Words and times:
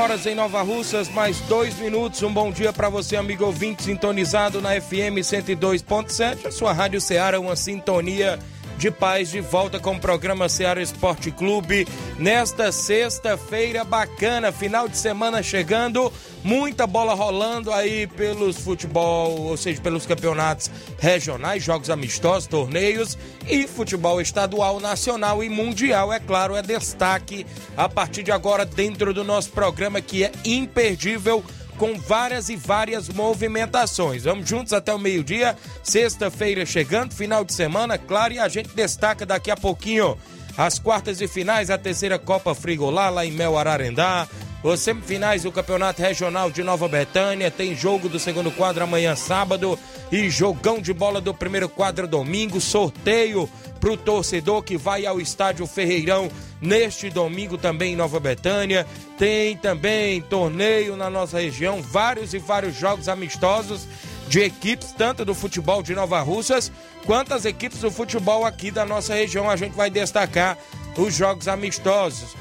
Horas 0.00 0.24
em 0.24 0.34
Nova 0.34 0.62
Russas, 0.62 1.10
mais 1.10 1.40
dois 1.40 1.78
minutos. 1.78 2.22
Um 2.22 2.32
bom 2.32 2.50
dia 2.50 2.72
para 2.72 2.88
você, 2.88 3.16
amigo 3.16 3.44
ouvinte, 3.44 3.82
sintonizado 3.82 4.58
na 4.58 4.80
FM 4.80 5.20
102.7. 5.20 6.46
A 6.46 6.50
sua 6.50 6.72
Rádio 6.72 7.02
Ceará, 7.02 7.38
uma 7.38 7.54
sintonia 7.54 8.38
de 8.80 8.90
paz, 8.90 9.30
de 9.30 9.42
volta 9.42 9.78
com 9.78 9.94
o 9.94 10.00
programa 10.00 10.48
Ceará 10.48 10.80
Esporte 10.80 11.30
Clube. 11.30 11.86
Nesta 12.18 12.72
sexta-feira 12.72 13.84
bacana, 13.84 14.50
final 14.50 14.88
de 14.88 14.96
semana 14.96 15.42
chegando, 15.42 16.10
muita 16.42 16.86
bola 16.86 17.12
rolando 17.12 17.70
aí 17.74 18.06
pelos 18.06 18.56
futebol, 18.56 19.38
ou 19.42 19.56
seja, 19.58 19.82
pelos 19.82 20.06
campeonatos 20.06 20.70
regionais, 20.98 21.62
jogos 21.62 21.90
amistosos, 21.90 22.46
torneios 22.46 23.18
e 23.46 23.66
futebol 23.66 24.18
estadual, 24.18 24.80
nacional 24.80 25.44
e 25.44 25.50
mundial, 25.50 26.10
é 26.10 26.18
claro, 26.18 26.56
é 26.56 26.62
destaque 26.62 27.46
a 27.76 27.86
partir 27.86 28.22
de 28.22 28.32
agora 28.32 28.64
dentro 28.64 29.12
do 29.12 29.22
nosso 29.22 29.50
programa 29.50 30.00
que 30.00 30.24
é 30.24 30.32
imperdível 30.42 31.44
com 31.80 31.98
várias 31.98 32.50
e 32.50 32.56
várias 32.56 33.08
movimentações. 33.08 34.24
Vamos 34.24 34.46
juntos 34.46 34.74
até 34.74 34.92
o 34.92 34.98
meio-dia, 34.98 35.56
sexta-feira 35.82 36.66
chegando, 36.66 37.14
final 37.14 37.42
de 37.42 37.54
semana, 37.54 37.96
claro, 37.96 38.34
e 38.34 38.38
a 38.38 38.48
gente 38.48 38.68
destaca 38.74 39.24
daqui 39.24 39.50
a 39.50 39.56
pouquinho 39.56 40.14
as 40.58 40.78
quartas 40.78 41.22
e 41.22 41.26
finais, 41.26 41.70
a 41.70 41.78
terceira 41.78 42.18
Copa 42.18 42.54
Frigolá, 42.54 43.08
lá 43.08 43.24
em 43.24 43.32
Mel 43.32 43.56
Ararendá, 43.56 44.28
os 44.62 44.80
semifinais 44.80 45.42
do 45.42 45.52
Campeonato 45.52 46.02
Regional 46.02 46.50
de 46.50 46.62
Nova 46.62 46.86
Betânia, 46.86 47.50
tem 47.50 47.74
jogo 47.74 48.08
do 48.08 48.18
segundo 48.18 48.50
quadro 48.50 48.84
amanhã 48.84 49.16
sábado 49.16 49.78
e 50.12 50.28
jogão 50.28 50.80
de 50.80 50.92
bola 50.92 51.20
do 51.20 51.32
primeiro 51.32 51.68
quadro 51.68 52.06
domingo, 52.06 52.60
sorteio 52.60 53.48
para 53.80 53.90
o 53.90 53.96
torcedor 53.96 54.62
que 54.62 54.76
vai 54.76 55.06
ao 55.06 55.18
estádio 55.20 55.66
Ferreirão 55.66 56.30
neste 56.60 57.08
domingo 57.08 57.56
também 57.56 57.94
em 57.94 57.96
Nova 57.96 58.20
Betânia. 58.20 58.86
Tem 59.16 59.56
também 59.56 60.20
torneio 60.20 60.96
na 60.96 61.08
nossa 61.08 61.38
região, 61.40 61.80
vários 61.80 62.34
e 62.34 62.38
vários 62.38 62.74
jogos 62.74 63.08
amistosos 63.08 63.86
de 64.28 64.40
equipes, 64.40 64.92
tanto 64.92 65.24
do 65.24 65.34
futebol 65.34 65.82
de 65.82 65.94
Nova 65.94 66.20
Russas, 66.20 66.70
quanto 67.06 67.32
as 67.32 67.44
equipes 67.44 67.80
do 67.80 67.90
futebol 67.90 68.44
aqui 68.44 68.70
da 68.70 68.84
nossa 68.84 69.14
região. 69.14 69.48
A 69.48 69.56
gente 69.56 69.74
vai 69.74 69.90
destacar 69.90 70.58
os 70.96 71.14
jogos 71.14 71.48
amistosos. 71.48 72.36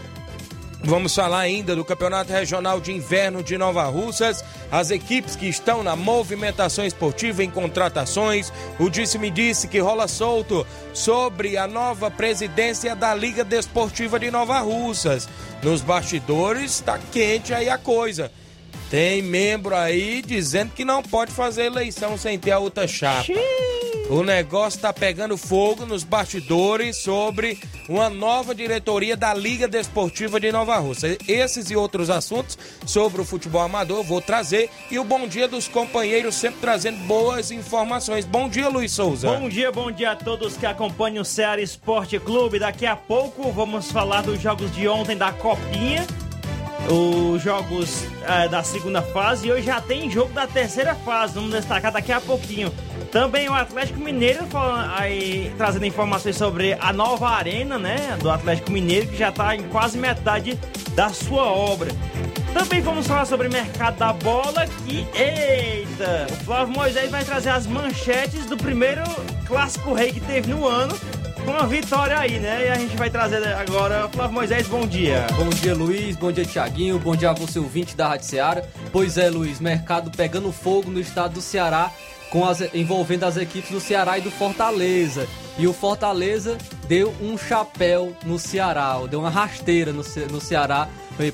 Vamos 0.81 1.13
falar 1.13 1.39
ainda 1.39 1.75
do 1.75 1.83
Campeonato 1.83 2.31
Regional 2.31 2.79
de 2.79 2.93
Inverno 2.93 3.43
de 3.43 3.57
Nova 3.57 3.83
Russas, 3.83 4.43
as 4.71 4.91
equipes 4.91 5.35
que 5.35 5.47
estão 5.47 5.83
na 5.83 5.95
movimentação 5.95 6.85
esportiva 6.85 7.43
em 7.43 7.49
contratações. 7.49 8.51
O 8.79 8.89
disse-me 8.89 9.29
disse 9.29 9.67
que 9.67 9.79
rola 9.79 10.07
solto 10.07 10.65
sobre 10.93 11.57
a 11.57 11.67
nova 11.67 12.09
presidência 12.09 12.95
da 12.95 13.13
Liga 13.13 13.43
Desportiva 13.43 14.17
de 14.17 14.31
Nova 14.31 14.59
Russas. 14.59 15.27
Nos 15.61 15.81
bastidores 15.81 16.71
está 16.71 16.97
quente 17.11 17.53
aí 17.53 17.69
a 17.69 17.77
coisa. 17.77 18.31
Tem 18.89 19.21
membro 19.21 19.75
aí 19.75 20.23
dizendo 20.25 20.71
que 20.73 20.85
não 20.85 21.03
pode 21.03 21.31
fazer 21.31 21.65
eleição 21.65 22.17
sem 22.17 22.39
ter 22.39 22.51
a 22.51 22.59
outra 22.59 22.87
chapa. 22.87 23.27
O 24.09 24.23
negócio 24.23 24.81
tá 24.81 24.91
pegando 24.91 25.37
fogo 25.37 25.85
nos 25.85 26.03
bastidores 26.03 26.97
sobre 26.97 27.59
uma 27.87 28.09
nova 28.09 28.55
diretoria 28.55 29.15
da 29.15 29.35
Liga 29.35 29.67
Desportiva 29.67 30.39
de 30.39 30.51
Nova 30.51 30.75
Rússia. 30.77 31.15
Esses 31.27 31.69
e 31.69 31.75
outros 31.75 32.09
assuntos 32.09 32.57
sobre 32.87 33.21
o 33.21 33.25
futebol 33.25 33.61
amador 33.61 34.03
vou 34.03 34.19
trazer 34.19 34.71
e 34.89 34.97
o 34.97 35.03
bom 35.03 35.27
dia 35.27 35.47
dos 35.47 35.67
companheiros 35.67 36.33
sempre 36.33 36.59
trazendo 36.59 36.97
boas 37.05 37.51
informações. 37.51 38.25
Bom 38.25 38.49
dia, 38.49 38.67
Luiz 38.67 38.93
Souza. 38.93 39.29
Bom 39.29 39.47
dia, 39.47 39.71
bom 39.71 39.91
dia 39.91 40.13
a 40.13 40.15
todos 40.15 40.57
que 40.57 40.65
acompanham 40.65 41.21
o 41.21 41.25
Ceará 41.25 41.61
Esporte 41.61 42.19
Clube. 42.19 42.57
Daqui 42.57 42.87
a 42.87 42.95
pouco 42.95 43.51
vamos 43.51 43.91
falar 43.91 44.23
dos 44.23 44.41
jogos 44.41 44.73
de 44.73 44.87
ontem 44.87 45.15
da 45.15 45.31
Copinha 45.31 46.07
os 46.87 47.43
jogos 47.43 48.03
é, 48.27 48.47
da 48.47 48.63
segunda 48.63 49.01
fase 49.01 49.47
e 49.47 49.51
hoje 49.51 49.63
já 49.63 49.79
tem 49.79 50.09
jogo 50.09 50.33
da 50.33 50.47
terceira 50.47 50.95
fase. 50.95 51.35
Vamos 51.35 51.51
destacar 51.51 51.91
daqui 51.91 52.11
a 52.11 52.19
pouquinho. 52.19 52.73
Também 53.11 53.49
o 53.49 53.53
Atlético 53.53 53.99
Mineiro 53.99 54.45
aí, 54.95 55.51
trazendo 55.57 55.85
informações 55.85 56.37
sobre 56.37 56.77
a 56.79 56.93
nova 56.93 57.29
arena, 57.29 57.79
né? 57.79 58.17
Do 58.21 58.29
Atlético 58.29 58.71
Mineiro, 58.71 59.07
que 59.07 59.17
já 59.17 59.29
está 59.29 59.55
em 59.55 59.63
quase 59.63 59.97
metade 59.97 60.59
da 60.93 61.09
sua 61.09 61.45
obra. 61.45 61.89
Também 62.53 62.81
vamos 62.81 63.07
falar 63.07 63.25
sobre 63.25 63.47
o 63.47 63.51
mercado 63.51 63.97
da 63.97 64.13
bola, 64.13 64.65
que, 64.85 65.07
eita! 65.13 66.27
O 66.29 66.45
Flávio 66.45 66.73
Moisés 66.73 67.09
vai 67.09 67.23
trazer 67.23 67.49
as 67.49 67.65
manchetes 67.65 68.45
do 68.45 68.57
primeiro 68.57 69.03
clássico 69.45 69.93
rei 69.93 70.11
que 70.11 70.19
teve 70.19 70.51
no 70.51 70.67
ano 70.67 70.95
com 71.45 71.51
a 71.51 71.65
vitória 71.65 72.17
aí, 72.17 72.39
né? 72.39 72.67
E 72.67 72.69
a 72.69 72.75
gente 72.75 72.95
vai 72.95 73.09
trazer 73.09 73.43
agora. 73.47 74.07
Flávio 74.09 74.33
Moisés, 74.33 74.67
bom 74.67 74.85
dia. 74.85 75.25
Bom 75.35 75.49
dia, 75.49 75.73
Luiz. 75.73 76.15
Bom 76.15 76.31
dia, 76.31 76.45
Tiaguinho. 76.45 76.99
Bom 76.99 77.15
dia 77.15 77.31
a 77.31 77.33
você, 77.33 77.59
ouvinte 77.59 77.95
da 77.95 78.09
Rádio 78.09 78.27
Ceará. 78.27 78.63
Pois 78.91 79.17
é, 79.17 79.29
Luiz, 79.29 79.59
mercado 79.59 80.11
pegando 80.15 80.51
fogo 80.51 80.91
no 80.91 80.99
estado 80.99 81.35
do 81.35 81.41
Ceará, 81.41 81.91
com 82.29 82.45
as, 82.45 82.61
envolvendo 82.73 83.23
as 83.25 83.37
equipes 83.37 83.71
do 83.71 83.79
Ceará 83.79 84.17
e 84.17 84.21
do 84.21 84.31
Fortaleza. 84.31 85.27
E 85.57 85.67
o 85.67 85.73
Fortaleza 85.73 86.57
deu 86.87 87.13
um 87.21 87.37
chapéu 87.37 88.15
no 88.23 88.39
Ceará, 88.39 88.97
deu 89.09 89.19
uma 89.19 89.29
rasteira 89.29 89.91
no, 89.91 90.03
no 90.31 90.39
Ceará 90.39 90.87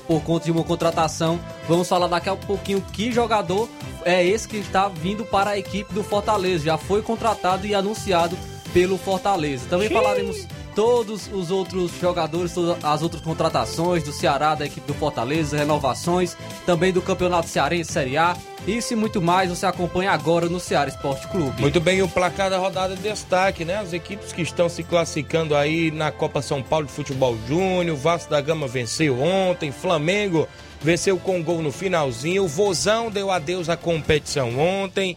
por 0.06 0.20
conta 0.22 0.46
de 0.46 0.50
uma 0.50 0.64
contratação. 0.64 1.38
Vamos 1.68 1.88
falar 1.88 2.08
daqui 2.08 2.28
a 2.28 2.34
pouquinho 2.34 2.80
que 2.92 3.12
jogador 3.12 3.68
é 4.04 4.26
esse 4.26 4.48
que 4.48 4.56
está 4.56 4.88
vindo 4.88 5.24
para 5.24 5.50
a 5.50 5.58
equipe 5.58 5.92
do 5.94 6.02
Fortaleza. 6.02 6.64
Já 6.64 6.76
foi 6.76 7.02
contratado 7.02 7.66
e 7.66 7.74
anunciado 7.74 8.36
pelo 8.72 8.98
Fortaleza. 8.98 9.66
Também 9.68 9.88
falaremos 9.88 10.46
todos 10.76 11.30
os 11.32 11.50
outros 11.50 11.90
jogadores, 11.98 12.52
todas 12.52 12.84
as 12.84 13.02
outras 13.02 13.22
contratações 13.22 14.04
do 14.04 14.12
Ceará, 14.12 14.54
da 14.54 14.66
equipe 14.66 14.86
do 14.86 14.92
Fortaleza, 14.92 15.56
renovações, 15.56 16.36
também 16.66 16.92
do 16.92 17.00
Campeonato 17.00 17.48
Cearense 17.48 17.90
Série 17.90 18.18
A. 18.18 18.36
Isso 18.66 18.92
e 18.92 18.96
muito 18.96 19.22
mais 19.22 19.48
você 19.48 19.64
acompanha 19.64 20.10
agora 20.10 20.50
no 20.50 20.60
Ceará 20.60 20.90
Esporte 20.90 21.26
Clube. 21.28 21.62
Muito 21.62 21.80
bem, 21.80 22.02
o 22.02 22.08
placar 22.08 22.50
da 22.50 22.58
rodada 22.58 22.94
de 22.94 23.02
destaque, 23.02 23.64
né? 23.64 23.76
As 23.76 23.94
equipes 23.94 24.32
que 24.32 24.42
estão 24.42 24.68
se 24.68 24.82
classificando 24.82 25.56
aí 25.56 25.90
na 25.90 26.12
Copa 26.12 26.42
São 26.42 26.62
Paulo 26.62 26.84
de 26.84 26.92
Futebol 26.92 27.38
Júnior, 27.48 27.96
Vasco 27.96 28.30
da 28.30 28.40
Gama 28.40 28.68
venceu 28.68 29.18
ontem, 29.22 29.72
Flamengo 29.72 30.46
venceu 30.82 31.16
com 31.16 31.42
gol 31.42 31.62
no 31.62 31.72
finalzinho, 31.72 32.44
o 32.44 32.48
Vozão 32.48 33.10
deu 33.10 33.30
adeus 33.30 33.70
à 33.70 33.76
competição 33.78 34.58
ontem. 34.58 35.16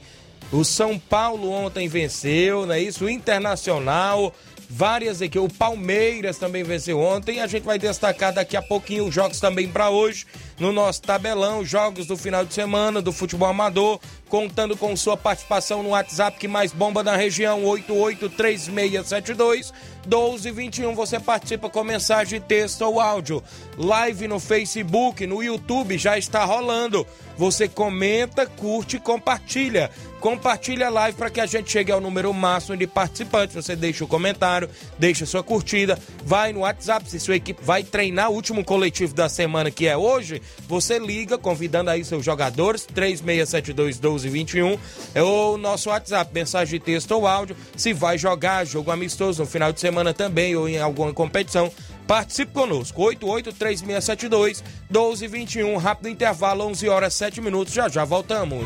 O 0.51 0.63
São 0.63 0.97
Paulo 0.97 1.51
ontem 1.51 1.87
venceu, 1.87 2.65
não 2.65 2.73
é 2.73 2.81
isso? 2.81 3.05
O 3.05 3.09
Internacional, 3.09 4.33
várias 4.69 5.21
aqui. 5.21 5.37
O 5.39 5.49
Palmeiras 5.49 6.37
também 6.37 6.63
venceu 6.63 6.99
ontem. 6.99 7.41
A 7.41 7.47
gente 7.47 7.63
vai 7.63 7.79
destacar 7.79 8.31
daqui 8.31 8.55
a 8.55 8.61
pouquinho 8.61 9.07
os 9.07 9.15
jogos 9.15 9.39
também 9.39 9.67
para 9.67 9.89
hoje 9.89 10.27
no 10.59 10.71
nosso 10.71 11.01
tabelão, 11.01 11.65
jogos 11.65 12.05
do 12.05 12.15
final 12.15 12.45
de 12.45 12.53
semana 12.53 13.01
do 13.01 13.11
futebol 13.11 13.49
amador, 13.49 13.99
contando 14.27 14.77
com 14.77 14.95
sua 14.95 15.17
participação 15.17 15.81
no 15.81 15.89
WhatsApp 15.89 16.37
que 16.37 16.47
mais 16.47 16.71
bomba 16.71 17.01
na 17.01 17.15
região 17.15 17.65
883672 17.65 19.73
1221. 20.05 20.93
Você 20.93 21.19
participa 21.19 21.67
com 21.69 21.83
mensagem, 21.83 22.39
texto 22.39 22.81
ou 22.81 22.99
áudio. 22.99 23.41
Live 23.77 24.27
no 24.27 24.39
Facebook, 24.39 25.25
no 25.25 25.41
YouTube 25.41 25.97
já 25.97 26.15
está 26.17 26.45
rolando. 26.45 27.07
Você 27.37 27.69
comenta, 27.69 28.45
curte 28.45 28.97
e 28.97 28.99
compartilha. 28.99 29.89
Compartilha 30.19 30.87
a 30.87 30.89
live 30.89 31.17
para 31.17 31.29
que 31.29 31.39
a 31.39 31.45
gente 31.45 31.71
chegue 31.71 31.91
ao 31.91 32.01
número 32.01 32.33
máximo 32.33 32.75
de 32.75 32.85
participantes. 32.85 33.55
Você 33.55 33.75
deixa 33.75 34.03
o 34.03 34.07
comentário, 34.07 34.69
deixa 34.97 35.25
sua 35.25 35.43
curtida, 35.43 35.97
vai 36.25 36.51
no 36.51 36.61
WhatsApp. 36.61 37.09
Se 37.09 37.19
sua 37.19 37.35
equipe 37.35 37.63
vai 37.63 37.83
treinar 37.83 38.29
o 38.29 38.33
último 38.33 38.63
coletivo 38.63 39.13
da 39.13 39.29
semana 39.29 39.71
que 39.71 39.87
é 39.87 39.95
hoje, 39.95 40.41
Você 40.67 40.99
liga 40.99 41.37
convidando 41.37 41.89
aí 41.89 42.03
seus 42.03 42.23
jogadores, 42.23 42.85
3672-1221 42.93 44.77
é 45.15 45.23
o 45.23 45.57
nosso 45.57 45.89
WhatsApp, 45.89 46.31
mensagem 46.33 46.79
de 46.79 46.85
texto 46.85 47.11
ou 47.11 47.25
áudio. 47.25 47.55
Se 47.75 47.93
vai 47.93 48.17
jogar 48.17 48.65
jogo 48.65 48.91
amistoso 48.91 49.41
no 49.41 49.49
final 49.49 49.71
de 49.71 49.79
semana 49.79 50.13
também 50.13 50.55
ou 50.55 50.67
em 50.67 50.79
alguma 50.79 51.13
competição, 51.13 51.71
Participe 52.09 52.51
conosco, 52.53 53.03
883672-1221. 53.03 55.77
Rápido 55.77 56.09
intervalo, 56.09 56.65
11 56.65 56.89
horas 56.89 57.13
7 57.13 57.39
minutos. 57.39 57.71
Já 57.71 57.87
já 57.87 58.03
voltamos. 58.03 58.65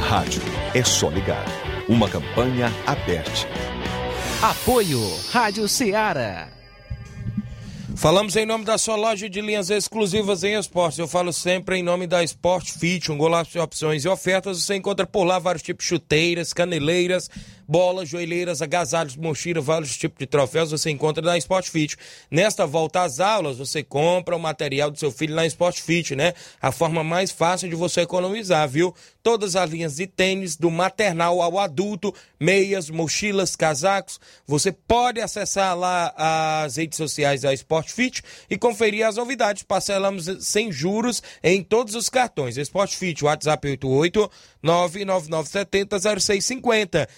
Rádio 0.00 0.42
é 0.74 0.82
só 0.82 1.08
ligar. 1.08 1.44
Uma 1.88 2.08
campanha 2.08 2.72
aberta. 2.86 3.30
Apoio 4.42 5.00
Rádio 5.30 5.68
Ceará. 5.68 6.48
Falamos 7.94 8.34
em 8.34 8.46
nome 8.46 8.64
da 8.64 8.78
sua 8.78 8.96
loja 8.96 9.28
de 9.28 9.40
linhas 9.40 9.68
exclusivas 9.68 10.42
em 10.42 10.58
esportes. 10.58 10.98
Eu 10.98 11.06
falo 11.06 11.32
sempre 11.32 11.76
em 11.76 11.82
nome 11.82 12.06
da 12.06 12.24
Sport 12.24 12.70
Fit, 12.70 13.12
um 13.12 13.18
golaço 13.18 13.52
de 13.52 13.58
opções 13.58 14.04
e 14.04 14.08
ofertas. 14.08 14.62
Você 14.62 14.74
encontra 14.74 15.06
por 15.06 15.24
lá 15.24 15.38
vários 15.38 15.62
tipos 15.62 15.84
de 15.84 15.90
chuteiras, 15.90 16.52
caneleiras, 16.52 17.28
bolas, 17.70 18.08
joelheiras, 18.08 18.60
agasalhos, 18.60 19.14
mochila, 19.14 19.60
vários 19.60 19.96
tipos 19.96 20.18
de 20.18 20.26
troféus 20.26 20.72
você 20.72 20.90
encontra 20.90 21.22
na 21.22 21.38
Sport 21.38 21.68
Fit. 21.68 21.96
Nesta 22.28 22.66
volta 22.66 23.02
às 23.02 23.20
aulas, 23.20 23.58
você 23.58 23.80
compra 23.80 24.34
o 24.34 24.40
material 24.40 24.90
do 24.90 24.98
seu 24.98 25.12
filho 25.12 25.36
na 25.36 25.46
Sport 25.46 25.80
Fit, 25.80 26.16
né? 26.16 26.34
A 26.60 26.72
forma 26.72 27.04
mais 27.04 27.30
fácil 27.30 27.68
de 27.68 27.76
você 27.76 28.00
economizar, 28.00 28.68
viu? 28.68 28.92
Todas 29.22 29.54
as 29.54 29.70
linhas 29.70 29.96
de 29.96 30.08
tênis, 30.08 30.56
do 30.56 30.68
maternal 30.68 31.40
ao 31.40 31.60
adulto, 31.60 32.12
meias, 32.40 32.90
mochilas, 32.90 33.54
casacos. 33.54 34.18
Você 34.48 34.72
pode 34.72 35.20
acessar 35.20 35.78
lá 35.78 36.12
as 36.64 36.76
redes 36.76 36.96
sociais 36.96 37.42
da 37.42 37.54
Sport 37.54 37.88
Fit 37.90 38.20
e 38.50 38.58
conferir 38.58 39.06
as 39.06 39.14
novidades. 39.14 39.62
Parcelamos 39.62 40.24
sem 40.40 40.72
juros 40.72 41.22
em 41.40 41.62
todos 41.62 41.94
os 41.94 42.08
cartões. 42.08 42.56
Sport 42.56 42.96
Fit, 42.96 43.24
WhatsApp 43.24 43.68
88 43.68 44.28
99970 44.60 46.20
0650. 46.20 47.08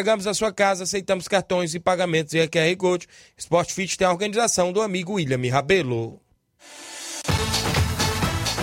Entregamos 0.00 0.26
a 0.26 0.32
sua 0.32 0.50
casa, 0.50 0.84
aceitamos 0.84 1.28
cartões 1.28 1.74
e 1.74 1.78
pagamentos 1.78 2.32
e 2.32 2.48
QR 2.48 2.74
Gold. 2.74 3.06
Sport 3.36 3.70
Fit 3.70 3.98
tem 3.98 4.06
a 4.06 4.10
organização 4.10 4.72
do 4.72 4.80
amigo 4.80 5.12
William 5.12 5.52
Rabelo. 5.52 6.18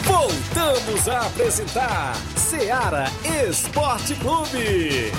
Voltamos 0.04 1.08
a 1.08 1.28
apresentar 1.28 2.16
Seara 2.36 3.06
Esporte 3.48 4.16
Clube. 4.16 5.12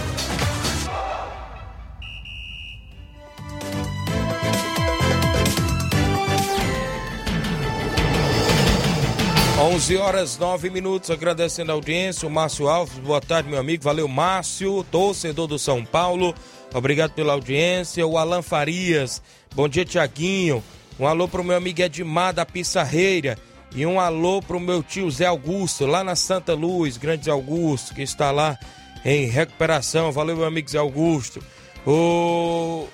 11 9.61 9.97
horas 9.97 10.39
9 10.39 10.71
minutos, 10.71 11.11
agradecendo 11.11 11.73
a 11.73 11.75
audiência, 11.75 12.29
o 12.29 12.31
Márcio 12.31 12.69
Alves, 12.69 12.97
boa 12.99 13.21
tarde 13.21 13.49
meu 13.49 13.59
amigo, 13.59 13.83
valeu 13.83 14.07
Márcio, 14.07 14.87
torcedor 14.89 15.49
do 15.49 15.59
São 15.59 15.85
Paulo, 15.85 16.33
obrigado 16.73 17.11
pela 17.11 17.33
audiência, 17.33 18.07
o 18.07 18.17
Alan 18.17 18.41
Farias, 18.41 19.21
bom 19.57 19.69
dia 19.69 19.85
Tiaguinho, 19.85 20.63
um 20.99 21.09
alô 21.09 21.27
pro 21.27 21.43
meu 21.43 21.57
amigo 21.57 21.83
Edmar 21.83 22.33
da 22.33 22.47
Pissarreira. 22.47 23.37
E 23.75 23.85
um 23.85 24.01
alô 24.01 24.41
pro 24.41 24.59
meu 24.59 24.83
tio 24.83 25.11
Zé 25.11 25.27
Augusto, 25.27 25.85
lá 25.85 26.03
na 26.03 26.17
Santa 26.17 26.55
Luz, 26.55 26.97
grande 26.97 27.29
Augusto, 27.29 27.95
que 27.95 28.01
está 28.01 28.31
lá 28.31 28.59
em 29.05 29.27
recuperação, 29.27 30.11
valeu 30.11 30.37
meu 30.37 30.47
amigo 30.47 30.71
Zé 30.71 30.79
Augusto, 30.79 31.43
o 31.87 32.87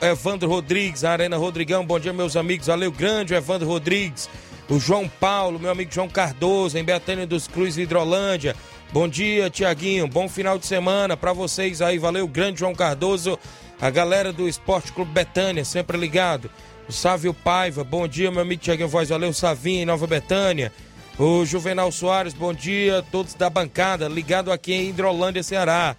Evandro 0.00 0.48
Rodrigues, 0.48 1.04
Arena 1.04 1.36
Rodrigão, 1.36 1.84
bom 1.84 2.00
dia 2.00 2.12
meus 2.14 2.34
amigos, 2.34 2.68
valeu 2.68 2.90
grande 2.90 3.34
Evandro 3.34 3.68
Rodrigues, 3.68 4.30
o 4.72 4.80
João 4.80 5.06
Paulo, 5.06 5.58
meu 5.58 5.70
amigo 5.70 5.92
João 5.92 6.08
Cardoso, 6.08 6.78
em 6.78 6.84
Betânia 6.84 7.26
dos 7.26 7.46
Cruz, 7.46 7.76
Hidrolândia. 7.76 8.56
Bom 8.90 9.06
dia, 9.06 9.50
Tiaguinho. 9.50 10.08
Bom 10.08 10.30
final 10.30 10.58
de 10.58 10.66
semana 10.66 11.14
para 11.14 11.34
vocês 11.34 11.82
aí. 11.82 11.98
Valeu, 11.98 12.26
grande 12.26 12.60
João 12.60 12.74
Cardoso. 12.74 13.38
A 13.78 13.90
galera 13.90 14.32
do 14.32 14.48
Esporte 14.48 14.90
Clube 14.90 15.12
Betânia, 15.12 15.62
sempre 15.62 15.98
ligado. 15.98 16.50
O 16.88 16.92
Sávio 16.92 17.34
Paiva, 17.34 17.84
bom 17.84 18.08
dia, 18.08 18.30
meu 18.30 18.40
amigo 18.40 18.62
Tiaguinho 18.62 18.88
Voz. 18.88 19.10
Valeu, 19.10 19.30
Savinho, 19.34 19.82
em 19.82 19.86
Nova 19.86 20.06
Betânia. 20.06 20.72
O 21.18 21.44
Juvenal 21.44 21.92
Soares, 21.92 22.32
bom 22.32 22.54
dia, 22.54 23.04
todos 23.12 23.34
da 23.34 23.50
bancada, 23.50 24.08
ligado 24.08 24.50
aqui 24.50 24.72
em 24.72 24.88
Hidrolândia, 24.88 25.42
Ceará. 25.42 25.94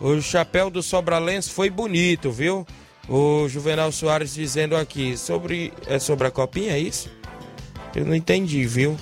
O 0.00 0.18
chapéu 0.22 0.70
do 0.70 0.82
Sobralense 0.82 1.50
foi 1.50 1.68
bonito, 1.68 2.30
viu? 2.30 2.66
O 3.06 3.46
Juvenal 3.48 3.92
Soares 3.92 4.32
dizendo 4.32 4.76
aqui 4.76 5.14
sobre. 5.14 5.74
É 5.86 5.98
sobre 5.98 6.26
a 6.26 6.30
copinha, 6.30 6.72
é 6.72 6.78
isso? 6.78 7.17
Eu 7.94 8.04
não 8.04 8.14
entendi, 8.14 8.64
viu? 8.66 8.96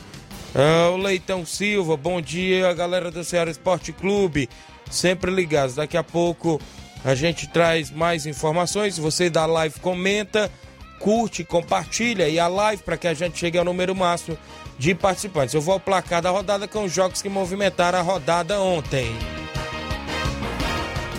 Ah, 0.54 0.90
o 0.90 0.96
Leitão 0.96 1.44
Silva, 1.44 1.96
bom 1.96 2.20
dia, 2.20 2.72
galera 2.72 3.10
do 3.10 3.22
Ceará 3.22 3.50
Esporte 3.50 3.92
Clube, 3.92 4.48
sempre 4.90 5.30
ligados. 5.30 5.74
Daqui 5.74 5.96
a 5.96 6.02
pouco 6.02 6.60
a 7.04 7.14
gente 7.14 7.46
traz 7.46 7.90
mais 7.90 8.26
informações. 8.26 8.96
Você 8.96 9.28
da 9.28 9.44
live 9.44 9.78
comenta, 9.80 10.50
curte, 10.98 11.44
compartilha 11.44 12.28
e 12.28 12.38
a 12.38 12.48
live 12.48 12.82
para 12.82 12.96
que 12.96 13.06
a 13.06 13.14
gente 13.14 13.38
chegue 13.38 13.58
ao 13.58 13.64
número 13.64 13.94
máximo 13.94 14.38
de 14.78 14.94
participantes. 14.94 15.54
Eu 15.54 15.60
vou 15.60 15.74
ao 15.74 15.80
placar 15.80 16.22
da 16.22 16.30
rodada 16.30 16.66
com 16.66 16.84
os 16.84 16.92
jogos 16.92 17.20
que 17.20 17.28
movimentaram 17.28 17.98
a 17.98 18.02
rodada 18.02 18.60
ontem. 18.60 19.14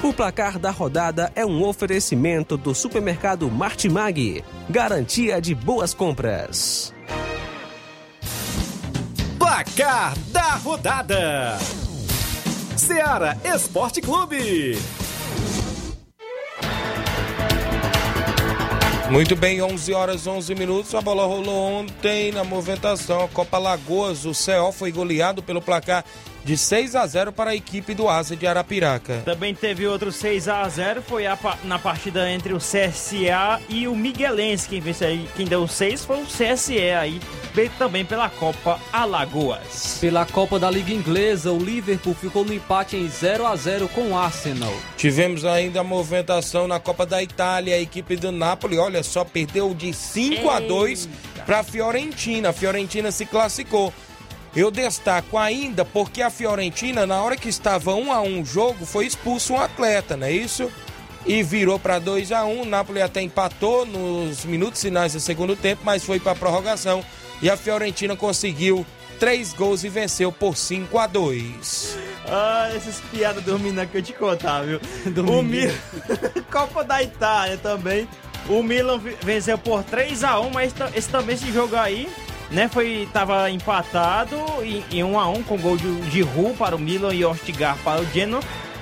O 0.04 0.14
placar 0.14 0.60
da 0.60 0.70
rodada 0.70 1.32
é 1.36 1.46
um 1.46 1.64
oferecimento 1.64 2.56
do 2.56 2.74
supermercado 2.74 3.50
Martimag, 3.50 4.44
garantia 4.70 5.42
de 5.42 5.56
boas 5.56 5.94
compras. 5.94 6.94
Placar 9.38 10.18
da 10.32 10.56
rodada: 10.56 11.58
Seara 12.76 13.38
Esporte 13.44 14.02
Clube. 14.02 14.78
Muito 19.10 19.38
bem, 19.38 19.62
11 19.62 19.94
horas 19.94 20.28
11 20.28 20.54
minutos. 20.54 20.94
A 20.94 21.02
bola 21.02 21.26
rolou 21.26 21.56
ontem 21.56 22.32
na 22.32 22.44
movimentação. 22.44 23.24
A 23.24 23.28
Copa 23.30 23.58
Lagoas, 23.58 24.26
o 24.26 24.32
CO 24.32 24.72
foi 24.72 24.92
goleado 24.92 25.42
pelo 25.42 25.62
placar 25.62 26.04
de 26.48 26.56
6 26.56 26.96
a 26.96 27.06
0 27.06 27.34
para 27.34 27.52
a 27.52 27.56
equipe 27.58 27.94
do 27.94 28.08
Asa 28.08 28.34
de 28.34 28.48
Arapiraca. 28.48 29.22
Também 29.26 29.54
teve 29.54 29.86
outro 29.86 30.14
6 30.14 30.48
a 30.48 30.70
0 30.70 31.02
foi 31.02 31.28
a, 31.28 31.38
na 31.66 31.78
partida 31.78 32.32
entre 32.32 32.54
o 32.54 32.58
CSA 32.58 33.60
e 33.68 33.86
o 33.86 33.94
Miguelense. 33.94 34.70
Quem, 34.70 34.80
vence 34.80 35.04
aí, 35.04 35.28
quem 35.36 35.46
deu 35.46 35.68
6 35.68 36.06
foi 36.06 36.22
o 36.22 36.26
CSE 36.26 36.80
aí, 36.92 37.20
também 37.78 38.06
pela 38.06 38.30
Copa 38.30 38.80
Alagoas. 38.94 39.98
Pela 40.00 40.26
Copa 40.26 40.58
da 40.58 40.72
Liga 40.72 40.94
Inglesa, 40.94 41.52
o 41.52 41.58
Liverpool 41.58 42.14
ficou 42.14 42.46
no 42.46 42.54
empate 42.54 42.96
em 42.96 43.10
0 43.10 43.46
a 43.46 43.54
0 43.54 43.90
com 43.90 44.12
o 44.12 44.18
Arsenal. 44.18 44.74
Tivemos 44.96 45.44
ainda 45.44 45.82
a 45.82 45.84
movimentação 45.84 46.66
na 46.66 46.80
Copa 46.80 47.06
da 47.06 47.22
Itália. 47.22 47.76
A 47.76 47.82
equipe 47.82 48.16
do 48.16 48.32
Napoli, 48.32 48.78
olha 48.78 49.04
só, 49.04 49.26
perdeu 49.26 49.74
de 49.74 49.92
5 49.94 50.50
a 50.50 50.62
2 50.62 51.10
para 51.46 51.60
a 51.60 51.64
Fiorentina. 51.64 52.50
A 52.50 52.54
Fiorentina 52.54 53.12
se 53.12 53.26
classificou. 53.26 53.92
Eu 54.58 54.72
destaco 54.72 55.38
ainda 55.38 55.86
porque 55.86 56.20
a 56.20 56.32
Fiorentina, 56.32 57.06
na 57.06 57.22
hora 57.22 57.38
que 57.38 57.48
estava 57.48 57.94
1 57.94 58.12
a 58.12 58.22
1 58.22 58.42
o 58.42 58.46
jogo, 58.46 58.88
foi 58.88 59.06
expulso 59.06 59.54
um 59.54 59.62
atleta, 59.62 60.18
não 60.18 60.26
é 60.26 60.32
isso? 60.32 60.72
E 61.28 61.44
virou 61.44 61.78
para 61.78 62.00
2 62.00 62.32
a 62.32 62.44
1 62.44 62.62
O 62.62 62.66
Napoli 62.66 63.00
até 63.00 63.22
empatou 63.22 63.86
nos 63.86 64.46
minutos 64.46 64.82
finais 64.82 65.14
do 65.14 65.20
segundo 65.20 65.56
tempo, 65.56 65.84
mas 65.86 66.04
foi 66.04 66.20
para 66.20 66.34
prorrogação. 66.34 67.06
E 67.40 67.52
a 67.52 67.56
Fiorentina 67.56 68.16
conseguiu 68.16 68.84
três 69.20 69.54
gols 69.54 69.84
e 69.84 69.90
venceu 69.90 70.32
por 70.32 70.58
5 70.58 70.98
a 70.98 71.06
2 71.06 71.96
Ah, 72.28 72.72
essas 72.76 73.00
piadas 73.12 73.44
do 73.44 73.60
Milan 73.60 73.86
que 73.86 74.00
eu 74.00 74.02
te 74.02 74.14
contar, 74.14 74.64
viu? 74.64 74.82
o 75.38 75.44
Milan. 75.44 75.76
Copa 76.52 76.84
da 76.84 77.04
Itália 77.04 77.58
também. 77.58 78.10
O 78.50 78.64
Milan 78.64 79.00
venceu 79.22 79.60
por 79.60 79.84
3 79.84 80.24
a 80.24 80.40
1 80.40 80.50
mas 80.50 80.74
esse 80.96 81.10
também 81.10 81.36
esse 81.36 81.52
jogo 81.52 81.76
aí, 81.76 82.10
né, 82.52 82.68
foi 82.68 83.08
tava 83.12 83.50
empatado 83.52 84.36
em, 84.64 84.84
em 84.92 85.04
1 85.04 85.20
a 85.20 85.28
1 85.30 85.44
com 85.44 85.58
gol 85.58 85.78
de, 85.78 86.02
de 86.10 86.22
Ru 86.22 86.54
para 86.58 86.76
o 86.76 86.80
Milan 86.80 87.14
e 87.14 87.24
Ortigar 87.26 87.78
para 87.84 88.02
o 88.02 88.06
Genoa. 88.12 88.42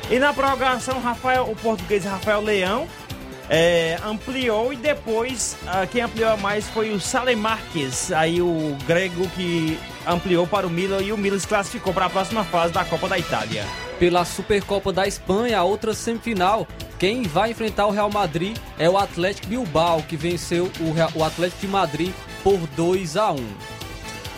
E 0.10 0.20
na 0.20 0.32
prorrogação, 0.34 1.00
Rafael, 1.02 1.50
o 1.50 1.56
português 1.56 2.06
Rafael 2.06 2.42
Leão 2.42 2.88
é, 3.50 3.98
ampliou 4.06 4.72
e 4.72 4.76
depois 4.76 5.56
ah, 5.68 5.86
quem 5.88 6.02
ampliou 6.02 6.38
mais 6.38 6.68
foi 6.68 6.92
o 6.92 7.00
Salem 7.00 7.36
Marques, 7.36 8.12
aí 8.12 8.42
o 8.42 8.76
grego 8.88 9.28
que 9.30 9.78
ampliou 10.08 10.46
para 10.48 10.66
o 10.68 10.70
Milan 10.70 11.02
e 11.02 11.12
o 11.12 11.18
Milan 11.18 11.40
se 11.40 11.48
classificou 11.48 11.94
para 11.94 12.06
a 12.06 12.10
próxima 12.10 12.44
fase 12.44 12.74
da 12.74 12.84
Copa 12.86 13.08
da 13.08 13.18
Itália. 13.18 13.64
Pela 14.00 14.26
Supercopa 14.26 14.92
da 14.92 15.08
Espanha, 15.08 15.60
a 15.60 15.64
outra 15.64 15.94
semifinal, 15.94 16.68
quem 17.00 17.24
vai 17.24 17.52
enfrentar 17.52 17.86
o 17.88 17.92
Real 17.92 18.10
Madrid 18.12 18.58
é 18.78 18.90
o 18.90 18.98
Atlético 18.98 19.48
Bilbao, 19.48 20.04
que 20.04 20.18
venceu 20.18 20.70
o, 20.80 20.92
Real- 20.92 21.12
o 21.16 21.24
Atlético 21.24 21.62
de 21.62 21.68
Madrid 21.68 22.14
por 22.46 22.60
2 22.78 23.18
a 23.18 23.32
1 23.32 23.38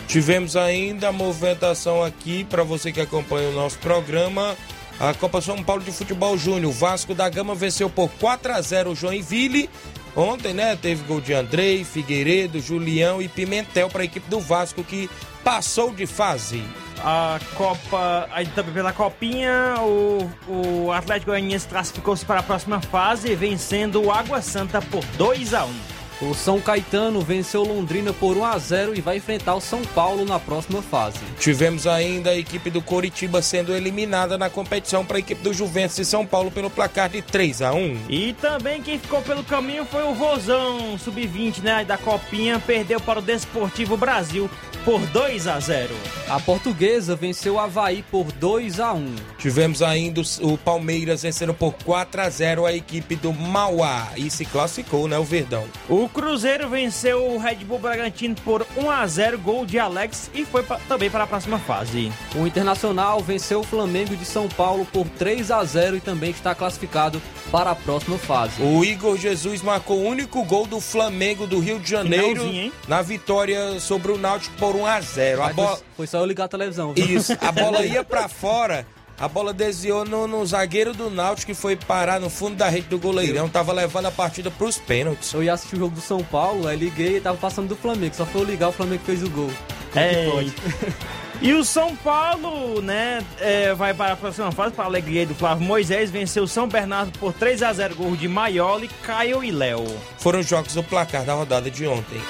Tivemos 0.08 0.56
ainda 0.56 1.08
a 1.08 1.12
movimentação 1.12 2.02
aqui 2.02 2.42
para 2.42 2.62
você 2.62 2.90
que 2.90 3.02
acompanha 3.02 3.50
o 3.50 3.52
nosso 3.52 3.78
programa. 3.80 4.56
A 4.98 5.12
Copa 5.12 5.42
São 5.42 5.62
Paulo 5.62 5.82
de 5.82 5.92
Futebol 5.92 6.38
Júnior. 6.38 6.70
O 6.70 6.74
Vasco 6.74 7.14
da 7.14 7.28
Gama 7.28 7.54
venceu 7.54 7.90
por 7.90 8.08
4 8.12 8.54
a 8.54 8.62
0 8.62 8.92
o 8.92 8.94
Joinville. 8.94 9.68
Ontem, 10.16 10.54
né, 10.54 10.74
teve 10.80 11.04
gol 11.04 11.20
de 11.20 11.34
Andrei, 11.34 11.84
Figueiredo, 11.84 12.58
Julião 12.58 13.20
e 13.20 13.28
Pimentel 13.28 13.90
para 13.90 14.00
a 14.00 14.04
equipe 14.06 14.30
do 14.30 14.40
Vasco 14.40 14.82
que 14.82 15.10
passou 15.44 15.92
de 15.92 16.06
fase. 16.06 16.64
A 17.04 17.38
Copa, 17.54 18.26
aí 18.32 18.46
também 18.46 18.72
pela 18.72 18.94
Copinha, 18.94 19.74
o, 19.80 20.30
o 20.48 20.90
Atlético 20.90 21.32
Goianiense 21.32 21.68
classificou-se 21.68 22.24
para 22.24 22.40
a 22.40 22.42
próxima 22.42 22.80
fase, 22.80 23.34
vencendo 23.34 24.02
o 24.02 24.10
Água 24.10 24.40
Santa 24.40 24.80
por 24.80 25.04
2 25.18 25.52
a 25.52 25.66
1 25.66 25.87
O 26.20 26.34
São 26.34 26.60
Caetano 26.60 27.20
venceu 27.20 27.62
Londrina 27.62 28.12
por 28.12 28.36
1 28.36 28.44
a 28.44 28.58
0 28.58 28.94
e 28.96 29.00
vai 29.00 29.18
enfrentar 29.18 29.54
o 29.54 29.60
São 29.60 29.82
Paulo 29.82 30.24
na 30.24 30.40
próxima 30.40 30.82
fase. 30.82 31.18
Tivemos 31.38 31.86
ainda 31.86 32.30
a 32.30 32.36
equipe 32.36 32.70
do 32.70 32.82
Coritiba 32.82 33.40
sendo 33.40 33.72
eliminada 33.72 34.36
na 34.36 34.50
competição 34.50 35.04
para 35.04 35.18
a 35.18 35.20
equipe 35.20 35.42
do 35.42 35.54
Juventus 35.54 35.96
de 35.96 36.04
São 36.04 36.26
Paulo 36.26 36.50
pelo 36.50 36.68
placar 36.68 37.08
de 37.08 37.22
3 37.22 37.62
a 37.62 37.72
1 37.72 38.06
E 38.08 38.32
também 38.34 38.82
quem 38.82 38.98
ficou 38.98 39.22
pelo 39.22 39.44
caminho 39.44 39.84
foi 39.84 40.02
o 40.02 40.14
Vozão 40.14 40.98
Sub-20, 40.98 41.62
né, 41.62 41.84
da 41.84 41.96
Copinha, 41.96 42.58
perdeu 42.58 43.00
para 43.00 43.20
o 43.20 43.22
Desportivo 43.22 43.96
Brasil 43.96 44.50
por 44.84 45.00
2 45.00 45.46
a 45.46 45.60
0 45.60 45.94
A 46.28 46.40
portuguesa 46.40 47.14
venceu 47.14 47.54
o 47.54 47.60
Havaí 47.60 48.02
por 48.10 48.32
2 48.32 48.80
a 48.80 48.92
1 48.92 49.14
Tivemos 49.38 49.82
ainda 49.82 50.20
o 50.20 50.24
o 50.48 50.56
Palmeiras 50.56 51.22
vencendo 51.22 51.52
por 51.52 51.74
4 51.84 52.22
a 52.22 52.30
0 52.30 52.64
a 52.64 52.72
equipe 52.72 53.14
do 53.14 53.32
Mauá 53.32 54.08
e 54.16 54.30
se 54.30 54.44
classificou, 54.44 55.06
né, 55.06 55.18
o 55.18 55.24
Verdão. 55.24 55.66
O 55.88 56.07
Cruzeiro 56.08 56.68
venceu 56.68 57.24
o 57.32 57.38
Red 57.38 57.56
Bull 57.56 57.78
Bragantino 57.78 58.34
por 58.44 58.66
1 58.76 58.90
a 58.90 59.06
0 59.06 59.38
gol 59.38 59.64
de 59.66 59.78
Alex 59.78 60.30
e 60.34 60.44
foi 60.44 60.62
pa- 60.62 60.80
também 60.88 61.10
para 61.10 61.24
a 61.24 61.26
próxima 61.26 61.58
fase. 61.58 62.12
O 62.34 62.46
Internacional 62.46 63.20
venceu 63.20 63.60
o 63.60 63.64
Flamengo 63.64 64.16
de 64.16 64.24
São 64.24 64.48
Paulo 64.48 64.86
por 64.92 65.06
3 65.18 65.50
a 65.50 65.62
0 65.64 65.96
e 65.96 66.00
também 66.00 66.30
está 66.30 66.54
classificado 66.54 67.20
para 67.50 67.70
a 67.70 67.74
próxima 67.74 68.18
fase. 68.18 68.62
O 68.62 68.84
Igor 68.84 69.16
Jesus 69.16 69.62
marcou 69.62 69.98
o 69.98 70.06
único 70.06 70.42
gol 70.44 70.66
do 70.66 70.80
Flamengo 70.80 71.46
do 71.46 71.58
Rio 71.58 71.78
de 71.78 71.90
Janeiro 71.90 72.42
na 72.86 73.02
vitória 73.02 73.78
sobre 73.80 74.12
o 74.12 74.18
Náutico 74.18 74.54
por 74.56 74.74
1 74.76 74.86
a 74.86 75.00
0. 75.00 75.42
A 75.42 75.52
bola 75.52 75.76
foi, 75.76 75.84
foi 75.96 76.06
só 76.06 76.18
eu 76.18 76.26
ligar 76.26 76.44
a 76.44 76.48
televisão. 76.48 76.92
viu? 76.92 77.04
Isso, 77.04 77.36
a 77.40 77.52
bola 77.52 77.84
ia 77.86 78.04
pra 78.04 78.28
fora. 78.28 78.86
A 79.18 79.26
bola 79.26 79.52
desviou 79.52 80.04
no, 80.04 80.28
no 80.28 80.46
zagueiro 80.46 80.94
do 80.94 81.10
Náutico 81.10 81.52
que 81.52 81.54
foi 81.54 81.74
parar 81.74 82.20
no 82.20 82.30
fundo 82.30 82.54
da 82.54 82.68
rede 82.68 82.86
do 82.88 82.98
goleirão. 82.98 83.48
Tava 83.48 83.72
levando 83.72 84.06
a 84.06 84.10
partida 84.10 84.50
pros 84.50 84.78
pênaltis. 84.78 85.32
Eu 85.32 85.42
ia 85.42 85.52
assistir 85.52 85.74
o 85.74 85.78
jogo 85.78 85.94
do 85.94 86.00
São 86.00 86.22
Paulo, 86.22 86.68
aí 86.68 86.76
liguei 86.76 87.16
e 87.16 87.20
tava 87.20 87.36
passando 87.36 87.68
do 87.68 87.76
Flamengo. 87.76 88.14
Só 88.14 88.24
foi 88.24 88.42
eu 88.42 88.44
ligar, 88.44 88.68
o 88.68 88.72
Flamengo 88.72 89.02
fez 89.04 89.22
o 89.22 89.30
gol. 89.30 89.50
É? 89.94 90.26
E 91.40 91.52
o 91.52 91.64
São 91.64 91.94
Paulo, 91.94 92.82
né, 92.82 93.24
é, 93.38 93.72
vai 93.72 93.94
para 93.94 94.14
a 94.14 94.16
próxima 94.16 94.50
fase, 94.50 94.74
para 94.74 94.82
a 94.82 94.88
alegria 94.88 95.24
do 95.24 95.36
Flávio 95.36 95.64
Moisés, 95.64 96.10
venceu 96.10 96.42
o 96.42 96.48
São 96.48 96.66
Bernardo 96.66 97.16
por 97.16 97.32
3 97.32 97.62
a 97.62 97.72
0 97.72 97.94
gol 97.94 98.16
de 98.16 98.26
Maioli, 98.26 98.90
Caio 99.04 99.44
e 99.44 99.52
Léo. 99.52 99.86
Foram 100.18 100.40
os 100.40 100.48
jogos 100.48 100.74
do 100.74 100.82
placar 100.82 101.24
da 101.24 101.34
rodada 101.34 101.70
de 101.70 101.86
ontem. 101.86 102.20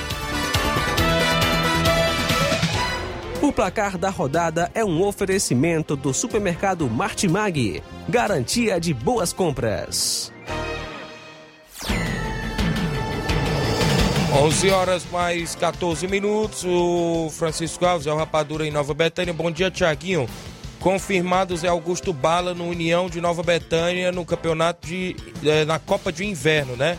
O 3.49 3.53
placar 3.53 3.97
da 3.97 4.11
rodada 4.11 4.71
é 4.75 4.85
um 4.85 5.03
oferecimento 5.03 5.97
do 5.97 6.13
supermercado 6.13 6.87
Martimag. 6.87 7.83
Garantia 8.07 8.79
de 8.79 8.93
boas 8.93 9.33
compras. 9.33 10.31
11 14.39 14.69
horas 14.69 15.07
mais 15.11 15.55
14 15.55 16.07
minutos. 16.07 16.63
O 16.67 17.31
Francisco 17.31 17.87
Alves 17.87 18.07
é 18.07 18.13
o 18.13 18.19
Rapadura 18.19 18.67
em 18.67 18.71
Nova 18.71 18.93
Betânia. 18.93 19.33
Bom 19.33 19.51
dia, 19.51 19.71
Tiaguinho. 19.71 20.29
Confirmados 20.79 21.65
é 21.65 21.69
Augusto 21.69 22.13
Bala 22.13 22.53
no 22.53 22.69
União 22.69 23.09
de 23.09 23.19
Nova 23.19 23.43
Betânia 23.43 24.13
no 24.13 24.27
campeonato 24.27 24.87
de. 24.87 25.17
eh, 25.43 25.65
na 25.65 25.79
Copa 25.79 26.13
de 26.13 26.23
Inverno, 26.27 26.77
né? 26.77 26.99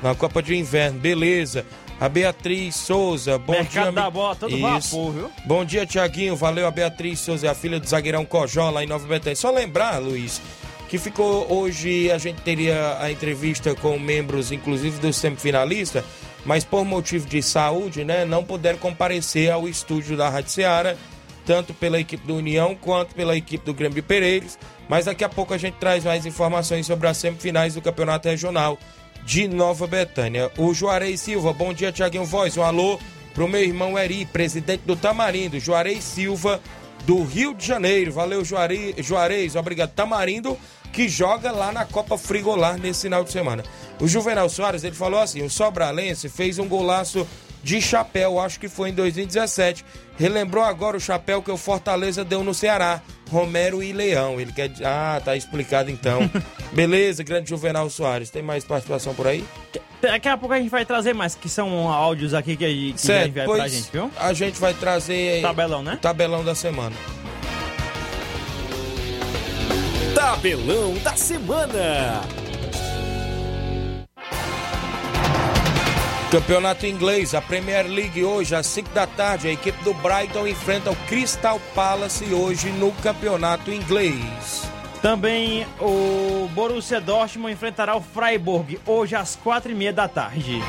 Na 0.00 0.14
Copa 0.14 0.40
de 0.40 0.54
Inverno, 0.54 1.00
beleza. 1.00 1.66
A 2.00 2.08
Beatriz 2.08 2.76
Souza, 2.76 3.38
bom 3.38 3.54
Mercado 3.54 3.84
dia. 3.84 3.92
da 3.92 4.08
bola, 4.08 4.36
todo 4.36 4.56
Isso. 4.56 4.96
vapor, 4.96 5.12
viu? 5.12 5.30
Bom 5.44 5.64
dia, 5.64 5.84
Tiaguinho. 5.84 6.36
Valeu 6.36 6.66
a 6.66 6.70
Beatriz 6.70 7.18
Souza, 7.18 7.50
a 7.50 7.54
filha 7.54 7.80
do 7.80 7.88
zagueirão 7.88 8.24
Cojó 8.24 8.70
lá 8.70 8.84
em 8.84 8.86
Nova 8.86 9.04
Betânia. 9.08 9.34
Só 9.34 9.50
lembrar, 9.50 9.98
Luiz, 9.98 10.40
que 10.88 10.96
ficou 10.96 11.52
hoje, 11.52 12.08
a 12.12 12.18
gente 12.18 12.40
teria 12.42 12.98
a 13.00 13.10
entrevista 13.10 13.74
com 13.74 13.98
membros, 13.98 14.52
inclusive 14.52 15.00
do 15.00 15.12
semifinalista, 15.12 16.04
mas 16.44 16.64
por 16.64 16.84
motivo 16.84 17.26
de 17.26 17.42
saúde, 17.42 18.04
né, 18.04 18.24
não 18.24 18.44
puderam 18.44 18.78
comparecer 18.78 19.50
ao 19.50 19.68
estúdio 19.68 20.16
da 20.16 20.28
Rádio 20.28 20.50
Ceará, 20.50 20.94
tanto 21.44 21.74
pela 21.74 21.98
equipe 21.98 22.24
do 22.24 22.36
União 22.36 22.76
quanto 22.76 23.12
pela 23.12 23.36
equipe 23.36 23.64
do 23.66 23.74
Grêmio 23.74 24.04
Pereiros. 24.04 24.56
Mas 24.88 25.06
daqui 25.06 25.24
a 25.24 25.28
pouco 25.28 25.52
a 25.52 25.58
gente 25.58 25.74
traz 25.74 26.04
mais 26.04 26.24
informações 26.24 26.86
sobre 26.86 27.08
as 27.08 27.16
semifinais 27.16 27.74
do 27.74 27.82
Campeonato 27.82 28.28
Regional 28.28 28.78
de 29.28 29.46
Nova 29.46 29.86
Betânia. 29.86 30.50
O 30.56 30.72
Juarez 30.72 31.20
Silva, 31.20 31.52
bom 31.52 31.74
dia, 31.74 31.92
Tiaguinho 31.92 32.24
Voz. 32.24 32.56
Um 32.56 32.62
alô 32.62 32.98
pro 33.34 33.46
meu 33.46 33.62
irmão 33.62 33.98
Eri, 33.98 34.24
presidente 34.24 34.84
do 34.86 34.96
Tamarindo, 34.96 35.60
Juarez 35.60 36.02
Silva, 36.02 36.58
do 37.04 37.22
Rio 37.24 37.52
de 37.52 37.66
Janeiro. 37.66 38.10
Valeu, 38.10 38.42
Juarez, 38.42 38.94
Juarez 39.04 39.54
obrigado. 39.54 39.90
Tamarindo, 39.90 40.56
que 40.94 41.10
joga 41.10 41.52
lá 41.52 41.70
na 41.70 41.84
Copa 41.84 42.16
Frigolar 42.16 42.78
nesse 42.78 43.02
final 43.02 43.22
de 43.22 43.30
semana. 43.30 43.62
O 44.00 44.08
Juvenal 44.08 44.48
Soares, 44.48 44.82
ele 44.82 44.96
falou 44.96 45.20
assim: 45.20 45.42
o 45.42 45.50
Sobralense 45.50 46.30
fez 46.30 46.58
um 46.58 46.66
golaço 46.66 47.28
de 47.62 47.80
chapéu, 47.82 48.38
acho 48.40 48.58
que 48.60 48.68
foi 48.68 48.90
em 48.90 48.92
2017. 48.94 49.84
Relembrou 50.18 50.64
agora 50.64 50.96
o 50.96 51.00
chapéu 51.00 51.42
que 51.42 51.50
o 51.50 51.56
Fortaleza 51.56 52.24
deu 52.24 52.42
no 52.44 52.54
Ceará. 52.54 53.00
Romero 53.30 53.82
e 53.82 53.92
Leão. 53.92 54.40
Ele 54.40 54.52
quer. 54.52 54.70
Ah, 54.82 55.20
tá 55.22 55.36
explicado 55.36 55.90
então. 55.90 56.30
Beleza, 56.72 57.22
grande 57.22 57.50
Juvenal 57.50 57.90
Soares. 57.90 58.30
Tem 58.30 58.42
mais 58.42 58.64
participação 58.64 59.14
por 59.14 59.26
aí? 59.26 59.44
Daqui 60.00 60.28
a 60.28 60.36
pouco 60.38 60.54
a 60.54 60.58
gente 60.58 60.70
vai 60.70 60.84
trazer 60.86 61.12
mais, 61.12 61.34
que 61.34 61.48
são 61.48 61.88
áudios 61.88 62.32
aqui 62.32 62.56
que, 62.56 62.64
a 62.64 62.68
gente- 62.68 62.94
que 62.94 63.00
certo, 63.00 63.28
enviaram 63.28 63.52
pra 63.54 63.68
gente, 63.68 63.90
viu? 63.92 64.10
a 64.16 64.32
gente 64.32 64.58
vai 64.58 64.72
trazer 64.72 65.42
Tabelão, 65.42 65.82
né? 65.82 65.94
o 65.94 65.96
tabelão 65.98 66.44
da 66.44 66.54
semana. 66.54 66.94
Tabelão 70.14 70.94
da 71.02 71.16
semana. 71.16 72.22
Campeonato 76.30 76.84
inglês, 76.84 77.34
a 77.34 77.40
Premier 77.40 77.86
League 77.86 78.22
hoje 78.22 78.54
às 78.54 78.66
5 78.66 78.90
da 78.90 79.06
tarde, 79.06 79.48
a 79.48 79.52
equipe 79.52 79.82
do 79.82 79.94
Brighton 79.94 80.46
enfrenta 80.46 80.90
o 80.90 80.96
Crystal 81.06 81.58
Palace 81.74 82.22
hoje 82.34 82.68
no 82.68 82.92
campeonato 82.92 83.72
inglês. 83.72 84.70
Também 85.00 85.66
o 85.80 86.46
Borussia 86.52 87.00
Dortmund 87.00 87.54
enfrentará 87.54 87.96
o 87.96 88.02
Freiburg 88.02 88.78
hoje 88.84 89.16
às 89.16 89.36
quatro 89.36 89.72
e 89.72 89.74
meia 89.74 89.90
da 89.90 90.06
tarde. 90.06 90.62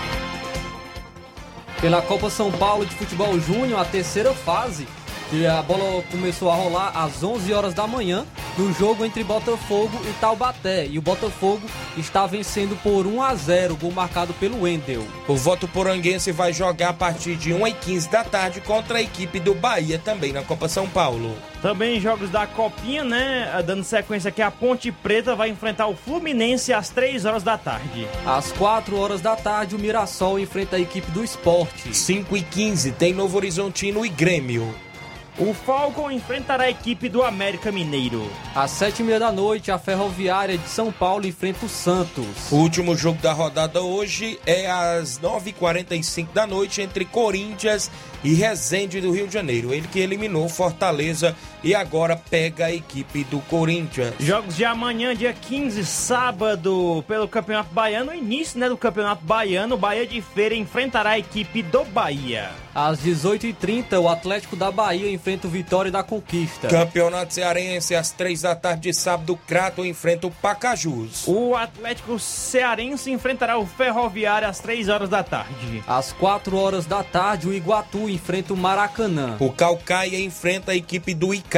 Pela 1.82 2.02
Copa 2.02 2.30
São 2.30 2.50
Paulo 2.54 2.86
de 2.86 2.96
Futebol 2.96 3.38
Júnior, 3.38 3.82
a 3.82 3.86
terceira 3.86 4.34
fase, 4.34 4.88
que 5.30 5.46
a 5.46 5.62
bola 5.62 6.04
começou 6.12 6.50
a 6.50 6.56
rolar 6.56 6.92
às 6.96 7.24
11 7.24 7.54
horas 7.54 7.74
da 7.74 7.86
manhã 7.86 8.26
no 8.58 8.74
jogo 8.74 9.06
entre 9.06 9.24
Botafogo 9.24 9.92
e 10.10 10.14
Taubaté. 10.20 10.88
E 10.88 10.98
o 10.98 11.02
Botafogo 11.02 11.62
está 11.96 12.26
vencendo 12.26 12.76
por 12.82 13.06
1 13.06 13.22
a 13.22 13.36
0, 13.36 13.76
gol 13.76 13.92
marcado 13.92 14.34
pelo 14.34 14.64
Wendel. 14.64 15.06
O 15.28 15.36
voto 15.36 15.68
poranguense 15.68 16.32
vai 16.32 16.52
jogar 16.52 16.90
a 16.90 16.94
partir 16.94 17.36
de 17.36 17.54
1h15 17.54 18.10
da 18.10 18.24
tarde 18.24 18.60
contra 18.62 18.98
a 18.98 19.02
equipe 19.02 19.40
do 19.40 19.54
Bahia, 19.54 20.02
também 20.04 20.34
na 20.34 20.42
Copa 20.42 20.68
São 20.68 20.90
Paulo. 20.90 21.36
Também 21.62 22.00
jogos 22.00 22.30
da 22.30 22.48
Copinha, 22.48 23.04
né? 23.04 23.64
Dando 23.66 23.84
sequência 23.84 24.30
aqui, 24.30 24.42
a 24.42 24.50
Ponte 24.50 24.92
Preta 24.92 25.36
vai 25.36 25.50
enfrentar 25.50 25.88
o 25.88 25.96
Fluminense 25.96 26.74
às 26.74 26.90
3 26.90 27.26
horas 27.26 27.44
da 27.44 27.58
tarde. 27.58 28.08
Às 28.26 28.52
4 28.54 28.98
horas 28.98 29.22
da 29.22 29.36
tarde, 29.36 29.76
o 29.76 29.80
Mirassol 29.80 30.40
enfrenta 30.40 30.78
a 30.78 30.80
equipe 30.80 31.12
do 31.12 31.24
Esporte. 31.24 31.96
5 31.96 32.36
e 32.36 32.42
15 32.42 32.92
tem 32.94 33.14
Novo 33.14 33.38
Horizontino 33.38 34.06
e 34.06 34.10
Grêmio. 34.10 34.74
O 35.42 35.54
Falcon 35.54 36.12
enfrentará 36.12 36.66
a 36.66 36.70
equipe 36.70 37.08
do 37.08 37.24
América 37.24 37.72
Mineiro. 37.72 38.30
Às 38.54 38.72
sete 38.72 39.02
e 39.02 39.06
meia 39.06 39.22
da 39.22 39.32
noite, 39.32 39.72
a 39.72 39.80
Ferroviária 39.80 40.58
de 40.58 40.68
São 40.68 40.92
Paulo 40.92 41.26
enfrenta 41.26 41.66
o 41.66 41.70
Santos. 41.70 42.52
O 42.52 42.58
último 42.58 42.94
jogo 42.94 43.22
da 43.22 43.32
rodada 43.32 43.82
hoje 43.82 44.38
é 44.46 44.70
às 44.70 45.18
9h45 45.18 46.34
da 46.34 46.46
noite 46.46 46.82
entre 46.82 47.06
Corinthians 47.06 47.90
e 48.22 48.34
Resende 48.34 49.00
do 49.00 49.12
Rio 49.12 49.28
de 49.28 49.34
Janeiro. 49.34 49.74
Ele 49.74 49.88
que 49.88 50.02
eliminou 50.02 50.50
Fortaleza 50.50 51.34
e 51.64 51.76
agora 51.76 52.16
pega 52.16 52.66
a 52.66 52.74
equipe 52.74 53.24
do 53.26 53.40
Corinthians. 53.42 54.14
Jogos 54.20 54.56
de 54.56 54.66
amanhã, 54.66 55.16
dia 55.16 55.34
15, 55.34 55.86
sábado, 55.86 57.04
pelo 57.08 57.28
Campeonato 57.28 57.74
Baiano. 57.74 58.14
Início 58.14 58.60
né, 58.60 58.70
do 58.70 58.78
Campeonato 58.78 59.24
Baiano. 59.24 59.76
O 59.76 59.78
Bahia 59.78 60.06
de 60.06 60.22
Feira 60.22 60.56
enfrentará 60.56 61.12
a 61.12 61.20
equipe 61.20 61.62
do 61.62 61.84
Bahia. 61.86 62.52
Às 62.74 63.00
18h30, 63.00 64.00
o 64.00 64.08
Atlético 64.08 64.56
da 64.56 64.72
Bahia 64.72 65.12
enfrenta 65.12 65.48
o 65.48 65.50
Vitória 65.50 65.92
da 65.92 66.04
Conquista. 66.04 66.68
Campeonato 66.68 67.34
Cearense, 67.34 67.96
às 67.96 68.12
3 68.12 68.42
da 68.42 68.56
tarde 68.56 68.82
de 68.82 68.94
sábado, 68.94 69.34
o 69.34 69.38
Crato 69.38 69.86
enfrenta 69.86 70.28
o 70.28 70.32
Pacajus. 70.32 71.28
O 71.28 71.56
Atlético 71.56 72.18
Cearense 72.20 73.12
enfrentará 73.12 73.58
o 73.58 73.66
Ferroviário 73.66 74.48
às 74.48 74.60
3 74.60 74.88
horas 74.88 75.10
da 75.10 75.24
tarde. 75.24 75.84
Às 75.88 76.14
4 76.14 76.56
horas 76.58 76.86
da 76.86 77.04
tarde, 77.04 77.48
o 77.48 77.54
Iguatu 77.54 78.10
enfrenta 78.10 78.54
o 78.54 78.58
Maracanã. 78.58 79.36
O 79.40 79.52
Calcaia 79.52 80.20
enfrenta 80.20 80.72
a 80.72 80.76
equipe 80.76 81.14
do 81.14 81.34
Icasa. 81.34 81.49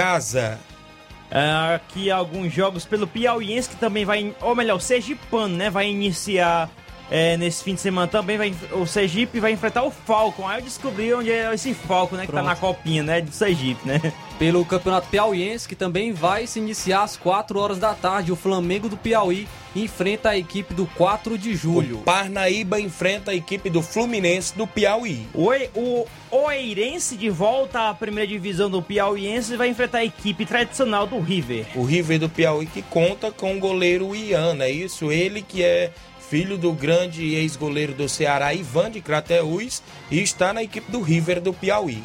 É, 1.30 1.76
aqui 1.76 2.12
alguns 2.12 2.52
jogos 2.52 2.86
pelo 2.86 3.08
Piauiense 3.08 3.70
que 3.70 3.76
também 3.78 4.04
vai, 4.04 4.36
ou 4.42 4.54
melhor, 4.54 4.76
o 4.76 4.82
Sergipano, 4.82 5.56
né, 5.56 5.70
vai 5.70 5.90
iniciar 5.90 6.70
é, 7.12 7.36
nesse 7.36 7.62
fim 7.62 7.76
de 7.76 7.82
semana 7.82 8.08
também 8.08 8.38
vai, 8.38 8.56
o 8.72 8.88
Sergipe 8.88 9.42
vai 9.42 9.52
enfrentar 9.52 9.84
o 9.84 9.92
Falcon. 9.92 10.48
Aí 10.48 10.60
eu 10.60 10.64
descobri 10.64 11.14
onde 11.14 11.30
é 11.30 11.54
esse 11.54 11.74
Falcon, 11.74 12.16
né? 12.16 12.26
Que 12.26 12.32
tá 12.32 12.42
na 12.42 12.56
copinha, 12.56 13.04
né? 13.04 13.20
Do 13.20 13.34
Sergipe, 13.34 13.86
né? 13.86 14.14
Pelo 14.40 14.64
Campeonato 14.64 15.10
Piauiense, 15.10 15.68
que 15.68 15.76
também 15.76 16.14
vai 16.14 16.48
se 16.48 16.58
iniciar 16.58 17.04
às 17.04 17.18
4 17.18 17.60
horas 17.60 17.78
da 17.78 17.94
tarde. 17.94 18.32
O 18.32 18.36
Flamengo 18.38 18.88
do 18.88 18.96
Piauí 18.96 19.46
enfrenta 19.76 20.30
a 20.30 20.38
equipe 20.38 20.74
do 20.74 20.86
4 20.86 21.38
de 21.38 21.56
julho. 21.56 22.00
O 22.00 22.02
Parnaíba 22.04 22.80
enfrenta 22.80 23.32
a 23.32 23.36
equipe 23.36 23.70
do 23.70 23.82
Fluminense 23.82 24.56
do 24.58 24.68
Piauí. 24.68 25.28
O, 25.34 25.50
o 25.76 26.08
Oeirense 26.32 27.16
de 27.16 27.30
volta 27.30 27.90
à 27.90 27.94
primeira 27.94 28.28
divisão 28.28 28.70
do 28.70 28.82
Piauiense 28.82 29.56
vai 29.56 29.70
enfrentar 29.70 30.00
a 30.00 30.06
equipe 30.06 30.46
tradicional 30.46 31.08
do 31.08 31.20
River. 31.20 31.66
O 31.76 31.84
River 31.84 32.20
do 32.20 32.30
Piauí 32.30 32.66
que 32.66 32.82
conta 32.82 33.32
com 33.32 33.56
o 33.56 33.60
goleiro 33.60 34.16
Ian, 34.16 34.58
é 34.62 34.70
isso? 34.70 35.12
Ele 35.12 35.42
que 35.42 35.64
é 35.64 35.92
filho 36.30 36.58
do 36.58 36.72
grande 36.72 37.34
ex-goleiro 37.36 37.94
do 37.94 38.08
Ceará, 38.08 38.54
Ivan 38.54 38.90
de 38.90 39.02
Crateús, 39.02 39.84
e 40.10 40.22
está 40.22 40.54
na 40.54 40.64
equipe 40.64 40.90
do 40.90 41.02
River 41.02 41.42
do 41.42 41.52
Piauí. 41.54 42.02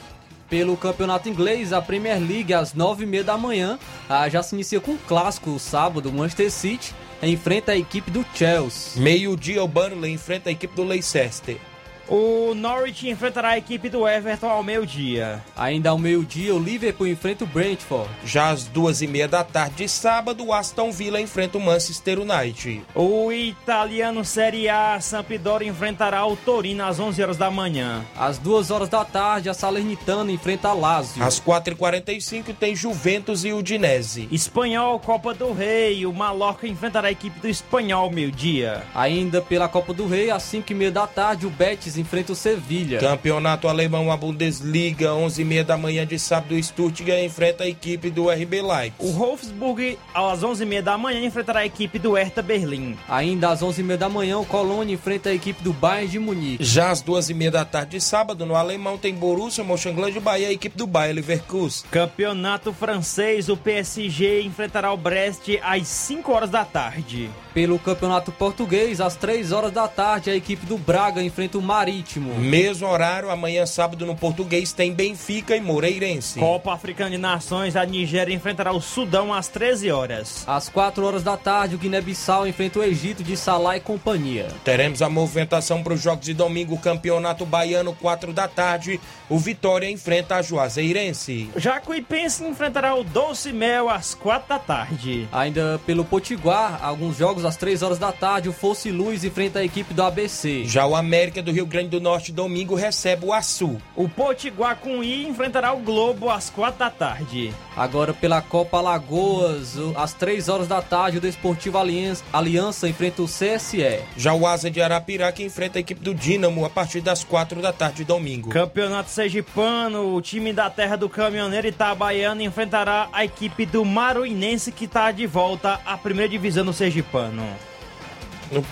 Pelo 0.51 0.77
campeonato 0.77 1.29
inglês, 1.29 1.73
a 1.73 1.81
Premier 1.83 2.19
League, 2.21 2.53
às 2.55 2.75
nove 2.75 3.05
e 3.05 3.07
meia 3.07 3.23
da 3.23 3.37
manhã, 3.37 3.79
ah, 4.09 4.29
já 4.29 4.43
se 4.43 4.55
inicia 4.55 4.81
com 4.81 4.93
um 4.93 4.97
clássico 4.97 5.51
o 5.51 5.59
sábado, 5.59 6.13
Manchester 6.13 6.51
City 6.51 6.95
enfrenta 7.23 7.73
a 7.73 7.77
equipe 7.77 8.11
do 8.11 8.25
Chelsea. 8.35 9.01
Meio-dia, 9.01 9.63
o 9.63 9.69
Burnley 9.69 10.13
enfrenta 10.13 10.51
a 10.51 10.53
equipe 10.53 10.75
do 10.75 10.85
Leicester. 10.85 11.59
O 12.09 12.55
Norwich 12.55 13.09
enfrentará 13.09 13.51
a 13.51 13.59
equipe 13.59 13.89
do 13.89 14.07
Everton 14.07 14.49
ao 14.49 14.63
meio-dia. 14.63 15.43
Ainda 15.57 15.91
ao 15.91 15.99
meio-dia, 15.99 16.55
o 16.55 16.59
Liverpool 16.59 17.07
enfrenta 17.07 17.45
o 17.45 17.47
Brentford. 17.47 18.09
Já 18.25 18.51
às 18.51 18.65
duas 18.65 19.03
e 19.03 19.07
meia 19.07 19.27
da 19.27 19.43
tarde 19.43 19.77
de 19.77 19.89
sábado, 19.89 20.45
o 20.45 20.53
Aston 20.53 20.93
Villa 20.93 21.21
enfrenta 21.21 21.59
o 21.59 21.61
Manchester 21.61 22.21
United. 22.21 22.83
O 22.95 23.33
italiano 23.33 24.25
Série 24.25 24.69
A 24.69 25.01
Sampdoria 25.01 25.69
enfrentará 25.69 26.25
o 26.25 26.37
Torino 26.37 26.85
às 26.85 27.01
11 27.01 27.23
horas 27.23 27.37
da 27.37 27.51
manhã. 27.51 28.05
Às 28.17 28.39
duas 28.39 28.71
horas 28.71 28.89
da 28.89 29.05
tarde, 29.05 29.49
a 29.49 29.55
Salernitana 29.55 30.31
enfrenta 30.31 30.69
a 30.69 30.73
Lazio. 30.73 31.25
Às 31.25 31.41
4h45 31.41 32.55
tem 32.59 32.77
Juventus 32.77 33.45
e 33.45 33.53
Udinese. 33.53 34.29
Espanhol, 34.31 35.01
Copa 35.01 35.35
do 35.35 35.53
Rei. 35.53 36.07
O 36.07 36.13
Mallorca 36.13 36.69
enfrentará 36.69 37.09
a 37.09 37.13
equipe 37.13 37.41
do 37.41 37.49
Espanhol 37.49 38.11
meio-dia. 38.11 38.85
Ainda 38.95 39.43
pela 39.43 39.69
Copa 39.69 39.93
do 39.93 40.07
Rei, 40.07 40.31
às 40.31 40.45
5 40.45 40.71
e 40.71 40.75
meia 40.75 40.93
da 40.93 41.07
tarde, 41.07 41.47
o 41.47 41.51
Betis 41.51 41.96
enfrenta 41.97 42.33
o 42.33 42.37
Sevilha. 42.37 42.99
Campeonato 42.99 43.69
Alemão, 43.69 44.11
a 44.11 44.17
Bundesliga, 44.17 45.11
11h30 45.11 45.65
da 45.65 45.77
manhã 45.77 46.07
de 46.07 46.19
sábado, 46.19 46.55
o 46.55 46.63
Stuttgart 46.63 47.23
enfrenta 47.23 47.65
a 47.65 47.69
equipe 47.69 48.11
do 48.11 48.29
RB 48.31 48.63
Leipzig. 48.63 48.95
O 48.99 49.13
Wolfsburg, 49.13 49.99
às 50.15 50.41
11h30 50.41 50.83
da 50.83 50.99
manhã, 50.99 51.25
enfrentará 51.25 51.61
a 51.61 51.67
equipe 51.67 51.99
do 51.99 52.13
Hertha 52.13 52.43
Berlim. 52.43 52.97
Ainda 53.09 53.51
às 53.51 53.63
11h30 53.63 53.97
da 53.97 54.09
manhã, 54.09 54.39
o 54.39 54.45
Colônia 54.45 54.95
enfrenta 54.95 55.31
a 55.31 55.35
equipe 55.35 55.63
do 55.63 55.73
Bayern 55.73 56.09
de 56.09 56.19
Munique. 56.19 56.65
Já 56.65 56.91
às 56.91 57.03
2h30 57.03 57.51
da 57.51 57.65
tarde 57.65 57.93
de 57.93 58.01
sábado, 58.01 58.47
no 58.47 58.55
Alemão, 58.55 58.99
tem 58.99 59.15
Borussia, 59.15 59.65
Mönchengladbach 59.65 60.41
e 60.41 60.47
a 60.47 60.53
equipe 60.53 60.77
do 60.77 60.87
Bayern 60.87 61.21
Leverkusen. 61.21 61.85
Campeonato 61.91 62.73
francês, 62.73 63.49
o 63.49 63.57
PSG 63.57 64.43
enfrentará 64.43 64.93
o 64.93 64.97
Brest 64.97 65.49
às 65.63 65.87
5 65.89 66.33
horas 66.33 66.51
da 66.51 66.65
tarde. 66.65 67.31
Pelo 67.57 67.79
Campeonato 67.79 68.31
Português, 68.31 69.01
às 69.01 69.17
3 69.17 69.51
horas 69.51 69.73
da 69.73 69.89
tarde, 69.89 70.29
a 70.29 70.37
equipe 70.37 70.67
do 70.67 70.77
Braga 70.77 71.23
enfrenta 71.23 71.57
o 71.57 71.63
Marítimo. 71.63 72.35
Mesmo 72.35 72.87
horário, 72.87 73.31
amanhã 73.31 73.65
sábado 73.65 74.05
no 74.05 74.15
Português 74.15 74.75
tem 74.75 74.93
Benfica 74.93 75.57
e 75.57 75.61
Moreirense. 75.63 76.39
Copa 76.39 76.75
Africana 76.75 77.13
de 77.13 77.17
Nações, 77.17 77.75
a 77.75 77.87
Nigéria 77.87 78.35
enfrentará 78.35 78.75
o 78.75 78.81
Sudão 78.83 79.33
às 79.33 79.49
13 79.49 79.91
horas. 79.91 80.45
Às 80.47 80.69
4 80.69 81.03
horas 81.03 81.23
da 81.23 81.35
tarde, 81.39 81.77
o 81.77 81.79
Guiné-Bissau 81.79 82.47
enfrenta 82.47 82.81
o 82.81 82.85
Egito 82.85 83.25
de 83.25 83.39
Salah 83.39 83.79
e 83.79 83.81
companhia. 83.81 84.49
Teremos 84.63 85.01
a 85.01 85.09
movimentação 85.09 85.83
para 85.83 85.95
os 85.95 86.03
jogos 86.03 86.27
de 86.27 86.35
domingo, 86.35 86.77
Campeonato 86.77 87.47
Baiano, 87.47 87.95
4 87.95 88.35
da 88.35 88.47
tarde. 88.47 89.01
O 89.31 89.39
Vitória 89.39 89.91
enfrenta 89.91 90.37
a 90.37 90.43
Juazeirense. 90.43 91.49
Jacuipense 91.57 92.45
enfrentará 92.45 92.95
o 92.95 93.03
Doce 93.03 93.51
Mel 93.51 93.89
às 93.89 94.13
4 94.13 94.47
da 94.47 94.59
tarde. 94.59 95.27
Ainda 95.33 95.81
pelo 95.87 96.05
Potiguar, 96.05 96.85
alguns 96.85 97.17
jogos 97.17 97.46
às 97.47 97.57
3 97.57 97.83
horas 97.83 97.99
da 97.99 98.13
tarde, 98.13 98.49
o 98.49 98.53
Fosse 98.53 98.91
Luz 98.91 99.25
enfrenta 99.25 99.61
a 99.61 99.65
equipe 99.65 99.95
do 99.95 100.03
ABC. 100.03 100.65
Já 100.65 100.87
o 100.87 100.97
América 100.97 101.43
do 101.43 101.53
Rio 101.53 101.67
Grande 101.67 101.89
do 101.89 102.01
Norte, 102.01 102.33
domingo, 102.33 102.75
recebe 102.75 103.27
o 103.27 103.33
Açu. 103.33 103.81
O 103.95 104.09
Potiguar 104.09 104.77
com 104.77 105.03
I 105.03 105.27
enfrentará 105.27 105.73
o 105.73 105.79
Globo 105.79 106.31
às 106.31 106.51
4 106.51 106.79
da 106.79 106.91
tarde. 106.91 107.53
Agora 107.77 108.13
pela 108.15 108.41
Copa 108.41 108.79
Alagoas, 108.79 109.77
às 109.95 110.13
3 110.13 110.49
horas 110.49 110.69
da 110.69 110.81
tarde, 110.81 111.19
o 111.19 111.21
Desportivo 111.21 111.79
Aliança, 111.79 112.25
Aliança 112.33 112.89
enfrenta 112.89 113.23
o 113.23 113.27
CSE. 113.27 114.01
Já 114.17 114.33
o 114.33 114.47
Asa 114.47 114.71
de 114.71 114.81
Arapiraca 114.81 115.43
enfrenta 115.43 115.79
a 115.79 115.81
equipe 115.81 116.01
do 116.01 116.15
Dínamo 116.15 116.65
a 116.65 116.71
partir 116.71 117.01
das 117.01 117.23
4 117.23 117.61
da 117.61 117.73
tarde, 117.73 118.05
domingo. 118.05 118.51
Campeonato 118.51 119.11
Sergipano, 119.11 120.15
o 120.15 120.23
time 120.23 120.53
da 120.53 120.71
terra 120.71 120.97
do 120.97 121.09
caminhoneiro 121.09 121.67
Itabaiano 121.67 122.43
enfrentará 122.43 123.09
a 123.13 123.25
equipe 123.25 123.67
do 123.67 123.85
Maruinense 123.85 124.73
que 124.73 124.87
está 124.87 125.11
de 125.13 125.27
volta 125.27 125.81
à 125.85 125.97
primeira 125.97 126.29
divisão 126.29 126.65
do 126.65 126.73
Sergipano. 126.73 127.36
No 127.37 127.76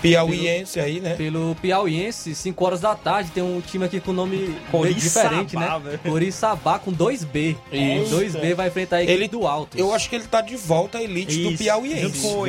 Piauiense 0.01 0.79
aí, 0.79 0.99
né? 0.99 1.15
Pelo 1.15 1.55
Piauiense, 1.61 2.33
5 2.35 2.65
horas 2.65 2.79
da 2.81 2.95
tarde, 2.95 3.31
tem 3.31 3.43
um 3.43 3.61
time 3.61 3.85
aqui 3.85 3.99
com 3.99 4.13
nome 4.13 4.55
meio 4.83 4.93
diferente, 4.95 5.55
né? 5.55 5.79
velho. 5.83 5.99
Com 6.83 6.91
2B. 6.93 7.55
E 7.71 7.77
2B 8.09 8.53
vai 8.55 8.67
enfrentar 8.67 8.97
a 8.97 9.03
equipe 9.03 9.17
Ele- 9.17 9.27
do 9.27 9.45
Alto. 9.47 9.77
Eu 9.77 9.93
acho 9.93 10.09
que 10.09 10.15
ele 10.15 10.25
tá 10.25 10.41
de 10.41 10.55
volta 10.55 10.97
à 10.97 11.03
elite 11.03 11.41
do 11.41 11.49
Isso, 11.51 11.63
Piauiense. 11.63 12.01
Junto 12.01 12.19
com 12.21 12.27
o 12.27 12.39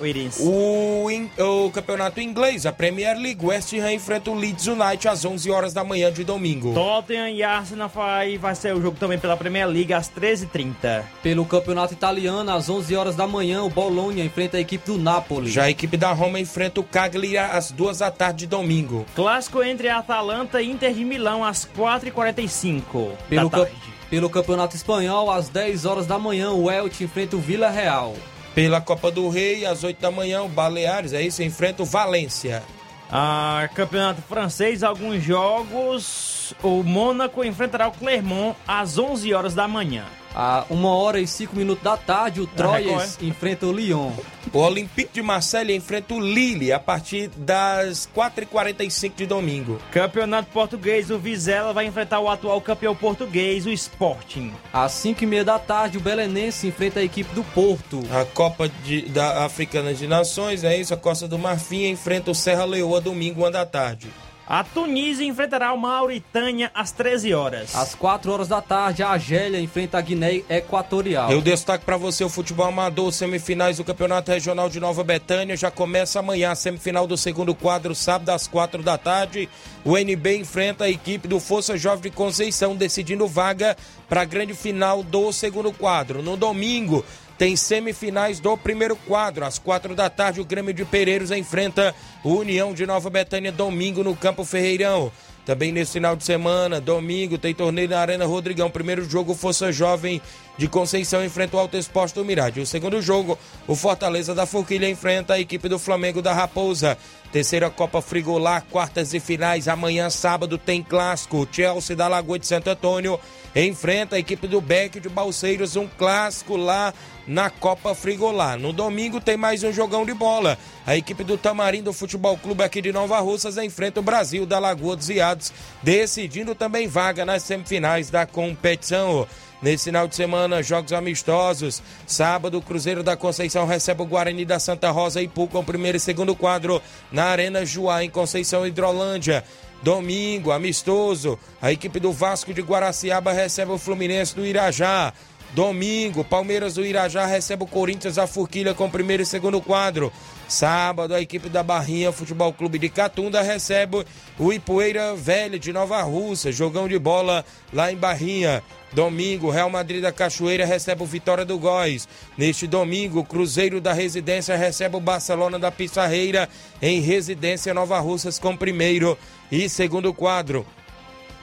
Oeirense. 0.00 0.42
O, 0.42 1.10
in- 1.10 1.30
o 1.38 1.70
campeonato 1.70 2.20
inglês, 2.20 2.66
a 2.66 2.72
Premier 2.72 3.16
League, 3.18 3.44
West 3.44 3.72
Ham 3.74 3.92
enfrenta 3.92 4.30
o 4.30 4.34
Leeds 4.34 4.66
United 4.66 5.08
às 5.08 5.24
11 5.24 5.50
horas 5.50 5.72
da 5.72 5.84
manhã 5.84 6.12
de 6.12 6.24
domingo. 6.24 6.72
Tottenham 6.74 7.28
e 7.28 7.42
Arsenal 7.42 7.88
vai, 7.88 8.38
vai 8.38 8.54
ser 8.54 8.74
o 8.74 8.80
jogo 8.80 8.96
também 8.98 9.18
pela 9.18 9.36
Premier 9.36 9.66
League 9.68 9.92
às 9.92 10.08
13h30. 10.08 11.02
Pelo 11.22 11.44
Campeonato 11.44 11.92
Italiano, 11.92 12.50
às 12.50 12.68
11 12.68 12.94
horas 12.96 13.16
da 13.16 13.26
manhã, 13.26 13.62
o 13.62 13.70
Bologna 13.70 14.20
enfrenta 14.22 14.56
a 14.56 14.60
equipe 14.60 14.86
do 14.86 14.98
Napoli. 14.98 15.50
Já 15.50 15.64
a 15.64 15.70
equipe 15.70 15.96
da 15.96 16.12
Roma 16.12 16.38
enfrenta 16.40 16.63
o 16.80 16.84
Cagliari 16.84 17.56
às 17.56 17.70
2 17.70 17.98
da 17.98 18.10
tarde 18.10 18.40
de 18.40 18.46
domingo. 18.46 19.04
Clássico 19.14 19.62
entre 19.62 19.88
Atalanta 19.88 20.60
e 20.62 20.70
Inter 20.70 20.92
de 20.92 21.04
Milão 21.04 21.44
às 21.44 21.64
4h45 21.66 23.10
Pelo, 23.28 23.48
da 23.50 23.58
tarde. 23.58 23.72
pelo 24.10 24.30
Campeonato 24.30 24.76
Espanhol, 24.76 25.30
às 25.30 25.48
10 25.48 25.84
horas 25.84 26.06
da 26.06 26.18
manhã, 26.18 26.50
o 26.52 26.70
Elche 26.70 27.04
enfrenta 27.04 27.36
o 27.36 27.40
Vila 27.40 27.70
Real. 27.70 28.14
Pela 28.54 28.80
Copa 28.80 29.10
do 29.10 29.28
Rei, 29.28 29.66
às 29.66 29.82
8 29.82 30.00
da 30.00 30.10
manhã, 30.10 30.42
o 30.42 30.48
Baleares 30.48 31.12
aí 31.12 31.30
se 31.30 31.42
enfrenta 31.44 31.82
o 31.82 31.86
Valência. 31.86 32.62
Ah, 33.10 33.68
campeonato 33.74 34.22
francês, 34.22 34.82
alguns 34.82 35.22
jogos. 35.22 36.54
O 36.62 36.82
Mônaco 36.82 37.44
enfrentará 37.44 37.88
o 37.88 37.92
Clermont 37.92 38.56
às 38.66 38.98
11 38.98 39.32
horas 39.34 39.54
da 39.54 39.66
manhã. 39.68 40.04
A 40.34 40.64
uma 40.68 40.88
hora 40.96 41.20
e 41.20 41.26
cinco 41.28 41.54
minutos 41.54 41.84
da 41.84 41.96
tarde, 41.96 42.40
o 42.40 42.46
Troyes 42.46 43.16
enfrenta 43.22 43.66
o 43.66 43.72
Lyon. 43.72 44.10
O 44.54 44.60
Olympique 44.60 45.14
de 45.14 45.20
Marseille 45.20 45.74
enfrenta 45.74 46.14
o 46.14 46.20
Lille 46.20 46.72
a 46.72 46.78
partir 46.78 47.26
das 47.36 48.08
4h45 48.14 49.12
de 49.16 49.26
domingo. 49.26 49.80
Campeonato 49.90 50.48
Português, 50.52 51.10
o 51.10 51.18
Vizela 51.18 51.72
vai 51.72 51.86
enfrentar 51.86 52.20
o 52.20 52.28
atual 52.30 52.60
campeão 52.60 52.94
português, 52.94 53.66
o 53.66 53.70
Sporting. 53.70 54.52
Às 54.72 54.92
cinco 54.92 55.24
e 55.24 55.26
meia 55.26 55.44
da 55.44 55.58
tarde, 55.58 55.98
o 55.98 56.00
Belenense 56.00 56.68
enfrenta 56.68 57.00
a 57.00 57.02
equipe 57.02 57.34
do 57.34 57.42
Porto. 57.42 58.00
A 58.12 58.24
Copa 58.24 58.68
de, 58.84 59.08
da 59.08 59.44
Africana 59.44 59.92
de 59.92 60.06
Nações, 60.06 60.62
é 60.62 60.76
isso, 60.76 60.94
a 60.94 60.96
Costa 60.96 61.26
do 61.26 61.36
Marfim 61.36 61.88
enfrenta 61.88 62.30
o 62.30 62.34
Serra 62.34 62.64
Leoa 62.64 63.00
domingo, 63.00 63.40
uma 63.40 63.50
da 63.50 63.66
tarde. 63.66 64.08
A 64.46 64.62
Tunísia 64.62 65.24
enfrentará 65.24 65.72
o 65.72 65.78
Mauritânia 65.78 66.70
às 66.74 66.92
13 66.92 67.32
horas. 67.32 67.74
Às 67.74 67.94
4 67.94 68.30
horas 68.30 68.46
da 68.46 68.60
tarde, 68.60 69.02
a 69.02 69.08
Argélia 69.08 69.58
enfrenta 69.58 69.96
a 69.96 70.00
Guiné 70.02 70.42
Equatorial. 70.50 71.32
Eu 71.32 71.40
destaco 71.40 71.82
para 71.82 71.96
você 71.96 72.22
o 72.22 72.28
futebol 72.28 72.66
amador, 72.66 73.10
semifinais 73.10 73.78
do 73.78 73.84
Campeonato 73.84 74.30
Regional 74.30 74.68
de 74.68 74.78
Nova 74.78 75.02
Betânia. 75.02 75.56
Já 75.56 75.70
começa 75.70 76.18
amanhã 76.18 76.50
a 76.50 76.54
semifinal 76.54 77.06
do 77.06 77.16
segundo 77.16 77.54
quadro, 77.54 77.94
sábado 77.94 78.28
às 78.28 78.46
4 78.46 78.82
da 78.82 78.98
tarde. 78.98 79.48
O 79.82 79.96
NB 79.96 80.36
enfrenta 80.36 80.84
a 80.84 80.90
equipe 80.90 81.26
do 81.26 81.40
Força 81.40 81.78
Jovem 81.78 82.10
de 82.10 82.10
Conceição, 82.10 82.76
decidindo 82.76 83.26
vaga 83.26 83.74
para 84.10 84.20
a 84.20 84.26
grande 84.26 84.52
final 84.52 85.02
do 85.02 85.32
segundo 85.32 85.72
quadro. 85.72 86.22
No 86.22 86.36
domingo, 86.36 87.02
tem 87.38 87.56
semifinais 87.56 88.40
do 88.40 88.56
primeiro 88.56 88.96
quadro. 88.96 89.44
Às 89.44 89.58
quatro 89.58 89.94
da 89.94 90.08
tarde, 90.08 90.40
o 90.40 90.44
Grêmio 90.44 90.72
de 90.72 90.84
Pereiros 90.84 91.30
enfrenta 91.30 91.94
o 92.22 92.34
União 92.34 92.72
de 92.72 92.86
Nova 92.86 93.10
Betânia, 93.10 93.50
domingo, 93.50 94.04
no 94.04 94.14
Campo 94.14 94.44
Ferreirão. 94.44 95.10
Também 95.44 95.70
nesse 95.70 95.92
final 95.92 96.16
de 96.16 96.24
semana, 96.24 96.80
domingo, 96.80 97.36
tem 97.36 97.54
torneio 97.54 97.88
na 97.88 98.00
Arena 98.00 98.24
Rodrigão. 98.24 98.70
Primeiro 98.70 99.04
jogo, 99.04 99.34
Força 99.34 99.70
Jovem 99.70 100.22
de 100.56 100.68
Conceição 100.68 101.24
enfrenta 101.24 101.56
o 101.56 101.60
Alto 101.60 101.76
Exposto 101.76 102.16
do 102.16 102.24
Mirade. 102.24 102.60
O 102.60 102.66
segundo 102.66 103.02
jogo, 103.02 103.38
o 103.66 103.74
Fortaleza 103.74 104.34
da 104.34 104.46
Forquilha 104.46 104.88
enfrenta 104.88 105.34
a 105.34 105.40
equipe 105.40 105.68
do 105.68 105.78
Flamengo 105.78 106.22
da 106.22 106.32
Raposa. 106.32 106.96
Terceira 107.32 107.68
Copa 107.68 108.00
Frigolar, 108.00 108.64
quartas 108.70 109.12
e 109.12 109.18
finais. 109.18 109.66
Amanhã, 109.66 110.08
sábado, 110.08 110.56
tem 110.56 110.82
clássico. 110.82 111.48
Chelsea 111.50 111.96
da 111.96 112.06
Lagoa 112.06 112.38
de 112.38 112.46
Santo 112.46 112.70
Antônio 112.70 113.18
enfrenta 113.56 114.14
a 114.14 114.18
equipe 114.18 114.46
do 114.46 114.60
Beck 114.60 115.00
de 115.00 115.08
Balseiros, 115.08 115.74
um 115.74 115.88
clássico 115.88 116.56
lá 116.56 116.94
na 117.26 117.50
Copa 117.50 117.94
Frigolar. 117.94 118.58
No 118.58 118.72
domingo 118.72 119.20
tem 119.20 119.36
mais 119.36 119.64
um 119.64 119.72
jogão 119.72 120.04
de 120.04 120.14
bola. 120.14 120.58
A 120.86 120.96
equipe 120.96 121.24
do 121.24 121.36
Tamarindo 121.36 121.92
Futebol 121.92 122.36
Clube 122.36 122.62
aqui 122.62 122.80
de 122.80 122.92
Nova 122.92 123.18
Russas 123.18 123.56
enfrenta 123.56 124.00
o 124.00 124.02
Brasil 124.02 124.46
da 124.46 124.58
Lagoa 124.58 124.94
dos 124.94 125.08
Iados, 125.08 125.52
decidindo 125.82 126.54
também 126.54 126.86
vaga 126.86 127.24
nas 127.24 127.42
semifinais 127.42 128.10
da 128.10 128.26
competição. 128.26 129.26
Nesse 129.64 129.84
final 129.84 130.06
de 130.06 130.14
semana, 130.14 130.62
jogos 130.62 130.92
amistosos. 130.92 131.82
Sábado, 132.06 132.60
Cruzeiro 132.60 133.02
da 133.02 133.16
Conceição 133.16 133.64
recebe 133.64 134.02
o 134.02 134.04
Guarani 134.04 134.44
da 134.44 134.58
Santa 134.58 134.90
Rosa 134.90 135.22
e 135.22 135.26
Pu 135.26 135.48
com 135.48 135.60
o 135.60 135.64
primeiro 135.64 135.96
e 135.96 136.00
segundo 136.00 136.36
quadro 136.36 136.82
na 137.10 137.24
Arena 137.24 137.64
Juá, 137.64 138.04
em 138.04 138.10
Conceição 138.10 138.66
Hidrolândia. 138.66 139.42
Domingo, 139.82 140.50
amistoso, 140.50 141.38
a 141.62 141.72
equipe 141.72 141.98
do 141.98 142.12
Vasco 142.12 142.52
de 142.52 142.60
Guaraciaba 142.60 143.32
recebe 143.32 143.72
o 143.72 143.78
Fluminense 143.78 144.36
do 144.36 144.44
Irajá. 144.44 145.14
Domingo, 145.54 146.22
Palmeiras 146.24 146.74
do 146.74 146.84
Irajá 146.84 147.24
recebe 147.24 147.64
o 147.64 147.66
Corinthians 147.66 148.16
da 148.16 148.26
Forquilha 148.26 148.74
com 148.74 148.90
primeiro 148.90 149.22
e 149.22 149.26
segundo 149.26 149.62
quadro. 149.62 150.12
Sábado, 150.48 151.14
a 151.14 151.20
equipe 151.20 151.48
da 151.48 151.62
Barrinha 151.62 152.12
Futebol 152.12 152.52
Clube 152.52 152.78
de 152.78 152.88
Catunda 152.88 153.42
recebe 153.42 154.04
o 154.38 154.52
Ipueira 154.52 155.14
Velha 155.14 155.58
de 155.58 155.72
Nova 155.72 156.02
Rússia, 156.02 156.52
jogão 156.52 156.86
de 156.86 156.98
bola 156.98 157.44
lá 157.72 157.90
em 157.90 157.96
Barrinha. 157.96 158.62
Domingo, 158.92 159.50
Real 159.50 159.68
Madrid 159.68 160.00
da 160.00 160.12
Cachoeira 160.12 160.64
recebe 160.64 161.02
o 161.02 161.06
Vitória 161.06 161.44
do 161.44 161.58
Góis. 161.58 162.06
Neste 162.38 162.66
domingo, 162.66 163.24
Cruzeiro 163.24 163.80
da 163.80 163.92
Residência 163.92 164.56
recebe 164.56 164.96
o 164.96 165.00
Barcelona 165.00 165.58
da 165.58 165.70
Pissarreira 165.70 166.48
em 166.80 167.00
Residência 167.00 167.74
Nova 167.74 167.98
Russas 167.98 168.38
com 168.38 168.56
primeiro 168.56 169.18
e 169.50 169.68
segundo 169.68 170.14
quadro. 170.14 170.64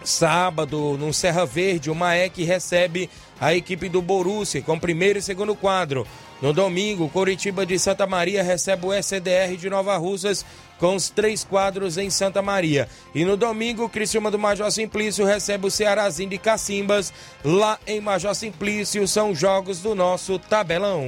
Sábado, 0.03 0.97
no 0.97 1.13
Serra 1.13 1.45
Verde, 1.45 1.91
o 1.91 1.95
Maek 1.95 2.43
recebe 2.43 3.09
a 3.39 3.53
equipe 3.53 3.89
do 3.89 4.01
Borussia 4.01 4.61
com 4.61 4.79
primeiro 4.79 5.19
e 5.19 5.21
segundo 5.21 5.55
quadro. 5.55 6.07
No 6.41 6.51
domingo, 6.51 7.07
Coritiba 7.07 7.65
de 7.65 7.77
Santa 7.77 8.07
Maria 8.07 8.41
recebe 8.41 8.87
o 8.87 8.93
SDR 8.93 9.55
de 9.57 9.69
Nova 9.69 9.95
Russas 9.97 10.43
com 10.79 10.95
os 10.95 11.11
três 11.11 11.43
quadros 11.43 11.99
em 11.99 12.09
Santa 12.09 12.41
Maria. 12.41 12.89
E 13.13 13.23
no 13.23 13.37
domingo, 13.37 13.87
Criciúma 13.87 14.31
do 14.31 14.39
Major 14.39 14.71
Simplício 14.71 15.23
recebe 15.23 15.67
o 15.67 15.71
Cearazinho 15.71 16.31
de 16.31 16.39
Cacimbas 16.39 17.13
lá 17.45 17.77
em 17.85 18.01
Major 18.01 18.33
Simplício. 18.33 19.07
São 19.07 19.35
jogos 19.35 19.79
do 19.79 19.93
nosso 19.93 20.39
tabelão. 20.39 21.07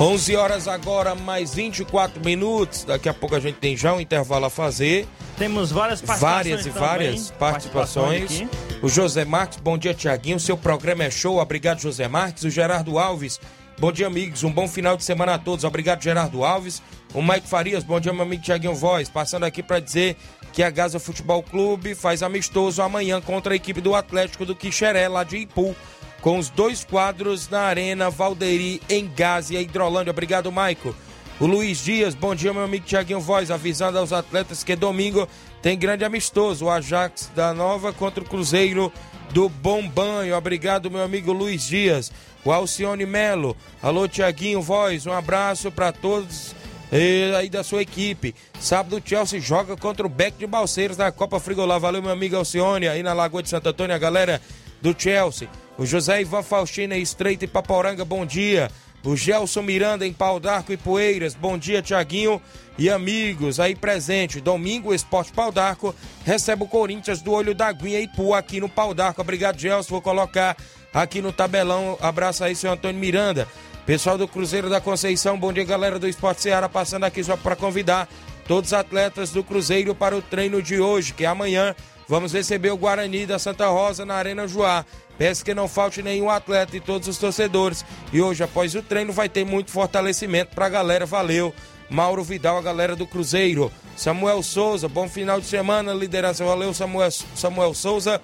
11 0.00 0.36
horas 0.36 0.66
agora, 0.66 1.14
mais 1.14 1.54
24 1.54 2.24
minutos. 2.24 2.84
Daqui 2.84 3.08
a 3.08 3.14
pouco 3.14 3.34
a 3.34 3.40
gente 3.40 3.56
tem 3.56 3.76
já 3.76 3.94
um 3.94 4.00
intervalo 4.00 4.46
a 4.46 4.50
fazer. 4.50 5.06
Temos 5.38 5.70
várias 5.70 6.00
participações. 6.00 6.46
Várias 6.46 6.66
e 6.66 6.70
várias 6.70 7.30
participações. 7.30 8.38
participações 8.38 8.72
o 8.82 8.88
José 8.88 9.24
Marques, 9.24 9.60
bom 9.60 9.78
dia, 9.78 9.94
Tiaguinho. 9.94 10.40
Seu 10.40 10.56
programa 10.56 11.04
é 11.04 11.10
show. 11.10 11.38
Obrigado, 11.38 11.80
José 11.80 12.08
Marques. 12.08 12.42
O 12.42 12.50
Gerardo 12.50 12.98
Alves, 12.98 13.40
bom 13.78 13.92
dia, 13.92 14.08
amigos. 14.08 14.42
Um 14.42 14.50
bom 14.50 14.66
final 14.66 14.96
de 14.96 15.04
semana 15.04 15.34
a 15.34 15.38
todos. 15.38 15.64
Obrigado, 15.64 16.02
Gerardo 16.02 16.44
Alves. 16.44 16.82
O 17.14 17.22
Mike 17.22 17.46
Farias, 17.46 17.84
bom 17.84 18.00
dia, 18.00 18.12
meu 18.12 18.22
amigo 18.22 18.42
Tiaguinho 18.42 18.74
Voz. 18.74 19.08
Passando 19.08 19.44
aqui 19.44 19.62
para 19.62 19.78
dizer 19.78 20.16
que 20.52 20.64
a 20.64 20.70
Gaza 20.70 20.98
Futebol 20.98 21.44
Clube 21.44 21.94
faz 21.94 22.24
amistoso 22.24 22.82
amanhã 22.82 23.20
contra 23.20 23.52
a 23.52 23.56
equipe 23.56 23.80
do 23.80 23.94
Atlético 23.94 24.44
do 24.44 24.56
Quixeré, 24.56 25.06
lá 25.06 25.22
de 25.22 25.36
Ipu 25.36 25.76
com 26.22 26.38
os 26.38 26.48
dois 26.48 26.84
quadros 26.84 27.48
na 27.50 27.62
Arena 27.62 28.08
Valderi, 28.08 28.80
em 28.88 29.06
Gásia, 29.14 29.60
Hidrolândia. 29.60 30.12
Obrigado, 30.12 30.50
Maico. 30.52 30.94
O 31.40 31.46
Luiz 31.46 31.82
Dias, 31.82 32.14
bom 32.14 32.32
dia, 32.32 32.52
meu 32.52 32.62
amigo 32.62 32.86
Tiaguinho 32.86 33.18
Voz, 33.18 33.50
avisando 33.50 33.98
aos 33.98 34.12
atletas 34.12 34.62
que 34.62 34.76
domingo 34.76 35.28
tem 35.60 35.76
grande 35.76 36.04
amistoso, 36.04 36.66
o 36.66 36.70
Ajax 36.70 37.30
da 37.34 37.52
Nova 37.52 37.92
contra 37.92 38.22
o 38.22 38.26
Cruzeiro 38.26 38.92
do 39.32 39.48
Bom 39.48 39.86
Banho. 39.88 40.36
Obrigado, 40.36 40.90
meu 40.90 41.02
amigo 41.02 41.32
Luiz 41.32 41.66
Dias. 41.66 42.12
O 42.44 42.52
Alcione 42.52 43.04
Melo, 43.04 43.56
alô 43.82 44.06
Tiaguinho 44.06 44.62
Voz, 44.62 45.06
um 45.06 45.12
abraço 45.12 45.72
para 45.72 45.90
todos 45.90 46.54
eh, 46.92 47.32
aí 47.36 47.48
da 47.48 47.64
sua 47.64 47.82
equipe. 47.82 48.34
Sábado 48.60 48.96
o 48.96 49.02
Chelsea 49.04 49.40
joga 49.40 49.76
contra 49.76 50.06
o 50.06 50.08
Beck 50.10 50.38
de 50.38 50.46
Balseiros 50.46 50.96
na 50.96 51.10
Copa 51.10 51.40
Frigolá. 51.40 51.78
Valeu, 51.78 52.02
meu 52.02 52.12
amigo 52.12 52.36
Alcione, 52.36 52.86
aí 52.86 53.02
na 53.02 53.12
Lagoa 53.12 53.42
de 53.42 53.48
Santo 53.48 53.68
Antônio, 53.68 53.96
a 53.96 53.98
galera 53.98 54.40
do 54.82 54.94
Chelsea. 54.98 55.48
O 55.78 55.86
José 55.86 56.20
Ivan 56.20 56.42
Faustina 56.42 56.96
Estreita 56.96 57.44
e 57.44 57.48
Paporanga, 57.48 58.04
bom 58.04 58.26
dia. 58.26 58.70
O 59.04 59.16
Gelson 59.16 59.62
Miranda 59.62 60.06
em 60.06 60.12
Pau 60.12 60.38
d'Arco 60.38 60.72
e 60.72 60.76
Poeiras, 60.76 61.34
bom 61.34 61.58
dia, 61.58 61.82
Tiaguinho 61.82 62.40
e 62.78 62.88
amigos 62.88 63.58
aí 63.58 63.74
presente. 63.74 64.40
Domingo, 64.40 64.90
o 64.90 64.94
Esporte 64.94 65.32
Pau 65.32 65.50
d'Arco 65.50 65.94
recebe 66.24 66.62
o 66.62 66.68
Corinthians 66.68 67.20
do 67.20 67.32
Olho 67.32 67.54
da 67.54 67.72
Guinha 67.72 68.00
e 68.00 68.06
Pu 68.06 68.32
aqui 68.34 68.60
no 68.60 68.68
Pau 68.68 68.94
d'Arco. 68.94 69.20
Obrigado, 69.20 69.58
Gelson. 69.58 69.90
Vou 69.90 70.02
colocar 70.02 70.56
aqui 70.94 71.20
no 71.20 71.32
tabelão. 71.32 71.98
Abraço 72.00 72.44
aí, 72.44 72.54
senhor 72.54 72.74
Antônio 72.74 73.00
Miranda. 73.00 73.48
Pessoal 73.84 74.16
do 74.16 74.28
Cruzeiro 74.28 74.70
da 74.70 74.80
Conceição, 74.80 75.36
bom 75.36 75.52
dia, 75.52 75.64
galera 75.64 75.98
do 75.98 76.06
Esporte 76.06 76.40
Ceará, 76.40 76.68
passando 76.68 77.02
aqui 77.02 77.24
só 77.24 77.36
para 77.36 77.56
convidar 77.56 78.08
todos 78.46 78.68
os 78.68 78.72
atletas 78.72 79.30
do 79.30 79.42
Cruzeiro 79.42 79.92
para 79.92 80.16
o 80.16 80.22
treino 80.22 80.62
de 80.62 80.80
hoje, 80.80 81.12
que 81.12 81.24
é 81.24 81.26
amanhã. 81.26 81.74
Vamos 82.12 82.34
receber 82.34 82.70
o 82.70 82.76
Guarani 82.76 83.24
da 83.24 83.38
Santa 83.38 83.68
Rosa 83.68 84.04
na 84.04 84.16
Arena 84.16 84.46
Joá. 84.46 84.84
Peço 85.16 85.42
que 85.42 85.54
não 85.54 85.66
falte 85.66 86.02
nenhum 86.02 86.28
atleta 86.28 86.76
e 86.76 86.80
todos 86.80 87.08
os 87.08 87.16
torcedores. 87.16 87.86
E 88.12 88.20
hoje, 88.20 88.44
após 88.44 88.74
o 88.74 88.82
treino, 88.82 89.14
vai 89.14 89.30
ter 89.30 89.46
muito 89.46 89.70
fortalecimento 89.70 90.54
para 90.54 90.66
a 90.66 90.68
galera. 90.68 91.06
Valeu. 91.06 91.54
Mauro 91.88 92.22
Vidal, 92.22 92.58
a 92.58 92.60
galera 92.60 92.94
do 92.94 93.06
Cruzeiro. 93.06 93.72
Samuel 93.96 94.42
Souza, 94.42 94.90
bom 94.90 95.08
final 95.08 95.40
de 95.40 95.46
semana, 95.46 95.94
liderança. 95.94 96.44
Valeu, 96.44 96.74
Samuel, 96.74 97.10
Samuel 97.10 97.72
Souza. 97.72 98.20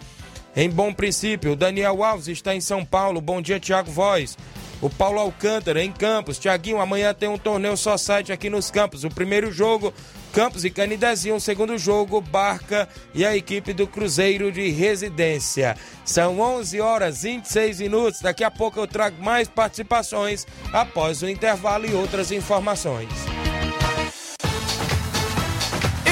Em 0.58 0.68
bom 0.68 0.92
princípio, 0.92 1.54
Daniel 1.54 2.02
Alves 2.02 2.26
está 2.26 2.52
em 2.52 2.60
São 2.60 2.84
Paulo. 2.84 3.20
Bom 3.20 3.40
dia, 3.40 3.60
Thiago 3.60 3.92
Voz. 3.92 4.36
O 4.82 4.90
Paulo 4.90 5.20
Alcântara 5.20 5.84
em 5.84 5.92
Campos. 5.92 6.36
Tiaguinho, 6.36 6.80
amanhã 6.80 7.14
tem 7.14 7.28
um 7.28 7.38
torneio 7.38 7.76
só 7.76 7.96
site 7.96 8.32
aqui 8.32 8.50
nos 8.50 8.68
Campos. 8.68 9.04
O 9.04 9.08
primeiro 9.08 9.52
jogo 9.52 9.94
Campos 10.32 10.64
e 10.64 10.70
Canidezinho, 10.70 11.36
o 11.36 11.40
segundo 11.40 11.78
jogo, 11.78 12.20
Barca 12.20 12.88
e 13.14 13.24
a 13.24 13.36
equipe 13.36 13.72
do 13.72 13.86
Cruzeiro 13.86 14.50
de 14.50 14.68
Residência. 14.70 15.76
São 16.04 16.40
11 16.40 16.80
horas 16.80 17.22
e 17.22 17.36
26 17.36 17.78
minutos. 17.78 18.20
Daqui 18.20 18.42
a 18.42 18.50
pouco 18.50 18.80
eu 18.80 18.88
trago 18.88 19.22
mais 19.22 19.46
participações 19.46 20.44
após 20.72 21.22
o 21.22 21.28
intervalo 21.28 21.86
e 21.86 21.94
outras 21.94 22.32
informações. 22.32 23.08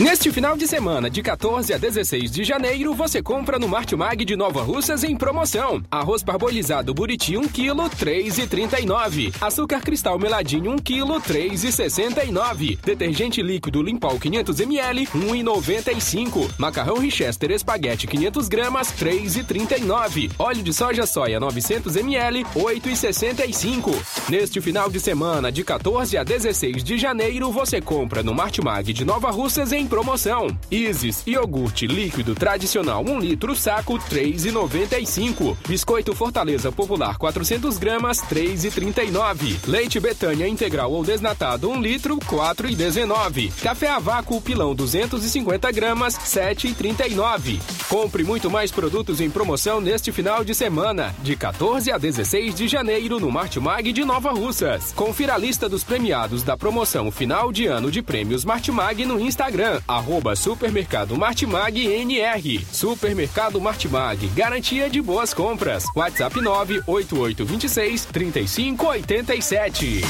Neste 0.00 0.32
final 0.32 0.56
de 0.56 0.66
semana, 0.66 1.10
de 1.10 1.22
14 1.22 1.74
a 1.74 1.76
16 1.76 2.30
de 2.30 2.44
janeiro, 2.44 2.94
você 2.94 3.22
compra 3.22 3.58
no 3.58 3.68
Martimag 3.68 4.24
de 4.24 4.34
Nova 4.34 4.62
Russas 4.62 5.04
em 5.04 5.14
promoção. 5.14 5.82
Arroz 5.90 6.22
parbolizado 6.22 6.94
Buriti 6.94 7.36
1 7.36 7.42
kg, 7.48 7.74
3,39. 8.00 9.34
Açúcar 9.38 9.82
cristal 9.82 10.18
meladinho 10.18 10.72
1 10.72 10.78
kg, 10.78 11.20
3,69. 11.20 12.78
Detergente 12.82 13.42
líquido 13.42 13.82
Limpol 13.82 14.18
500 14.18 14.60
ml, 14.60 15.06
1,95. 15.08 16.50
Macarrão 16.56 16.96
Richester 16.96 17.50
espaguete 17.50 18.06
500 18.06 18.48
gramas, 18.48 18.88
3,39. 18.94 20.32
Óleo 20.38 20.62
de 20.62 20.72
soja 20.72 21.06
soia 21.06 21.38
900 21.38 21.96
ml, 21.96 22.44
8,65. 22.54 23.94
Neste 24.30 24.58
final 24.60 24.88
de 24.88 24.98
semana, 24.98 25.52
de 25.52 25.62
14 25.62 26.16
a 26.16 26.24
16 26.24 26.82
de 26.82 26.96
janeiro, 26.96 27.52
você 27.52 27.80
compra 27.80 28.22
no 28.22 28.34
Martimag 28.34 28.90
de 28.90 29.04
Nova 29.04 29.30
Russas 29.30 29.70
em 29.70 29.81
promoção. 29.86 30.46
Isis 30.70 31.22
iogurte 31.26 31.86
líquido 31.86 32.34
tradicional 32.34 33.04
1 33.04 33.18
litro 33.20 33.56
saco 33.56 33.98
3,95. 33.98 35.56
Biscoito 35.66 36.14
Fortaleza 36.14 36.70
Popular 36.70 37.16
400 37.16 37.78
gramas 37.78 38.18
3,39. 38.22 39.66
Leite 39.66 39.98
Betânia 39.98 40.46
integral 40.46 40.92
ou 40.92 41.04
desnatado 41.04 41.70
1 41.70 41.80
litro 41.80 42.16
4,19. 42.18 43.52
Café 43.62 43.88
a 43.88 43.98
vácuo 43.98 44.40
pilão 44.40 44.74
250 44.74 45.72
gramas 45.72 46.18
7,39. 46.18 47.60
Compre 47.88 48.24
muito 48.24 48.50
mais 48.50 48.70
produtos 48.70 49.20
em 49.20 49.30
promoção 49.30 49.80
neste 49.80 50.12
final 50.12 50.44
de 50.44 50.54
semana, 50.54 51.14
de 51.22 51.36
14 51.36 51.90
a 51.90 51.98
16 51.98 52.54
de 52.54 52.68
janeiro 52.68 53.18
no 53.18 53.30
Martimag 53.30 53.92
de 53.92 54.04
Nova 54.04 54.32
Russas. 54.32 54.92
Confira 54.92 55.34
a 55.34 55.38
lista 55.38 55.68
dos 55.68 55.84
premiados 55.84 56.42
da 56.42 56.56
promoção 56.56 57.10
final 57.10 57.52
de 57.52 57.66
ano 57.66 57.90
de 57.90 58.02
prêmios 58.02 58.44
Martimag 58.44 59.04
no 59.04 59.20
Instagram 59.20 59.71
arroba 59.86 60.34
Supermercado 60.34 61.16
Martimag 61.16 61.86
NR. 61.86 62.66
Supermercado 62.72 63.60
Martimag, 63.60 64.26
garantia 64.28 64.90
de 64.90 65.00
boas 65.00 65.32
compras. 65.32 65.84
WhatsApp 65.94 66.40
98826 66.40 68.06
3587. 68.06 70.02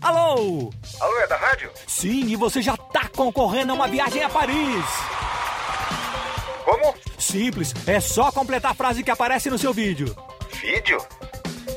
Alô? 0.00 0.72
Alô, 1.00 1.18
é 1.20 1.26
da 1.26 1.36
rádio? 1.36 1.70
Sim, 1.86 2.26
e 2.26 2.36
você 2.36 2.60
já 2.60 2.76
tá 2.76 3.08
concorrendo 3.08 3.72
a 3.72 3.74
uma 3.74 3.86
viagem 3.86 4.22
a 4.22 4.28
Paris. 4.28 4.84
Como? 6.64 6.94
Simples, 7.18 7.74
é 7.86 8.00
só 8.00 8.32
completar 8.32 8.72
a 8.72 8.74
frase 8.74 9.02
que 9.02 9.10
aparece 9.10 9.50
no 9.50 9.58
seu 9.58 9.72
vídeo. 9.72 10.14
Vídeo? 10.60 10.98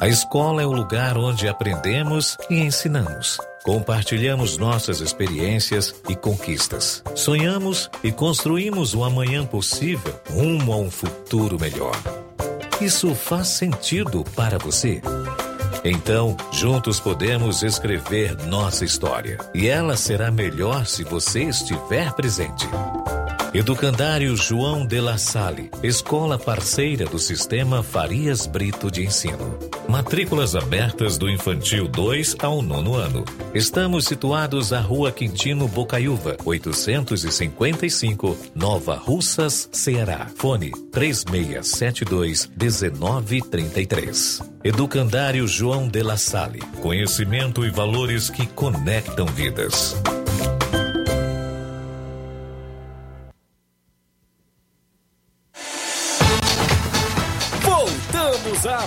A 0.00 0.08
escola 0.08 0.60
é 0.60 0.66
o 0.66 0.72
lugar 0.72 1.16
onde 1.16 1.46
aprendemos 1.46 2.36
e 2.50 2.56
ensinamos. 2.60 3.38
Compartilhamos 3.62 4.58
nossas 4.58 5.00
experiências 5.00 5.94
e 6.08 6.16
conquistas. 6.16 7.02
Sonhamos 7.14 7.88
e 8.02 8.10
construímos 8.10 8.92
o 8.94 9.04
amanhã 9.04 9.46
possível 9.46 10.20
rumo 10.28 10.72
a 10.72 10.76
um 10.76 10.90
futuro 10.90 11.58
melhor. 11.58 11.96
Isso 12.80 13.14
faz 13.14 13.48
sentido 13.48 14.24
para 14.34 14.58
você? 14.58 15.00
Então, 15.84 16.36
juntos 16.50 16.98
podemos 16.98 17.62
escrever 17.62 18.36
nossa 18.46 18.84
história. 18.84 19.38
E 19.54 19.68
ela 19.68 19.96
será 19.96 20.30
melhor 20.30 20.86
se 20.86 21.04
você 21.04 21.44
estiver 21.44 22.12
presente. 22.14 22.66
Educandário 23.54 24.36
João 24.36 24.84
de 24.84 25.00
La 25.00 25.16
Salle, 25.16 25.70
escola 25.80 26.36
parceira 26.36 27.04
do 27.04 27.20
Sistema 27.20 27.84
Farias 27.84 28.46
Brito 28.46 28.90
de 28.90 29.04
Ensino. 29.04 29.56
Matrículas 29.88 30.56
abertas 30.56 31.18
do 31.18 31.28
infantil 31.28 31.86
2 31.86 32.36
ao 32.40 32.62
nono 32.62 32.94
ano. 32.94 33.24
Estamos 33.54 34.06
situados 34.06 34.72
à 34.72 34.80
Rua 34.80 35.12
Quintino 35.12 35.68
Bocaiúva, 35.68 36.36
855, 36.44 38.36
Nova 38.54 38.94
Russas, 38.96 39.68
Ceará. 39.72 40.26
Fone 40.36 40.72
3672 40.90 42.50
1933. 42.56 44.42
Educandário 44.64 45.46
João 45.46 45.86
de 45.86 46.02
La 46.02 46.16
Salle. 46.16 46.60
Conhecimento 46.80 47.64
e 47.64 47.70
valores 47.70 48.30
que 48.30 48.46
conectam 48.46 49.26
vidas. 49.26 49.94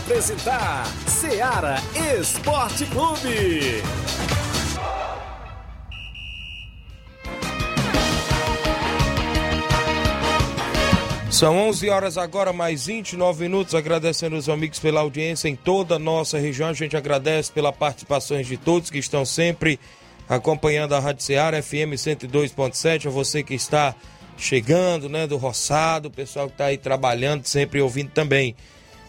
Apresentar 0.08 0.86
Seara 1.06 1.76
Esporte 2.18 2.86
Clube. 2.86 3.84
São 11.30 11.58
11 11.58 11.90
horas 11.90 12.18
agora, 12.18 12.54
mais 12.54 12.86
29 12.86 13.44
minutos. 13.44 13.76
Agradecendo 13.76 14.38
os 14.38 14.48
amigos 14.48 14.80
pela 14.80 15.02
audiência 15.02 15.50
em 15.50 15.58
toda 15.58 15.96
a 15.96 16.00
nossa 16.00 16.40
região. 16.40 16.70
A 16.70 16.74
gente 16.74 16.96
agradece 16.96 17.52
pela 17.52 17.74
participação 17.74 18.42
de 18.42 18.56
todos 18.56 18.90
que 18.90 19.00
estão 19.00 19.26
sempre 19.26 19.78
acompanhando 20.30 20.96
a 20.96 21.00
Rádio 21.00 21.24
Ceará 21.24 21.62
FM 21.62 21.96
102.7. 21.98 23.08
A 23.08 23.10
você 23.10 23.44
que 23.44 23.54
está 23.54 23.94
chegando, 24.38 25.10
né, 25.10 25.28
do 25.28 25.36
Roçado, 25.36 26.08
o 26.08 26.12
pessoal 26.12 26.48
que 26.48 26.54
está 26.54 26.66
aí 26.68 26.78
trabalhando, 26.78 27.46
sempre 27.46 27.82
ouvindo 27.82 28.12
também. 28.12 28.56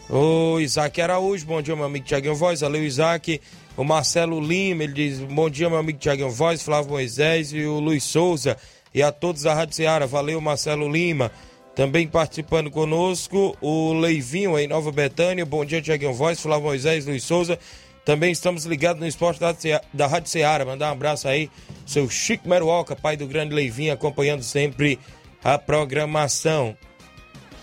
O 0.09 0.59
Isaac 0.59 0.99
Araújo, 0.99 1.45
bom 1.45 1.61
dia, 1.61 1.75
meu 1.75 1.85
amigo 1.85 2.03
Tiaguinho 2.03 2.33
Voz. 2.33 2.61
Valeu, 2.61 2.83
Isaac. 2.83 3.39
O 3.77 3.83
Marcelo 3.83 4.41
Lima, 4.41 4.83
ele 4.83 4.93
diz: 4.93 5.19
Bom 5.19 5.47
dia, 5.47 5.69
meu 5.69 5.77
amigo 5.77 5.99
Tiaguinho 5.99 6.31
Voz, 6.31 6.63
Flávio 6.63 6.89
Moisés 6.89 7.53
e 7.53 7.63
o 7.65 7.79
Luiz 7.79 8.03
Souza. 8.05 8.57
E 8.91 9.03
a 9.03 9.11
todos 9.11 9.43
da 9.43 9.53
Rádio 9.53 9.75
Ceará. 9.75 10.07
Valeu, 10.07 10.41
Marcelo 10.41 10.91
Lima. 10.91 11.31
Também 11.75 12.07
participando 12.07 12.71
conosco 12.71 13.55
o 13.61 13.93
Leivinho 13.93 14.57
em 14.57 14.67
Nova 14.67 14.91
Betânia. 14.91 15.45
Bom 15.45 15.63
dia, 15.63 15.79
Tiaguinho 15.79 16.13
Voz, 16.13 16.41
Flávio 16.41 16.65
Moisés, 16.65 17.05
Luiz 17.05 17.23
Souza. 17.23 17.59
Também 18.03 18.31
estamos 18.31 18.65
ligados 18.65 18.99
no 18.99 19.07
esporte 19.07 19.39
da, 19.39 19.55
da 19.93 20.07
Rádio 20.07 20.31
Ceará. 20.31 20.65
Mandar 20.65 20.89
um 20.89 20.93
abraço 20.93 21.27
aí, 21.27 21.51
seu 21.85 22.09
Chico 22.09 22.49
Meruoca, 22.49 22.95
pai 22.95 23.15
do 23.15 23.27
grande 23.27 23.53
Leivinho, 23.53 23.93
acompanhando 23.93 24.41
sempre 24.41 24.97
a 25.43 25.59
programação. 25.59 26.75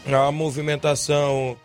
A 0.06 0.30
movimentação 0.30 1.56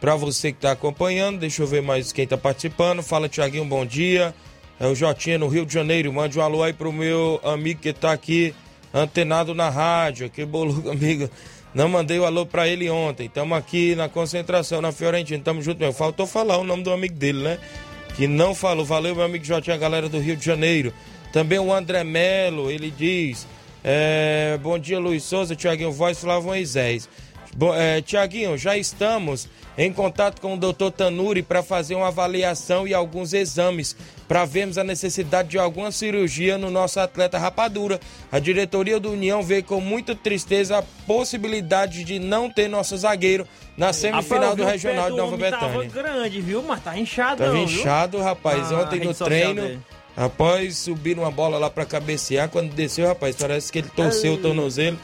para 0.00 0.14
você 0.16 0.52
que 0.52 0.58
está 0.58 0.72
acompanhando. 0.72 1.38
Deixa 1.38 1.62
eu 1.62 1.66
ver 1.66 1.82
mais 1.82 2.12
quem 2.12 2.24
está 2.24 2.36
participando. 2.36 3.02
Fala, 3.02 3.28
Tiaguinho, 3.28 3.64
bom 3.64 3.84
dia. 3.84 4.34
É 4.80 4.86
o 4.86 4.94
Jotinha 4.94 5.38
no 5.38 5.48
Rio 5.48 5.66
de 5.66 5.74
Janeiro. 5.74 6.12
Mande 6.12 6.38
um 6.38 6.42
alô 6.42 6.62
aí 6.62 6.72
pro 6.72 6.92
meu 6.92 7.40
amigo 7.42 7.80
que 7.80 7.88
está 7.88 8.12
aqui 8.12 8.54
antenado 8.94 9.54
na 9.54 9.68
rádio. 9.68 10.26
Aquele 10.26 10.46
boludo 10.46 10.90
amigo. 10.90 11.28
Não 11.74 11.88
mandei 11.88 12.18
o 12.18 12.24
alô 12.24 12.46
para 12.46 12.66
ele 12.66 12.88
ontem. 12.88 13.26
Estamos 13.26 13.56
aqui 13.58 13.94
na 13.94 14.08
concentração, 14.08 14.80
na 14.80 14.92
Fiorentina. 14.92 15.42
Tamo 15.42 15.60
junto 15.60 15.78
mesmo. 15.78 15.94
Faltou 15.94 16.26
falar 16.26 16.58
o 16.58 16.64
nome 16.64 16.82
do 16.82 16.92
amigo 16.92 17.14
dele, 17.14 17.42
né? 17.42 17.58
Que 18.16 18.26
não 18.26 18.54
falou. 18.54 18.84
Valeu, 18.84 19.14
meu 19.14 19.24
amigo 19.24 19.44
Jotinha, 19.44 19.76
galera 19.76 20.08
do 20.08 20.18
Rio 20.18 20.36
de 20.36 20.44
Janeiro. 20.44 20.92
Também 21.32 21.58
o 21.58 21.72
André 21.72 22.04
Melo, 22.04 22.70
ele 22.70 22.90
diz. 22.90 23.46
É, 23.84 24.58
bom 24.62 24.78
dia, 24.78 24.98
Luiz 24.98 25.22
Souza, 25.22 25.54
Tiaguinho 25.54 25.92
Voz, 25.92 26.18
Flávio 26.18 26.48
Moisés. 26.48 27.08
Bom, 27.58 27.74
é, 27.74 28.00
Tiaguinho, 28.00 28.56
já 28.56 28.76
estamos 28.76 29.48
em 29.76 29.92
contato 29.92 30.40
com 30.40 30.54
o 30.54 30.56
Dr. 30.56 30.92
Tanuri 30.96 31.42
para 31.42 31.60
fazer 31.60 31.96
uma 31.96 32.06
avaliação 32.06 32.86
e 32.86 32.94
alguns 32.94 33.32
exames 33.32 33.96
para 34.28 34.44
vermos 34.44 34.78
a 34.78 34.84
necessidade 34.84 35.48
de 35.48 35.58
alguma 35.58 35.90
cirurgia 35.90 36.56
no 36.56 36.70
nosso 36.70 37.00
atleta 37.00 37.36
Rapadura. 37.36 37.98
A 38.30 38.38
diretoria 38.38 39.00
do 39.00 39.10
União 39.10 39.42
vê 39.42 39.60
com 39.60 39.80
muita 39.80 40.14
tristeza 40.14 40.78
a 40.78 40.84
possibilidade 41.04 42.04
de 42.04 42.20
não 42.20 42.48
ter 42.48 42.68
nosso 42.68 42.96
zagueiro 42.96 43.44
na 43.76 43.92
semifinal 43.92 44.54
do 44.54 44.64
Regional 44.64 45.10
de 45.10 45.16
Nova 45.16 45.36
Betânia. 45.36 45.58
Tava 45.58 45.84
grande, 45.84 46.40
viu? 46.40 46.62
Mas 46.62 46.80
tá 46.84 46.96
inchado, 46.96 47.42
Tava 47.42 47.54
não, 47.54 47.64
inchado, 47.64 48.22
rapaz. 48.22 48.70
Ah, 48.70 48.82
Ontem 48.82 49.00
no 49.00 49.12
treino, 49.12 49.62
dele. 49.62 49.80
rapaz, 50.16 50.78
subiram 50.78 51.24
uma 51.24 51.32
bola 51.32 51.58
lá 51.58 51.68
para 51.68 51.84
cabecear. 51.84 52.48
Quando 52.48 52.72
desceu, 52.72 53.08
rapaz, 53.08 53.34
parece 53.34 53.72
que 53.72 53.80
ele 53.80 53.90
torceu 53.96 54.34
o 54.34 54.38
tornozelo. 54.38 54.96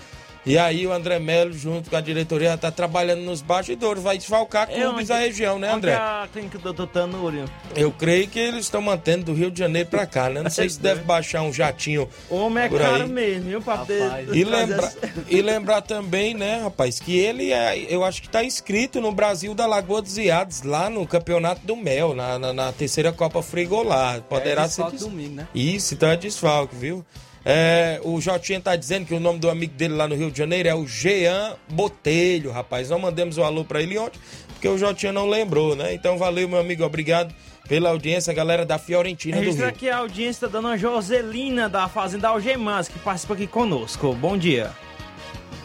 E 0.47 0.59
aí 0.59 0.87
o 0.87 0.93
André 0.93 1.19
Melo, 1.19 1.55
junto 1.55 1.89
com 1.89 1.97
a 1.97 2.03
diretoria, 2.03 2.59
tá 2.59 2.71
trabalhando 2.71 3.23
nos 3.23 3.41
bastidores, 3.41 4.03
vai 4.03 4.19
desfalcar 4.19 4.69
É 4.71 4.75
clubes 4.75 4.95
onde- 4.97 5.05
da 5.09 5.19
região, 5.19 5.59
né, 5.59 5.73
André? 5.73 5.93
é 5.93 5.97
a 5.97 6.29
clínica 6.31 6.59
do 6.59 6.71
Dr. 6.73 6.87
Tanúrio? 6.87 7.45
Eu 7.75 7.91
creio 7.91 8.29
que 8.29 8.39
eles 8.39 8.67
estão 8.67 8.83
mantendo 8.83 9.25
do 9.25 9.33
Rio 9.33 9.51
de 9.51 9.59
Janeiro 9.59 9.89
pra 9.89 10.05
cá, 10.05 10.29
né? 10.29 10.43
Não 10.43 10.51
sei 10.51 10.69
se 10.69 10.79
deve 10.81 11.01
baixar 11.03 11.41
um 11.41 11.51
jatinho 11.53 12.07
homem 12.29 12.65
é 12.65 12.69
por 12.69 12.79
caro 12.79 13.05
aí. 13.05 13.09
mesmo, 13.09 13.49
viu? 13.49 13.63
Poder 13.63 14.03
E 14.35 14.43
essa- 14.43 14.99
e 15.31 15.41
lembrar 15.41 15.81
também, 15.81 16.35
né, 16.35 16.61
rapaz, 16.63 17.01
que 17.01 17.17
ele 17.17 17.51
é, 17.51 17.79
eu 17.89 18.05
acho 18.05 18.21
que 18.21 18.29
tá 18.29 18.45
inscrito 18.45 19.01
no 19.01 19.13
Brasil 19.13 19.55
da 19.55 19.65
Lagoa 19.65 20.03
dos 20.03 20.19
Iados, 20.19 20.61
lá 20.63 20.91
no 20.91 21.07
Campeonato 21.07 21.63
do 21.67 21.75
Mel, 21.75 22.15
na, 22.15 22.39
na, 22.39 22.53
na 22.53 22.71
terceira 22.73 23.13
Copa 23.13 23.43
Frigolar. 23.43 24.21
Poderá 24.23 24.65
É 24.65 24.69
ser. 24.69 24.83
desfalque 24.83 24.97
des- 24.99 25.07
domingo, 25.07 25.35
né? 25.37 25.49
Isso, 25.55 25.95
então 25.95 26.11
é 26.11 26.17
desfalque, 26.19 26.77
viu? 26.77 27.03
É, 27.45 28.01
o 28.03 28.21
Jotinha 28.21 28.61
tá 28.61 28.75
dizendo 28.75 29.07
que 29.07 29.15
o 29.15 29.21
nome 29.21 29.39
do 29.39 29.51
amigo 29.51 29.75
dele 29.75 29.95
lá 29.95 30.09
no 30.09 30.15
Rio 30.15 30.31
de 30.31 30.39
Janeiro 30.39 30.69
é 30.69 30.75
o 30.75 30.87
Jean 30.87 31.57
Botelho, 31.69 32.51
rapaz. 32.51 32.89
Não 32.89 32.99
mandamos 32.99 33.37
o 33.37 33.45
alô 33.45 33.65
pra 33.65 33.83
ele 33.83 33.99
ontem, 33.99 34.19
porque 34.49 34.67
o 34.67 34.79
Jotinha 34.79 35.13
não 35.13 35.29
lembrou, 35.29 35.77
né? 35.77 35.93
Então 35.93 36.17
valeu, 36.17 36.49
meu 36.49 36.59
amigo, 36.59 36.83
obrigado 36.85 37.35
pela 37.69 37.91
audiência, 37.91 38.33
galera 38.33 38.65
da 38.65 38.79
Fiorentina 38.79 39.37
do 39.37 39.41
Registra 39.41 39.67
Rio. 39.67 39.75
aqui 39.75 39.91
a 39.91 39.99
audiência 39.99 40.49
da 40.49 40.61
dona 40.61 40.77
Joselina 40.79 41.69
da 41.69 41.87
Fazenda 41.89 42.29
Algemas, 42.29 42.89
que 42.89 42.99
participa 42.99 43.35
aqui 43.35 43.47
conosco. 43.47 44.15
Bom 44.15 44.39
dia. 44.39 44.73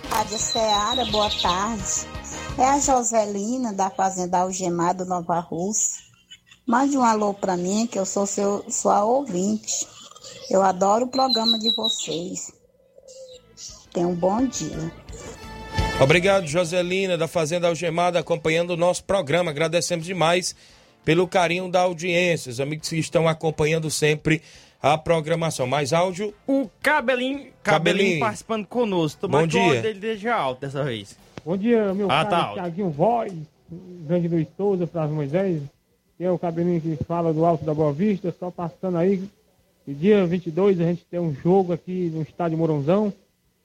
Rádio 0.10 0.38
Ceará, 0.38 1.06
boa 1.06 1.30
tarde. 1.30 2.08
É 2.58 2.66
a 2.66 2.80
Joselina 2.80 3.72
da 3.72 3.90
Fazenda 3.90 4.40
Algemado 4.40 5.06
Nova 5.06 5.40
Rússia. 5.40 6.04
Mande 6.66 6.98
um 6.98 7.04
alô 7.04 7.34
pra 7.34 7.56
mim, 7.56 7.88
que 7.88 7.98
eu 7.98 8.06
sou 8.06 8.26
seu, 8.26 8.66
sua 8.70 9.04
ouvinte. 9.04 9.88
Eu 10.50 10.62
adoro 10.62 11.06
o 11.06 11.10
programa 11.10 11.58
de 11.60 11.74
vocês. 11.76 12.52
Tenha 13.94 14.08
um 14.08 14.16
bom 14.16 14.46
dia. 14.46 14.92
Obrigado, 16.02 16.48
Joselina, 16.48 17.18
da 17.18 17.28
Fazenda 17.28 17.68
Algemada, 17.68 18.20
acompanhando 18.20 18.72
o 18.72 18.78
nosso 18.78 19.04
programa. 19.04 19.52
Agradecemos 19.52 20.06
demais 20.06 20.56
pelo 21.04 21.28
carinho 21.28 21.70
da 21.70 21.82
audiência. 21.82 22.50
Os 22.52 22.60
amigos 22.60 22.90
que 22.90 22.98
estão 22.98 23.28
acompanhando 23.28 23.90
sempre 23.90 24.42
a 24.82 24.98
programação. 24.98 25.68
Mais 25.68 25.92
áudio? 25.92 26.34
O 26.48 26.70
Cabelinho, 26.82 27.38
Cabelinho, 27.40 27.54
Cabelinho. 27.64 28.20
participando 28.20 28.66
conosco. 28.68 29.28
Bom 29.28 29.46
dia. 29.46 29.82
dele 29.82 30.00
deixa 30.00 30.34
alto 30.34 30.62
dessa 30.62 30.84
vez. 30.84 31.18
Bom 31.44 31.58
dia, 31.58 31.94
meu 31.94 32.10
Ah, 32.10 32.26
caro 32.26 32.30
tá. 32.30 32.54
Thiaguinho 32.54 32.90
Voz, 32.90 33.34
grande 33.70 34.28
Luiz 34.28 34.48
Souza, 34.56 34.88
Flávio 34.88 35.16
Moisés. 35.16 35.62
Que 36.18 36.24
é 36.26 36.32
o 36.32 36.38
cabelinho 36.40 36.82
que 36.82 36.98
fala 37.06 37.34
do 37.34 37.46
Alto 37.46 37.64
da 37.64 37.74
Boa 37.74 37.94
Vista, 37.94 38.34
só 38.38 38.52
passando 38.52 38.98
aí. 38.98 39.24
E 39.90 39.94
dia 39.96 40.24
22 40.24 40.80
a 40.80 40.84
gente 40.84 41.04
tem 41.10 41.20
um 41.20 41.34
jogo 41.34 41.74
aqui 41.74 42.12
no 42.14 42.22
estádio 42.22 42.56
Mourãozão, 42.56 43.12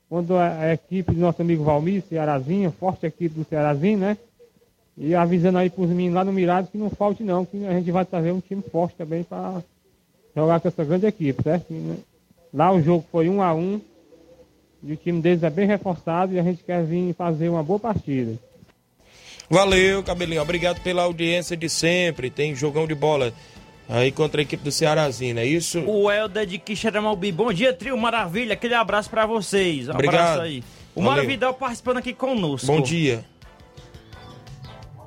quando 0.08 0.34
a, 0.34 0.58
a 0.58 0.72
equipe 0.72 1.12
do 1.12 1.20
nosso 1.20 1.42
amigo 1.42 1.62
Valmir, 1.62 2.02
Cearazinho, 2.08 2.72
forte 2.80 3.04
equipe 3.04 3.34
do 3.34 3.44
Cearazinho, 3.44 3.98
né? 3.98 4.16
E 4.96 5.14
avisando 5.14 5.58
aí 5.58 5.68
pros 5.68 5.90
meninos 5.90 6.14
lá 6.14 6.24
no 6.24 6.32
Mirados 6.32 6.70
que 6.70 6.78
não 6.78 6.88
falte 6.88 7.22
não, 7.22 7.44
que 7.44 7.66
a 7.66 7.72
gente 7.72 7.90
vai 7.90 8.06
trazer 8.06 8.32
um 8.32 8.40
time 8.40 8.62
forte 8.62 8.96
também 8.96 9.22
para 9.22 9.62
jogar 10.34 10.60
com 10.60 10.68
essa 10.68 10.82
grande 10.82 11.04
equipe, 11.04 11.42
certo? 11.42 11.70
Né, 11.70 11.98
Lá 12.54 12.72
o 12.72 12.80
jogo 12.80 13.04
foi 13.12 13.28
um 13.28 13.42
a 13.42 13.52
um, 13.52 13.78
e 14.82 14.94
o 14.94 14.96
time 14.96 15.20
deles 15.20 15.42
é 15.42 15.50
bem 15.50 15.66
reforçado 15.66 16.32
e 16.32 16.38
a 16.38 16.42
gente 16.42 16.64
quer 16.64 16.82
vir 16.86 17.12
fazer 17.12 17.50
uma 17.50 17.62
boa 17.62 17.78
partida. 17.78 18.32
Valeu, 19.50 20.02
Cabelinho. 20.02 20.40
Obrigado 20.40 20.80
pela 20.80 21.02
audiência 21.02 21.54
de 21.54 21.68
sempre. 21.68 22.30
Tem 22.30 22.54
jogão 22.54 22.86
de 22.86 22.94
bola 22.94 23.30
aí 23.88 24.10
contra 24.12 24.40
a 24.40 24.42
equipe 24.42 24.62
do 24.62 24.72
Cearazinho, 24.72 25.38
é 25.38 25.44
isso? 25.46 25.80
O 25.80 26.10
Helder 26.10 26.46
de 26.46 26.58
Quixeramaubi. 26.58 27.32
Bom 27.32 27.52
dia, 27.52 27.72
trio 27.72 27.96
maravilha. 27.96 28.54
Aquele 28.54 28.74
abraço 28.74 29.10
pra 29.10 29.26
vocês. 29.26 29.88
Um 29.88 29.92
Obrigado. 29.92 30.20
abraço 30.20 30.40
aí. 30.42 30.64
O 30.94 31.00
Valeu. 31.00 31.10
Mário 31.10 31.28
Vidal 31.28 31.54
participando 31.54 31.98
aqui 31.98 32.12
conosco. 32.12 32.66
Bom 32.66 32.80
dia. 32.80 33.24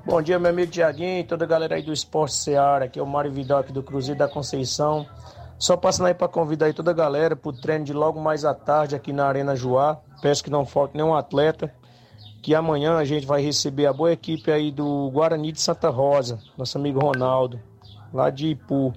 Bom 0.06 0.22
dia, 0.22 0.40
meu 0.40 0.52
amigo 0.52 0.72
Tiaguinho 0.72 1.20
e 1.20 1.24
toda 1.24 1.44
a 1.44 1.48
galera 1.48 1.76
aí 1.76 1.82
do 1.82 1.92
Esporte 1.92 2.34
Seara, 2.34 2.86
aqui 2.86 2.98
é 2.98 3.04
o 3.04 3.06
Mário 3.06 3.30
Vidal 3.30 3.60
aqui 3.60 3.74
do 3.74 3.84
Cruzeiro 3.84 4.18
da 4.18 4.28
Conceição. 4.28 5.06
Só 5.60 5.76
passando 5.76 6.06
aí 6.06 6.14
para 6.14 6.28
convidar 6.28 6.68
aí 6.68 6.74
toda 6.74 6.92
a 6.92 6.94
galera 6.94 7.36
pro 7.36 7.52
treino 7.52 7.84
de 7.84 7.92
logo 7.92 8.20
mais 8.20 8.46
à 8.46 8.54
tarde 8.54 8.96
aqui 8.96 9.12
na 9.12 9.26
Arena 9.26 9.56
Joá. 9.56 9.98
Peço 10.22 10.44
que 10.44 10.50
não 10.50 10.66
falte 10.66 10.96
nenhum 10.96 11.14
atleta, 11.14 11.74
que 12.42 12.56
amanhã 12.56 12.96
a 12.96 13.04
gente 13.04 13.26
vai 13.26 13.42
receber 13.42 13.88
a 13.88 13.92
boa 13.92 14.14
equipe 14.14 14.52
aí 14.52 14.72
do 14.72 15.10
Guarani 15.12 15.52
de 15.52 15.60
Santa 15.60 15.90
Rosa, 15.90 16.40
nosso 16.58 16.78
amigo 16.78 17.00
Ronaldo, 17.00 17.60
lá 18.14 18.30
de 18.30 18.48
Ipu. 18.48 18.94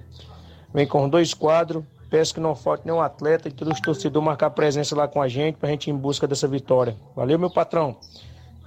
Vem 0.73 0.87
com 0.87 1.09
dois 1.09 1.33
quadros, 1.33 1.83
peço 2.09 2.33
que 2.33 2.39
não 2.39 2.55
falte 2.55 2.85
nenhum 2.85 3.01
atleta 3.01 3.47
e 3.47 3.51
todos 3.51 3.73
os 3.73 3.81
torcedores 3.81 4.25
marcar 4.25 4.49
presença 4.51 4.95
lá 4.95 5.07
com 5.07 5.21
a 5.21 5.27
gente 5.27 5.57
pra 5.57 5.69
gente 5.69 5.87
ir 5.87 5.91
em 5.91 5.97
busca 5.97 6.27
dessa 6.27 6.47
vitória. 6.47 6.95
Valeu, 7.15 7.37
meu 7.37 7.49
patrão. 7.49 7.97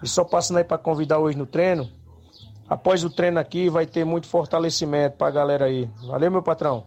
E 0.03 0.09
só 0.09 0.25
passando 0.25 0.59
aí 0.59 0.65
para 0.65 0.79
convidar 0.79 1.19
hoje 1.19 1.39
no 1.39 1.47
treino, 1.47 1.89
Após 2.69 3.05
o 3.05 3.11
treino 3.11 3.39
aqui, 3.39 3.69
vai 3.69 3.87
ter 3.87 4.05
muito 4.05 4.27
fortalecimento 4.27 5.17
pra 5.19 5.31
galera 5.31 5.67
aí. 5.67 5.89
Valeu, 6.07 6.31
meu 6.31 6.43
patrão. 6.43 6.85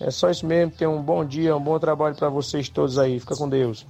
É 0.00 0.10
só 0.10 0.28
isso 0.28 0.44
mesmo. 0.44 0.72
Tenha 0.72 0.90
um 0.90 1.02
bom 1.02 1.24
dia, 1.24 1.56
um 1.56 1.62
bom 1.62 1.78
trabalho 1.78 2.16
pra 2.16 2.28
vocês 2.28 2.68
todos 2.68 2.98
aí. 2.98 3.20
Fica 3.20 3.36
com 3.36 3.48
Deus. 3.48 3.86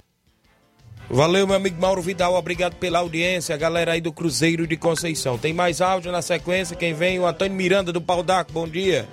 Valeu, 1.09 1.45
meu 1.45 1.55
amigo 1.55 1.79
Mauro 1.79 2.01
Vidal. 2.01 2.33
Obrigado 2.33 2.75
pela 2.75 2.99
audiência, 2.99 3.53
a 3.53 3.57
galera 3.57 3.91
aí 3.91 4.01
do 4.01 4.11
Cruzeiro 4.11 4.65
de 4.65 4.75
Conceição. 4.75 5.37
Tem 5.37 5.53
mais 5.53 5.79
áudio 5.79 6.11
na 6.11 6.21
sequência. 6.21 6.75
Quem 6.75 6.93
vem? 6.93 7.19
O 7.19 7.27
Antônio 7.27 7.55
Miranda 7.55 7.93
do 7.93 8.01
Pau 8.01 8.23
d'Arco. 8.23 8.51
Bom 8.51 8.67
dia. 8.67 9.07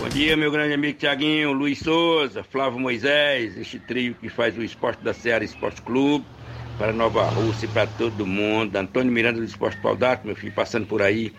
Bom 0.00 0.08
dia, 0.08 0.34
meu 0.34 0.50
grande 0.50 0.72
amigo 0.72 0.98
Tiaguinho, 0.98 1.52
Luiz 1.52 1.80
Souza, 1.80 2.42
Flávio 2.42 2.80
Moisés, 2.80 3.54
este 3.58 3.78
trio 3.78 4.14
que 4.14 4.30
faz 4.30 4.56
o 4.56 4.62
esporte 4.62 5.04
da 5.04 5.12
Seara 5.12 5.44
Esporte 5.44 5.82
Clube, 5.82 6.24
para 6.80 6.94
Nova 6.94 7.28
Rússia 7.28 7.66
e 7.66 7.68
para 7.68 7.86
todo 7.86 8.26
mundo. 8.26 8.74
Antônio 8.74 9.12
Miranda 9.12 9.38
do 9.38 9.44
Esporte 9.44 9.76
Paudato, 9.82 10.26
meu 10.26 10.34
filho, 10.34 10.54
passando 10.54 10.86
por 10.86 11.02
aí 11.02 11.30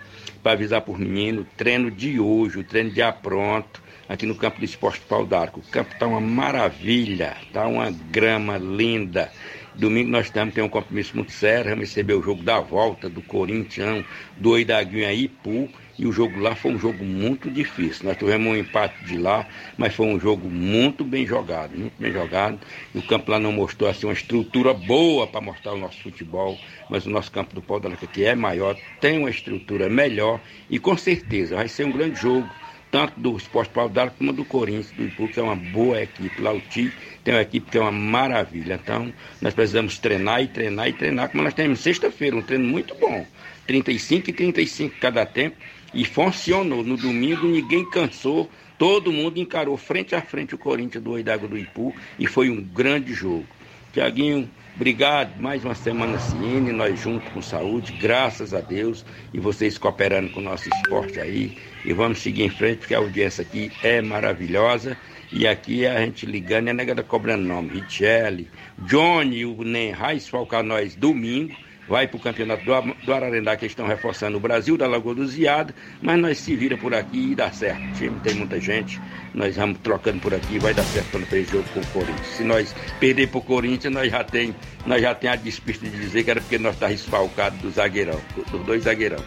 para 0.43 0.51
avisar 0.51 0.82
por 0.82 0.99
menino, 0.99 1.47
treino 1.58 1.89
de 1.89 2.19
hoje, 2.19 2.60
o 2.60 2.63
treino 2.63 2.91
de 2.91 3.01
pronto, 3.23 3.82
aqui 4.08 4.27
no 4.27 4.36
campo 4.36 4.60
do 4.60 4.65
Esporte 4.65 5.01
Pau 5.10 5.25
d'Arco. 5.25 5.60
O 5.60 5.71
campo 5.71 5.93
está 5.93 6.06
uma 6.06 6.21
maravilha, 6.21 7.36
tá 7.51 7.65
uma 7.65 7.89
grama 7.89 8.60
linda. 8.60 9.32
Domingo 9.73 10.12
nós 10.12 10.27
estamos, 10.27 10.54
tem 10.54 10.63
um 10.63 10.69
compromisso 10.69 11.15
muito 11.15 11.32
sério, 11.32 11.71
vamos 11.71 11.89
receber 11.89 12.13
o 12.13 12.21
jogo 12.21 12.43
da 12.43 12.60
volta 12.60 13.10
do 13.10 13.23
Corinthians, 13.23 14.06
do 14.38 14.51
Oidaguinho 14.51 15.08
aí, 15.08 15.23
Ipu, 15.23 15.67
e 16.02 16.08
o 16.08 16.12
jogo 16.12 16.40
lá 16.40 16.56
foi 16.56 16.72
um 16.72 16.80
jogo 16.80 17.06
muito 17.06 17.48
difícil. 17.48 18.06
Nós 18.06 18.18
tivemos 18.18 18.48
um 18.48 18.56
empate 18.56 19.06
de 19.06 19.20
lá, 19.20 19.48
mas 19.78 19.94
foi 19.94 20.08
um 20.08 20.20
jogo 20.20 20.50
muito 20.50 21.04
bem 21.04 21.28
jogado, 21.28 21.78
muito 21.78 21.94
bem 22.00 22.12
jogado. 22.12 22.58
E 22.96 22.98
o 22.98 23.04
campo 23.04 23.30
lá 23.30 23.40
não 23.40 23.52
mostrou 23.52 23.88
assim 23.88 24.08
uma 24.08 24.14
estrutura 24.14 24.74
boa 24.74 25.28
para 25.28 25.40
mostrar 25.40 25.74
o 25.74 25.78
nosso 25.78 26.02
futebol, 26.02 26.58
mas 26.90 27.06
o 27.06 27.10
nosso 27.12 27.32
campo 27.32 27.54
do 27.54 27.62
Pau 27.62 27.80
d'Arco 27.80 28.04
aqui 28.04 28.26
é 28.26 28.34
maior, 28.34 28.76
tem 29.00 29.20
uma 29.20 29.30
estrutura 29.30 29.88
melhor 29.90 30.42
e 30.72 30.80
com 30.80 30.98
certeza 30.98 31.58
vai 31.58 31.68
ser 31.68 31.86
um 31.86 31.92
grande 31.92 32.20
jogo 32.20 32.50
tanto 32.90 33.20
do 33.20 33.38
Esporte 33.38 33.72
Pau 33.72 33.88
d'Arco 33.88 34.18
como 34.18 34.34
do 34.34 34.44
Corinthians, 34.44 34.90
do 34.92 35.04
Ipu, 35.04 35.28
que 35.28 35.40
é 35.40 35.44
uma 35.44 35.56
boa 35.56 36.02
equipe. 36.02 36.42
Lá 36.42 36.52
o 36.52 36.60
Ti 36.60 36.92
tem 37.24 37.36
uma 37.36 37.42
equipe 37.42 37.70
que 37.70 37.78
é 37.78 37.82
uma 37.82 37.92
maravilha. 37.92 38.80
Então, 38.84 39.14
nós 39.40 39.54
precisamos 39.54 40.00
treinar 40.00 40.42
e 40.42 40.48
treinar 40.48 40.90
e 40.90 40.94
treinar, 40.94 41.30
como 41.30 41.44
nós 41.44 41.54
temos 41.54 41.80
sexta-feira, 41.80 42.36
um 42.36 42.42
treino 42.42 42.68
muito 42.68 42.94
bom. 42.96 43.26
35 43.66 44.30
e 44.30 44.34
35 44.34 44.96
cada 45.00 45.26
tempo. 45.26 45.56
E 45.93 46.06
funcionou. 46.06 46.84
No 46.84 46.97
domingo 46.97 47.47
ninguém 47.47 47.89
cansou. 47.89 48.49
Todo 48.77 49.12
mundo 49.12 49.39
encarou 49.39 49.77
frente 49.77 50.15
a 50.15 50.21
frente 50.21 50.56
o 50.56 50.58
Corinthians 50.58 51.04
do 51.04 51.12
Oidago 51.12 51.47
do 51.47 51.58
Ipu 51.58 51.93
e 52.17 52.25
foi 52.25 52.49
um 52.49 52.62
grande 52.62 53.13
jogo. 53.13 53.45
Tiaguinho, 53.93 54.49
obrigado. 54.75 55.39
Mais 55.39 55.63
uma 55.63 55.75
semana 55.75 56.17
Ciene, 56.17 56.71
nós 56.71 56.99
juntos 56.99 57.32
com 57.32 57.41
saúde, 57.41 57.91
graças 57.91 58.54
a 58.54 58.62
Deus. 58.62 59.06
E 59.34 59.39
vocês 59.39 59.77
cooperando 59.77 60.32
com 60.32 60.39
o 60.39 60.43
nosso 60.43 60.69
esporte 60.69 61.19
aí. 61.19 61.58
E 61.86 61.93
vamos 61.93 62.19
seguir 62.19 62.43
em 62.43 62.49
frente, 62.49 62.80
porque 62.80 62.95
a 62.95 62.99
audiência 62.99 63.41
aqui 63.41 63.71
é 63.84 64.01
maravilhosa. 64.01 64.97
E 65.32 65.47
aqui 65.47 65.86
a 65.86 65.99
gente 65.99 66.25
ligando, 66.25 66.69
a 66.69 66.73
negada 66.73 67.04
cobrando 67.04 67.43
nome. 67.43 67.82
Richelle, 67.82 68.49
Johnny, 68.80 69.45
o 69.45 69.63
Nem 69.63 69.91
Raiz 69.91 70.30
nós 70.65 70.95
domingo. 70.95 71.56
Vai 71.91 72.08
para 72.08 72.15
o 72.15 72.21
campeonato 72.21 72.63
do, 72.63 73.06
do 73.06 73.13
Ararendá, 73.13 73.58
que 73.58 73.65
estão 73.65 73.86
reforçando 73.86 74.38
o 74.38 74.39
Brasil, 74.39 74.77
da 74.77 74.88
Lagoa 74.88 75.13
do 75.13 75.27
Ziado, 75.27 75.73
mas 76.01 76.17
nós 76.17 76.38
se 76.38 76.56
vira 76.56 76.77
por 76.77 76.95
aqui 76.95 77.34
e 77.34 77.36
dá 77.36 77.51
certo. 77.51 77.84
O 77.84 77.91
time 77.91 78.17
tem 78.21 78.34
muita 78.34 78.62
gente, 78.62 78.97
nós 79.34 79.58
vamos 79.58 79.78
trocando 79.80 80.22
por 80.22 80.34
aqui, 80.34 80.57
vai 80.57 80.74
dar 80.74 80.84
certo 80.84 81.11
quando 81.11 81.26
fez 81.26 81.49
jogo 81.49 81.68
com 81.74 81.82
o 81.82 81.88
Corinthians. 81.88 82.28
Se 82.28 82.45
nós 82.45 82.74
perder 82.97 83.28
para 83.28 83.39
o 83.39 83.41
Corinthians, 83.41 83.93
nós 83.93 84.09
já 84.09 84.24
tem, 84.24 84.55
nós 84.86 85.01
já 85.01 85.13
tem 85.15 85.29
a 85.29 85.36
despista 85.36 85.86
de 85.88 85.97
dizer 85.97 86.23
que 86.23 86.32
era 86.32 86.41
porque 86.41 86.57
nós 86.57 86.73
estávamos 86.73 87.01
esfalcados 87.01 87.59
do 87.59 87.71
zagueirão, 87.71 88.19
dos 88.51 88.65
dois 88.65 88.84
zagueirão. 88.84 89.19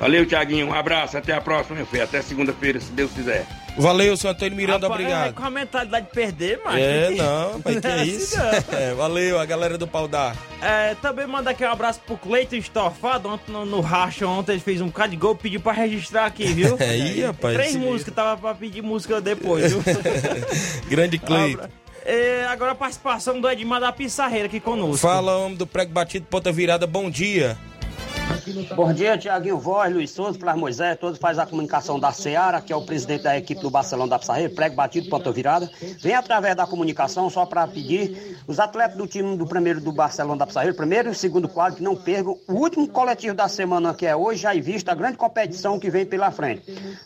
Valeu, 0.00 0.26
Tiaguinho, 0.26 0.66
um 0.66 0.74
abraço, 0.74 1.16
até 1.16 1.32
a 1.32 1.40
próxima, 1.40 1.76
meu 1.76 1.86
filho, 1.86 2.02
até 2.02 2.20
segunda-feira, 2.20 2.80
se 2.80 2.90
Deus 2.90 3.12
quiser. 3.12 3.46
Valeu, 3.78 4.16
seu 4.16 4.30
Antônio 4.30 4.56
Miranda, 4.56 4.88
Rapaz, 4.88 5.00
É, 5.00 5.04
obrigado. 5.04 5.34
com 5.34 5.44
a 5.44 5.50
mentalidade 5.50 6.06
de 6.06 6.12
perder, 6.12 6.60
mas. 6.64 6.80
É, 6.82 7.10
não, 7.16 7.60
mas 7.64 7.78
que 7.80 7.86
é 7.86 7.90
é 7.90 7.94
assim, 8.02 8.16
isso? 8.16 8.36
não. 8.36 8.78
É, 8.78 8.94
valeu, 8.94 9.38
a 9.38 9.44
galera 9.44 9.78
do 9.78 9.86
Pau 9.86 10.08
d'Arco. 10.08 10.42
É, 10.60 10.96
também 10.96 11.26
manda 11.28 11.50
aqui 11.50 11.64
um 11.64 11.70
abraço 11.70 12.00
pro 12.04 12.16
Cleiton 12.16 12.56
Estofado. 12.56 13.28
Ontem 13.28 13.52
no, 13.52 13.64
no 13.64 13.80
racha, 13.80 14.26
ontem 14.26 14.52
ele 14.52 14.60
fez 14.60 14.80
um 14.80 14.86
bocado 14.86 15.10
de 15.12 15.16
gol, 15.16 15.36
pediu 15.36 15.60
pra 15.60 15.72
registrar 15.72 16.26
aqui, 16.26 16.46
viu? 16.52 16.76
É, 16.82 16.96
ih, 16.96 17.22
rapaz, 17.22 17.54
Três 17.54 17.76
músicas, 17.76 18.12
tava 18.12 18.40
pra 18.40 18.54
pedir 18.54 18.82
música 18.82 19.20
depois, 19.20 19.72
viu? 19.72 19.82
Grande 20.88 21.18
Cleito. 21.18 21.68
É, 22.04 22.44
agora 22.48 22.72
a 22.72 22.74
participação 22.74 23.40
do 23.40 23.48
Edmar 23.48 23.80
da 23.80 23.92
Pissarreira 23.92 24.46
aqui 24.46 24.60
conosco. 24.60 24.96
Fala, 24.96 25.36
homem 25.38 25.56
do 25.56 25.66
prego 25.66 25.92
batido, 25.92 26.26
ponta 26.28 26.50
virada, 26.50 26.86
bom 26.86 27.08
dia. 27.10 27.56
Bom 28.76 28.92
dia, 28.92 29.16
Tiaguinho 29.16 29.58
Voz, 29.58 29.92
Luiz 29.92 30.10
Souza, 30.10 30.38
Flávio 30.38 30.60
Moisés, 30.60 30.98
todos 30.98 31.18
faz 31.18 31.38
a 31.38 31.46
comunicação 31.46 31.98
da 31.98 32.12
Seara, 32.12 32.60
que 32.60 32.70
é 32.70 32.76
o 32.76 32.84
presidente 32.84 33.22
da 33.22 33.36
equipe 33.36 33.62
do 33.62 33.70
Barcelona 33.70 34.10
da 34.10 34.18
Pissarreira, 34.18 34.52
prego 34.54 34.76
batido, 34.76 35.08
ponta 35.08 35.32
virada. 35.32 35.70
Vem 36.00 36.14
através 36.14 36.54
da 36.54 36.66
comunicação 36.66 37.30
só 37.30 37.46
para 37.46 37.66
pedir 37.66 38.38
os 38.46 38.60
atletas 38.60 38.98
do 38.98 39.06
time 39.06 39.38
do 39.38 39.46
primeiro 39.46 39.80
do 39.80 39.90
Barcelona 39.90 40.40
da 40.40 40.46
Pissarreira, 40.46 40.76
primeiro 40.76 41.10
e 41.10 41.14
segundo 41.14 41.48
quadro, 41.48 41.76
que 41.76 41.82
não 41.82 41.96
percam 41.96 42.36
o 42.46 42.52
último 42.52 42.86
coletivo 42.86 43.34
da 43.34 43.48
semana 43.48 43.94
que 43.94 44.04
é 44.04 44.14
hoje, 44.14 44.42
já 44.42 44.54
em 44.54 44.60
vista 44.60 44.92
a 44.92 44.94
grande 44.94 45.16
competição 45.16 45.80
que 45.80 45.88
vem 45.88 46.04
pela 46.04 46.30
frente. 46.30 46.62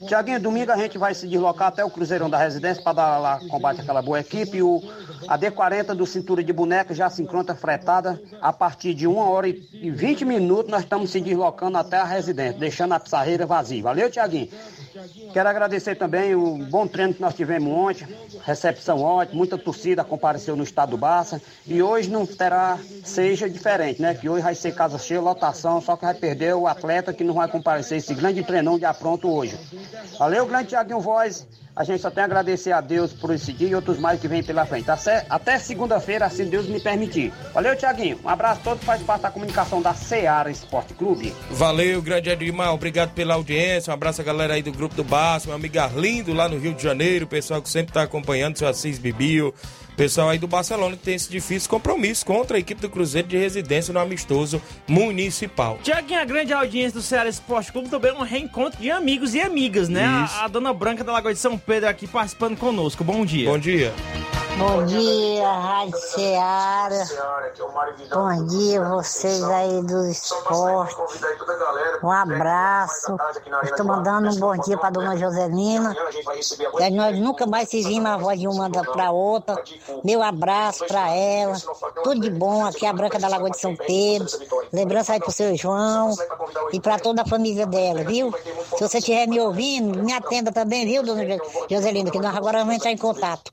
Tiaguinho, 0.09 0.41
domingo 0.41 0.73
a 0.73 0.77
gente 0.77 0.99
vai 0.99 1.15
se 1.15 1.29
deslocar 1.29 1.69
até 1.69 1.85
o 1.85 1.91
Cruzeirão 1.91 2.29
da 2.29 2.39
Residência 2.39 2.83
para 2.83 2.95
dar 2.95 3.19
lá 3.19 3.41
combate 3.49 3.83
àquela 3.83 4.03
boa 4.03 4.19
equipe. 4.19 4.63
O, 4.63 4.83
a 5.29 5.39
D40 5.39 5.95
do 5.95 6.07
Cintura 6.07 6.43
de 6.43 6.53
Boneca 6.53 6.93
já 6.93 7.09
se 7.09 7.23
encontra 7.23 7.55
fretada. 7.55 8.21
A 8.41 8.53
partir 8.53 8.95
de 8.95 9.07
1 9.07 9.17
hora 9.17 9.49
e 9.49 9.91
20 9.91 10.25
minutos 10.25 10.71
nós 10.71 10.83
estamos 10.83 11.11
se 11.11 11.21
deslocando 11.21 11.36
até 11.45 11.97
a 11.97 12.05
residência, 12.05 12.59
deixando 12.59 12.93
a 12.93 13.01
pissarreira 13.01 13.47
vazia. 13.47 13.83
Valeu, 13.83 14.11
Tiaguinho? 14.11 14.49
Quero 15.33 15.49
agradecer 15.49 15.97
também 15.97 16.35
o 16.35 16.59
bom 16.71 16.87
treino 16.87 17.15
que 17.15 17.21
nós 17.21 17.35
tivemos 17.35 17.73
ontem, 17.73 18.07
recepção 18.45 19.03
ótima, 19.03 19.37
muita 19.37 19.59
torcida 19.59 20.05
compareceu 20.05 20.57
no 20.57 20.65
estado 20.65 20.91
do 20.91 20.97
Barça 20.97 21.41
e 21.67 21.83
hoje 21.83 22.09
não 22.09 22.25
terá, 22.25 22.79
seja 23.05 23.49
diferente, 23.49 24.01
né? 24.01 24.15
Que 24.15 24.29
hoje 24.29 24.43
vai 24.43 24.55
ser 24.55 24.75
casa 24.75 24.99
cheia, 24.99 25.21
lotação, 25.21 25.81
só 25.81 25.97
que 25.97 26.05
vai 26.05 26.15
perder 26.15 26.55
o 26.55 26.67
atleta 26.67 27.13
que 27.13 27.25
não 27.25 27.35
vai 27.35 27.49
comparecer 27.49 27.99
esse 27.99 28.15
grande 28.15 28.43
treinão 28.43 28.79
de 28.79 28.85
apronto 28.85 29.29
hoje. 29.29 29.59
Valeu, 30.19 30.47
grande 30.47 30.69
Tiaguinho 30.69 31.01
Voz. 31.01 31.47
A 31.77 31.85
gente 31.85 32.01
só 32.01 32.11
tem 32.11 32.23
a 32.23 32.25
agradecer 32.25 32.73
a 32.73 32.81
Deus 32.81 33.13
por 33.13 33.31
esse 33.35 33.53
dia 33.53 33.69
e 33.69 33.75
outros 33.75 33.99
mais 33.99 34.19
que 34.19 34.27
vêm 34.27 34.43
pela 34.43 34.65
frente. 34.65 34.87
Até, 35.29 35.59
segunda-feira, 35.59 36.25
assim 36.25 36.47
Deus 36.47 36.67
me 36.67 36.81
permitir. 36.81 37.31
Valeu, 37.53 37.77
Tiaguinho. 37.77 38.19
Um 38.25 38.29
abraço 38.31 38.61
a 38.61 38.65
todos, 38.65 38.83
faz 38.83 39.03
parte 39.03 39.23
da 39.23 39.31
comunicação 39.31 39.83
da 39.83 39.93
Seara 39.93 40.51
Esporte 40.51 40.95
Clube. 40.95 41.35
Valeu, 41.51 42.01
grande 42.01 42.31
Edmar, 42.31 42.73
obrigado 42.73 43.13
pela 43.13 43.35
audiência. 43.35 43.91
Um 43.91 43.95
abraço 43.95 44.23
a 44.23 44.25
galera 44.25 44.55
aí 44.55 44.63
do 44.63 44.73
grupo 44.73 44.95
do 44.95 45.05
Baço, 45.05 45.49
meu 45.49 45.57
amigo 45.57 45.79
Arlindo 45.79 46.33
lá 46.33 46.49
no 46.49 46.59
Rio 46.59 46.73
de 46.73 46.83
Janeiro, 46.83 47.27
o 47.27 47.29
pessoal 47.29 47.61
que 47.61 47.69
sempre 47.69 47.91
está 47.91 48.03
acompanhando, 48.03 48.57
seu 48.57 48.69
Assis 48.69 48.99
Bibio. 48.99 49.53
Pessoal 49.97 50.29
aí 50.29 50.39
do 50.39 50.47
Barcelona 50.47 50.95
que 50.95 51.03
tem 51.03 51.15
esse 51.15 51.31
difícil 51.31 51.71
compromisso 51.71 52.27
contra 52.27 52.59
a 52.59 52.61
equipe 52.61 52.81
do 52.83 52.91
Cruzeiro 52.91 53.27
de 53.27 53.39
residência 53.39 53.95
no 53.95 53.99
amistoso 54.01 54.61
municipal. 54.87 55.79
Tiaguinho, 55.83 56.21
a 56.21 56.25
grande 56.25 56.53
audiência 56.53 57.01
do 57.01 57.03
Ceará 57.03 57.31
Esporte 57.31 57.73
Clube 57.73 57.89
também 57.89 58.11
é 58.11 58.15
um 58.15 58.23
reencontro 58.23 58.79
de 58.79 58.91
amigos 58.91 59.35
e 59.35 59.41
amigas, 59.41 59.89
né? 59.89 60.05
A, 60.05 60.45
a, 60.45 60.49
dona 60.49 60.75
Branca 60.75 61.03
da 61.03 61.13
Lagoa 61.13 61.33
de 61.33 61.41
São 61.41 61.57
Pedro 61.57 61.89
aqui 61.89 62.07
participando 62.07 62.59
conosco. 62.59 63.03
Bom 63.03 63.25
dia. 63.25 63.49
Bom 63.49 63.59
dia. 63.59 63.95
Bom 64.59 64.87
dia, 64.87 65.53
Rádio 65.53 65.99
Ceará. 65.99 67.05
Bom 68.11 68.47
dia, 68.47 68.83
vocês 68.85 69.45
aí 69.45 69.83
do 69.83 70.09
esporte. 70.09 70.97
Um 72.03 72.11
abraço. 72.11 73.17
Estou 73.65 73.85
mandando 73.85 74.31
um 74.31 74.37
bom 74.37 74.57
dia 74.57 74.79
para 74.79 74.91
dona 74.91 75.15
Joselina. 75.15 75.95
Nós 76.91 77.19
nunca 77.19 77.47
mais 77.47 77.69
se 77.69 77.83
vimos 77.83 78.07
a 78.07 78.17
voz 78.17 78.41
de 78.41 78.49
uma 78.49 78.71
para 78.71 79.11
outra. 79.11 79.63
Meu 80.05 80.23
abraço 80.23 80.87
para 80.87 81.11
ela. 81.15 81.57
Tudo 82.03 82.21
de 82.21 82.31
bom. 82.31 82.65
Aqui 82.65 82.87
a 82.87 82.93
Branca 82.93 83.19
da 83.19 83.29
Lagoa 83.29 83.51
de 83.51 83.61
São 83.61 83.75
Pedro. 83.77 84.29
Lembrança 84.73 85.13
aí 85.13 85.21
pro 85.21 85.33
seu 85.33 85.57
João 85.57 86.15
e 86.73 86.81
para 86.81 86.99
toda 86.99 87.23
a 87.23 87.27
família 87.27 87.67
dela, 87.67 88.05
viu? 88.05 88.33
Se 88.77 88.81
você 88.81 88.99
estiver 88.99 89.27
me 89.27 89.41
ouvindo, 89.41 90.03
me 90.03 90.13
atenda 90.13 90.53
também, 90.53 90.87
viu, 90.87 91.03
dona 91.03 91.25
Joselina? 91.71 92.11
Que 92.11 92.19
nós 92.19 92.37
agora 92.37 92.59
vamos 92.59 92.75
entrar 92.75 92.91
em 92.91 92.99
contato. 92.99 93.53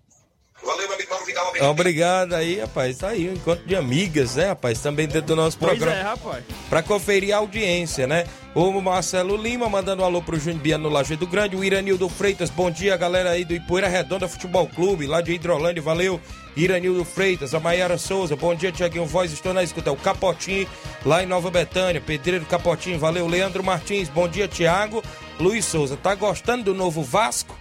Valeu, 0.63 0.87
amigo 1.23 1.39
Mauro 1.39 1.53
Vidal. 1.53 1.71
Obrigado 1.71 2.33
aí, 2.33 2.59
rapaz. 2.59 2.97
Tá 2.97 3.09
aí, 3.09 3.29
um 3.29 3.33
encontro 3.33 3.65
de 3.65 3.75
amigas, 3.75 4.35
né, 4.35 4.47
rapaz? 4.47 4.79
Também 4.79 5.07
dentro 5.07 5.27
do 5.27 5.35
nosso 5.35 5.57
Pois 5.57 5.77
programa. 5.77 5.97
é, 5.99 6.03
rapaz. 6.03 6.43
Pra 6.69 6.83
conferir 6.83 7.33
a 7.33 7.37
audiência, 7.37 8.05
né? 8.07 8.25
O 8.55 8.71
Marcelo 8.81 9.35
Lima 9.35 9.67
mandando 9.67 10.03
um 10.03 10.05
alô 10.05 10.21
pro 10.21 10.37
Bia 10.37 10.77
no 10.77 10.87
Lajeado 10.87 11.25
Grande. 11.25 11.55
O 11.55 11.63
Iranildo 11.63 12.07
Freitas, 12.07 12.51
bom 12.51 12.69
dia, 12.69 12.95
galera 12.95 13.31
aí 13.31 13.43
do 13.43 13.53
Ipoeira 13.55 13.87
Redonda 13.87 14.27
Futebol 14.27 14.67
Clube, 14.67 15.07
lá 15.07 15.21
de 15.21 15.33
Hidrolândia, 15.33 15.81
valeu. 15.81 16.21
Iranildo 16.55 17.03
Freitas, 17.03 17.55
a 17.55 17.59
Maiara 17.59 17.97
Souza, 17.97 18.35
bom 18.35 18.53
dia, 18.53 18.71
Tiaguinho 18.71 19.07
Voz, 19.07 19.33
estou 19.33 19.55
na 19.55 19.63
escuta. 19.63 19.91
O 19.91 19.97
Capotinho, 19.97 20.67
lá 21.03 21.23
em 21.23 21.25
Nova 21.25 21.49
Betânia, 21.49 21.99
Pedreiro 21.99 22.45
Capotinho, 22.45 22.99
valeu. 22.99 23.25
Leandro 23.27 23.63
Martins, 23.63 24.07
bom 24.07 24.27
dia, 24.27 24.47
Tiago. 24.47 25.03
Luiz 25.39 25.65
Souza, 25.65 25.97
tá 25.97 26.13
gostando 26.13 26.65
do 26.65 26.73
novo 26.75 27.01
Vasco? 27.01 27.57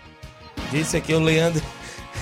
Disse 0.71 0.99
aqui 0.99 1.15
o 1.15 1.21
Leandro. 1.21 1.63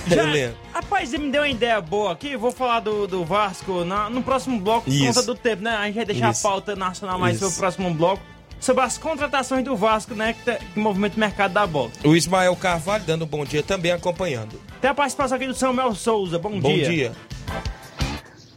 Já, 0.07 0.51
rapaz, 0.73 1.13
ele 1.13 1.25
me 1.25 1.31
deu 1.31 1.41
uma 1.41 1.49
ideia 1.49 1.79
boa 1.79 2.11
aqui. 2.11 2.35
Vou 2.35 2.51
falar 2.51 2.79
do, 2.79 3.07
do 3.07 3.23
Vasco 3.23 3.83
na- 3.85 4.09
no 4.09 4.21
próximo 4.23 4.59
bloco, 4.59 4.85
por 4.85 4.93
Isso. 4.93 5.05
conta 5.05 5.23
do 5.23 5.35
tempo, 5.35 5.61
né? 5.63 5.71
A 5.71 5.85
gente 5.85 5.95
vai 5.95 6.05
deixar 6.05 6.31
Isso. 6.31 6.47
a 6.47 6.49
pauta 6.49 6.75
nacional 6.75 7.19
mais 7.19 7.35
Isso. 7.35 7.45
sobre 7.45 7.55
o 7.57 7.59
próximo 7.59 7.93
bloco. 7.93 8.23
Sobre 8.59 8.83
as 8.83 8.97
contratações 8.97 9.63
do 9.65 9.75
Vasco, 9.75 10.13
né? 10.13 10.33
Que, 10.33 10.43
tá- 10.45 10.55
que 10.73 10.79
movimenta 10.79 11.15
o 11.17 11.19
mercado 11.19 11.51
da 11.53 11.65
bola. 11.65 11.91
O 12.03 12.15
Ismael 12.15 12.55
Carvalho 12.55 13.03
dando 13.05 13.25
um 13.25 13.27
bom 13.27 13.43
dia 13.43 13.63
também 13.63 13.91
acompanhando. 13.91 14.59
Tem 14.79 14.89
a 14.89 14.93
participação 14.93 15.35
aqui 15.37 15.47
do 15.47 15.53
Samuel 15.55 15.95
Souza. 15.95 16.37
Bom, 16.37 16.59
Bom 16.59 16.73
dia. 16.73 16.89
dia. 16.89 17.11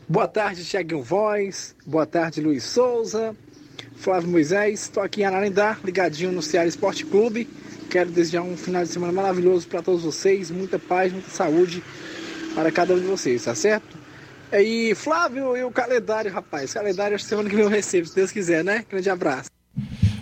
Boa 0.08 0.28
tarde, 0.28 0.64
Tiaguinho 0.64 1.02
Voz. 1.02 1.74
Boa 1.86 2.04
tarde, 2.06 2.40
Luiz 2.40 2.64
Souza. 2.64 3.34
Flávio 3.96 4.28
Moisés. 4.28 4.82
Estou 4.82 5.02
aqui 5.02 5.22
em 5.22 5.24
Ararindá, 5.24 5.78
ligadinho 5.82 6.32
no 6.32 6.42
Ceará 6.42 6.66
Esporte 6.66 7.04
Clube. 7.06 7.48
Quero 7.90 8.10
desejar 8.10 8.42
um 8.42 8.56
final 8.56 8.82
de 8.82 8.88
semana 8.88 9.12
maravilhoso 9.12 9.66
para 9.68 9.82
todos 9.82 10.02
vocês. 10.02 10.50
Muita 10.50 10.78
paz, 10.78 11.12
muita 11.12 11.30
saúde 11.30 11.82
para 12.54 12.70
cada 12.70 12.94
um 12.94 13.00
de 13.00 13.06
vocês, 13.06 13.44
tá 13.44 13.54
certo? 13.54 13.96
E 14.52 14.94
Flávio, 14.94 15.56
e 15.56 15.64
o 15.64 15.70
calendário, 15.70 16.30
rapaz. 16.30 16.72
Calendário, 16.72 17.14
acho 17.14 17.24
que 17.24 17.30
semana 17.30 17.48
que 17.48 17.56
vem 17.56 17.64
eu 17.64 17.70
recebo, 17.70 18.06
se 18.06 18.14
Deus 18.14 18.30
quiser, 18.30 18.62
né? 18.62 18.84
Grande 18.88 19.10
abraço. 19.10 19.50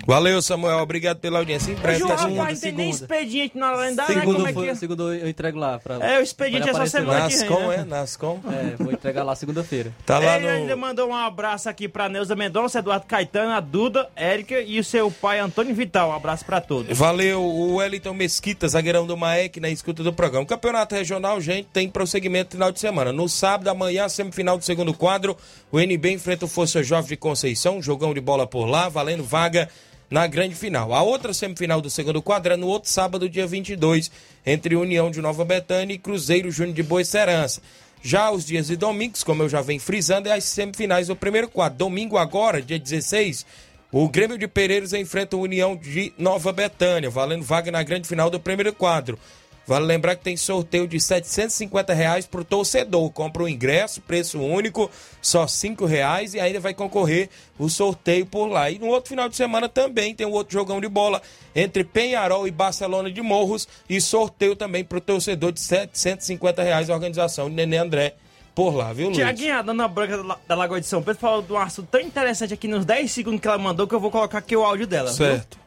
Valeu, 0.06 0.42
Samuel. 0.42 0.78
Obrigado 0.78 1.18
pela 1.18 1.38
audiência. 1.38 1.70
Em 1.72 1.74
breve 1.74 1.98
João, 2.00 2.08
tá 2.10 2.16
rapaz, 2.16 2.32
chegando. 2.32 2.52
não 2.52 2.60
tem 2.60 2.72
nem 2.72 2.90
expediente 2.90 3.56
na 3.56 3.72
lendária, 3.74 4.14
né? 4.14 4.20
Segundo, 4.20 4.36
Como 4.36 4.48
é 4.48 4.52
que 4.52 4.68
é? 4.68 4.74
segundo 4.74 5.14
eu 5.14 5.28
entrego 5.28 5.58
lá. 5.58 5.78
Pra, 5.78 5.94
É, 6.04 6.18
o 6.18 6.22
expediente 6.22 6.70
pra 6.70 6.82
é 6.82 6.86
semana 6.86 7.18
lá. 7.20 7.28
que 7.28 7.36
vem, 7.36 7.48
Nascom, 7.48 7.68
né? 7.68 7.74
é? 7.76 7.84
Nascom. 7.84 8.40
É, 8.50 8.82
vou 8.82 8.92
entregar 8.92 9.22
lá 9.22 9.34
segunda-feira. 9.36 9.92
Tá 10.04 10.18
lá 10.18 10.36
Ele 10.36 10.48
ainda 10.48 10.74
no. 10.74 10.80
mandou 10.82 11.08
um 11.08 11.14
abraço 11.14 11.68
aqui 11.68 11.88
pra 11.88 12.08
Neuza 12.08 12.34
Mendonça, 12.34 12.80
Eduardo 12.80 13.06
Caetano, 13.06 13.52
a 13.52 13.60
Duda, 13.60 14.08
Érica 14.16 14.60
e 14.60 14.78
o 14.80 14.84
seu 14.84 15.10
pai 15.10 15.38
Antônio 15.38 15.74
Vital. 15.74 16.10
Um 16.10 16.14
abraço 16.14 16.44
pra 16.44 16.60
todos. 16.60 16.96
Valeu, 16.96 17.40
o 17.42 17.76
Wellington 17.76 18.12
Mesquita, 18.14 18.66
zagueirão 18.68 19.06
do 19.06 19.16
Maek, 19.16 19.60
na 19.60 19.70
escuta 19.70 20.02
do 20.02 20.12
programa. 20.12 20.44
O 20.44 20.48
campeonato 20.48 20.94
regional, 20.94 21.40
gente, 21.40 21.68
tem 21.72 21.88
prosseguimento 21.88 22.48
no 22.56 22.58
final 22.58 22.72
de 22.72 22.80
semana. 22.80 23.12
No 23.12 23.28
sábado, 23.28 23.68
amanhã, 23.68 24.08
semifinal 24.08 24.58
do 24.58 24.64
segundo 24.64 24.92
quadro, 24.92 25.36
o 25.70 25.78
NB 25.78 26.10
enfrenta 26.12 26.44
o 26.44 26.48
Força 26.48 26.82
Jovem 26.82 27.08
de 27.10 27.16
Conceição, 27.16 27.80
jogão 27.80 28.12
de 28.12 28.20
bola 28.20 28.46
por 28.46 28.66
lá, 28.66 28.88
valendo 28.88 29.22
vaga 29.22 29.68
na 30.12 30.26
grande 30.26 30.54
final. 30.54 30.92
A 30.92 31.00
outra 31.02 31.32
semifinal 31.32 31.80
do 31.80 31.88
segundo 31.88 32.20
quadro 32.20 32.52
é 32.52 32.56
no 32.56 32.66
outro 32.66 32.90
sábado, 32.90 33.30
dia 33.30 33.46
22, 33.46 34.10
entre 34.44 34.76
União 34.76 35.10
de 35.10 35.22
Nova 35.22 35.42
Betânia 35.42 35.94
e 35.94 35.98
Cruzeiro 35.98 36.50
Júnior 36.50 36.76
de 36.76 36.82
Boa 36.82 37.02
Serança. 37.02 37.62
Já 38.02 38.30
os 38.30 38.44
dias 38.44 38.68
e 38.68 38.76
domingos, 38.76 39.24
como 39.24 39.42
eu 39.42 39.48
já 39.48 39.62
venho 39.62 39.80
frisando, 39.80 40.28
é 40.28 40.32
as 40.32 40.44
semifinais 40.44 41.06
do 41.06 41.16
primeiro 41.16 41.48
quadro. 41.48 41.78
Domingo 41.78 42.18
agora, 42.18 42.60
dia 42.60 42.78
16, 42.78 43.46
o 43.90 44.06
Grêmio 44.06 44.36
de 44.36 44.46
Pereiros 44.46 44.92
enfrenta 44.92 45.34
a 45.34 45.38
União 45.38 45.74
de 45.74 46.12
Nova 46.18 46.52
Betânia, 46.52 47.08
valendo 47.08 47.42
vaga 47.42 47.70
na 47.70 47.82
grande 47.82 48.06
final 48.06 48.28
do 48.28 48.38
primeiro 48.38 48.74
quadro. 48.74 49.18
Vale 49.66 49.86
lembrar 49.86 50.16
que 50.16 50.24
tem 50.24 50.36
sorteio 50.36 50.88
de 50.88 50.98
750 51.00 51.94
reais 51.94 52.26
para 52.26 52.40
o 52.40 52.44
torcedor. 52.44 53.10
Compra 53.10 53.44
o 53.44 53.48
ingresso, 53.48 54.00
preço 54.00 54.40
único, 54.40 54.90
só 55.20 55.46
5 55.46 55.86
reais 55.86 56.34
e 56.34 56.40
ainda 56.40 56.58
vai 56.58 56.74
concorrer 56.74 57.28
o 57.58 57.68
sorteio 57.68 58.26
por 58.26 58.46
lá. 58.46 58.68
E 58.70 58.78
no 58.78 58.88
outro 58.88 59.10
final 59.10 59.28
de 59.28 59.36
semana 59.36 59.68
também 59.68 60.14
tem 60.14 60.26
um 60.26 60.32
outro 60.32 60.52
jogão 60.52 60.80
de 60.80 60.88
bola 60.88 61.22
entre 61.54 61.84
Penharol 61.84 62.46
e 62.48 62.50
Barcelona 62.50 63.10
de 63.10 63.22
Morros 63.22 63.68
e 63.88 64.00
sorteio 64.00 64.56
também 64.56 64.82
para 64.84 64.98
o 64.98 65.00
torcedor 65.00 65.52
de 65.52 65.60
750 65.60 66.62
reais 66.62 66.90
a 66.90 66.94
organização 66.94 67.48
de 67.48 67.54
Nenê 67.54 67.76
André 67.78 68.14
por 68.54 68.74
lá, 68.74 68.92
viu, 68.92 69.06
Luiz? 69.06 69.16
Tiaguinha, 69.16 69.60
a 69.60 69.62
dona 69.62 69.88
Branca 69.88 70.16
da 70.18 70.22
La- 70.24 70.38
da 70.46 70.54
Lagoa 70.54 70.78
de 70.80 70.86
São 70.86 71.02
Pedro 71.02 71.18
falou 71.20 71.40
de 71.40 71.50
um 71.52 71.56
assunto 71.56 71.88
tão 71.90 72.00
interessante 72.02 72.52
aqui 72.52 72.68
nos 72.68 72.84
10 72.84 73.10
segundos 73.10 73.40
que 73.40 73.48
ela 73.48 73.56
mandou 73.56 73.86
que 73.86 73.94
eu 73.94 74.00
vou 74.00 74.10
colocar 74.10 74.36
aqui 74.38 74.54
o 74.54 74.62
áudio 74.62 74.86
dela. 74.86 75.08
viu? 75.08 75.16
Certo. 75.16 75.56
Ó, 75.58 75.61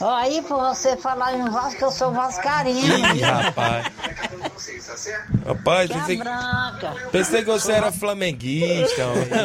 aí, 0.00 0.42
por 0.42 0.58
você 0.58 0.96
falar 0.96 1.34
em 1.34 1.48
Vasco, 1.48 1.82
eu 1.84 1.90
sou 1.90 2.12
vascarinha. 2.12 3.14
Ih, 3.14 3.20
rapaz. 3.22 3.86
Rapaz, 5.46 5.90
Que 5.90 5.98
pensei, 5.98 6.16
branca. 6.16 6.94
pensei 7.12 7.40
que 7.44 7.50
você 7.50 7.72
era 7.72 7.92
flamenguista, 7.92 9.02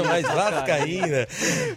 mas 0.07 0.23
vascaína. 0.27 1.27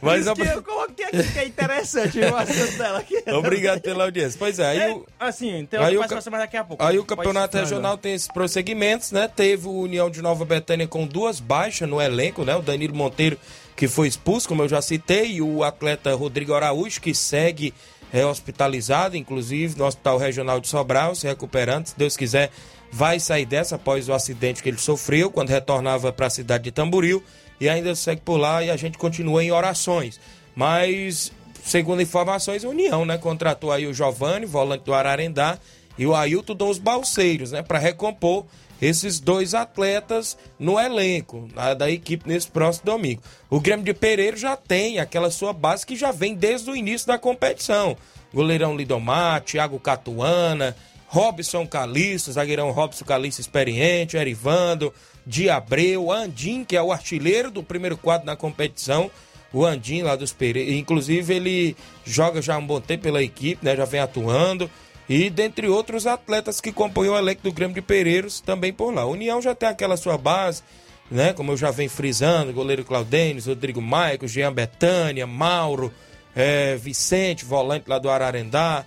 Mas 0.01 0.26
Isso 0.26 0.35
que 0.35 0.43
eu 0.43 0.62
coloquei 0.62 1.05
aqui 1.07 1.32
que 1.32 1.39
é 1.39 1.47
interessante 1.47 2.18
o 2.20 2.37
assunto 2.37 2.78
dela 2.78 2.99
aqui. 2.99 3.22
Obrigado 3.32 3.80
pela 3.80 4.05
audiência. 4.05 4.37
Pois 4.39 4.59
é, 4.59 4.66
aí 4.66 4.78
É, 4.78 4.93
o... 4.93 5.07
assim, 5.18 5.66
tem 5.66 5.80
Aí 5.80 5.97
o 5.97 6.01
mais 6.01 6.24
daqui 6.24 6.57
a 6.57 6.64
pouco. 6.64 6.82
Aí 6.82 6.99
o 6.99 7.05
campeonato 7.05 7.57
regional 7.57 7.97
tem 7.99 8.14
esses 8.14 8.28
prosseguimentos, 8.28 9.12
né? 9.12 9.28
Teve 9.28 9.68
o 9.68 9.72
União 9.72 10.11
de 10.11 10.22
Nova 10.22 10.45
Betânia 10.45 10.87
com 10.87 11.07
duas 11.07 11.41
baixas 11.41 11.89
no 11.89 12.01
elenco, 12.01 12.45
né? 12.45 12.57
O 12.57 12.62
Danilo 12.62 12.95
Monteiro, 12.95 13.39
que 13.76 13.89
foi 13.89 14.09
expulso, 14.09 14.49
como 14.49 14.62
eu 14.62 14.68
já 14.68 14.80
citei, 14.80 15.32
e 15.32 15.43
o 15.43 15.62
atleta 15.62 16.14
Rodrigo 16.14 16.55
Araújo, 16.55 17.01
que 17.01 17.14
segue 17.14 17.74
é, 18.15 18.25
hospitalizado, 18.25 19.17
inclusive, 19.17 19.77
no 19.77 19.85
Hospital 19.85 20.19
Regional 20.19 20.61
de 20.61 20.69
Sobral, 20.69 21.17
se 21.17 21.27
recuperando. 21.27 21.89
Se 21.89 21.99
Deus 21.99 22.17
quiser, 22.17 22.49
vai 22.93 23.19
sair 23.19 23.45
dessa 23.45 23.75
após 23.75 24.09
o 24.09 24.12
acidente 24.12 24.62
que 24.62 24.69
ele 24.69 24.79
sofreu 24.79 25.33
quando 25.33 25.49
retornava 25.49 26.12
para 26.12 26.29
a 26.29 26.31
cidade 26.31 26.62
de 26.62 26.71
Tamboril 26.71 27.21
e 27.61 27.69
ainda 27.69 27.93
segue 27.97 28.21
por 28.21 28.37
lá 28.37 28.62
e 28.62 28.71
a 28.71 28.77
gente 28.77 28.97
continua 28.97 29.43
em 29.43 29.51
orações. 29.51 30.21
Mas, 30.55 31.33
segundo 31.65 32.03
informações, 32.03 32.65
a 32.65 32.69
União, 32.69 33.05
né, 33.05 33.19
contratou 33.19 33.73
aí 33.73 33.85
o 33.85 33.93
Giovanni, 33.93 34.47
volante 34.47 34.85
do 34.85 34.95
Ararendá, 34.95 35.59
e 35.99 36.07
o 36.07 36.15
Ailton 36.15 36.55
dos 36.55 36.79
Balseiros, 36.79 37.51
né, 37.51 37.62
para 37.62 37.81
recompor 37.81 38.47
esses 38.85 39.18
dois 39.18 39.55
atletas 39.55 40.37
no 40.59 40.78
elenco 40.78 41.49
da, 41.76 41.91
equipe 41.91 42.28
nesse 42.28 42.49
próximo 42.49 42.87
domingo. 42.87 43.22
O 43.49 43.59
Grêmio 43.59 43.85
de 43.85 43.95
Pereira 43.95 44.37
já 44.37 44.57
tem 44.57 44.99
aquela 44.99 45.30
sua 45.30 45.53
base 45.53 45.87
que 45.87 45.97
já 45.97 46.12
vem 46.12 46.35
desde 46.35 46.70
o 46.70 46.76
início 46.76 47.07
da 47.07 47.18
competição. 47.18 47.97
Goleirão 48.32 48.76
Lidomar, 48.76 49.41
Thiago 49.43 49.78
Catuana, 49.78 50.76
Robson 51.07 51.66
Calixto, 51.66 52.32
zagueirão 52.32 52.72
Robson 52.72 53.05
Calixto 53.05 53.41
experiente, 53.41 54.16
Erivando, 54.16 54.93
Diabreu, 55.26 56.12
Andim, 56.12 56.64
que 56.64 56.76
é 56.76 56.82
o 56.82 56.93
artilheiro 56.93 57.51
do 57.51 57.62
primeiro 57.62 57.97
quadro 57.97 58.26
na 58.26 58.37
competição, 58.37 59.11
o 59.53 59.64
Andim 59.64 60.03
lá 60.03 60.16
dos 60.16 60.32
Pereira. 60.32 60.72
Inclusive 60.72 61.35
ele 61.35 61.76
joga 62.05 62.43
já 62.43 62.57
há 62.57 62.59
um 62.59 62.66
bom 62.66 62.80
tempo 62.80 63.05
pela 63.05 63.22
equipe, 63.22 63.64
né? 63.64 63.76
Já 63.76 63.85
vem 63.85 64.01
atuando 64.01 64.68
e 65.09 65.29
dentre 65.29 65.69
outros 65.69 66.07
atletas 66.07 66.61
que 66.61 66.73
compõem 66.73 67.09
o 67.09 67.17
elenco 67.17 67.43
do 67.43 67.53
Grêmio 67.53 67.75
de 67.75 67.83
Pereiros 67.83 68.41
também 68.41 68.73
por 68.73 68.93
lá. 68.93 69.03
A 69.03 69.07
União 69.07 69.41
já 69.41 69.55
tem 69.55 69.69
aquela 69.69 69.97
sua 69.97 70.17
base, 70.17 70.63
né? 71.11 71.33
Como 71.33 71.53
eu 71.53 71.57
já 71.57 71.71
venho 71.71 71.91
frisando, 71.91 72.53
goleiro 72.53 72.85
Claudênis, 72.85 73.47
Rodrigo 73.47 73.83
Maico, 73.83 74.27
Jean 74.27 74.53
Betânia, 74.53 75.27
Mauro, 75.27 75.93
é, 76.35 76.77
Vicente, 76.77 77.45
volante 77.45 77.89
lá 77.89 77.99
do 77.99 78.09
Ararendá, 78.09 78.85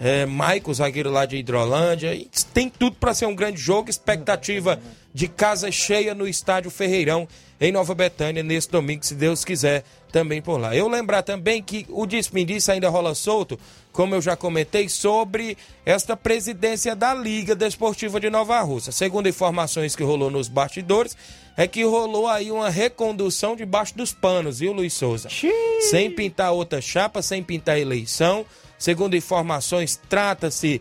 é, 0.00 0.24
Maico, 0.24 0.72
zagueiro 0.72 1.10
lá 1.10 1.26
de 1.26 1.36
Hidrolândia. 1.36 2.14
E 2.14 2.28
tem 2.54 2.70
tudo 2.70 2.96
para 2.96 3.14
ser 3.14 3.26
um 3.26 3.34
grande 3.34 3.60
jogo, 3.60 3.90
expectativa 3.90 4.80
de 5.18 5.26
casa 5.26 5.68
cheia 5.72 6.14
no 6.14 6.28
estádio 6.28 6.70
Ferreirão, 6.70 7.26
em 7.60 7.72
Nova 7.72 7.92
Betânia, 7.92 8.40
nesse 8.40 8.70
domingo, 8.70 9.04
se 9.04 9.16
Deus 9.16 9.44
quiser, 9.44 9.82
também 10.12 10.40
por 10.40 10.60
lá. 10.60 10.76
Eu 10.76 10.86
lembrar 10.86 11.24
também 11.24 11.60
que 11.60 11.84
o 11.88 12.06
desperdício 12.06 12.72
ainda 12.72 12.88
rola 12.88 13.16
solto 13.16 13.58
como 13.90 14.14
eu 14.14 14.22
já 14.22 14.36
comentei, 14.36 14.88
sobre 14.88 15.58
esta 15.84 16.16
presidência 16.16 16.94
da 16.94 17.12
Liga 17.12 17.56
Desportiva 17.56 18.20
de 18.20 18.30
Nova 18.30 18.60
Rússia. 18.60 18.92
Segundo 18.92 19.28
informações 19.28 19.96
que 19.96 20.04
rolou 20.04 20.30
nos 20.30 20.46
bastidores, 20.46 21.16
é 21.56 21.66
que 21.66 21.82
rolou 21.82 22.28
aí 22.28 22.52
uma 22.52 22.70
recondução 22.70 23.56
debaixo 23.56 23.96
dos 23.96 24.12
panos, 24.12 24.60
viu, 24.60 24.72
Luiz 24.72 24.92
Souza? 24.92 25.28
Xiii. 25.28 25.52
Sem 25.90 26.12
pintar 26.12 26.52
outra 26.52 26.80
chapa, 26.80 27.22
sem 27.22 27.42
pintar 27.42 27.76
eleição. 27.76 28.46
Segundo 28.78 29.16
informações, 29.16 30.00
trata-se 30.08 30.80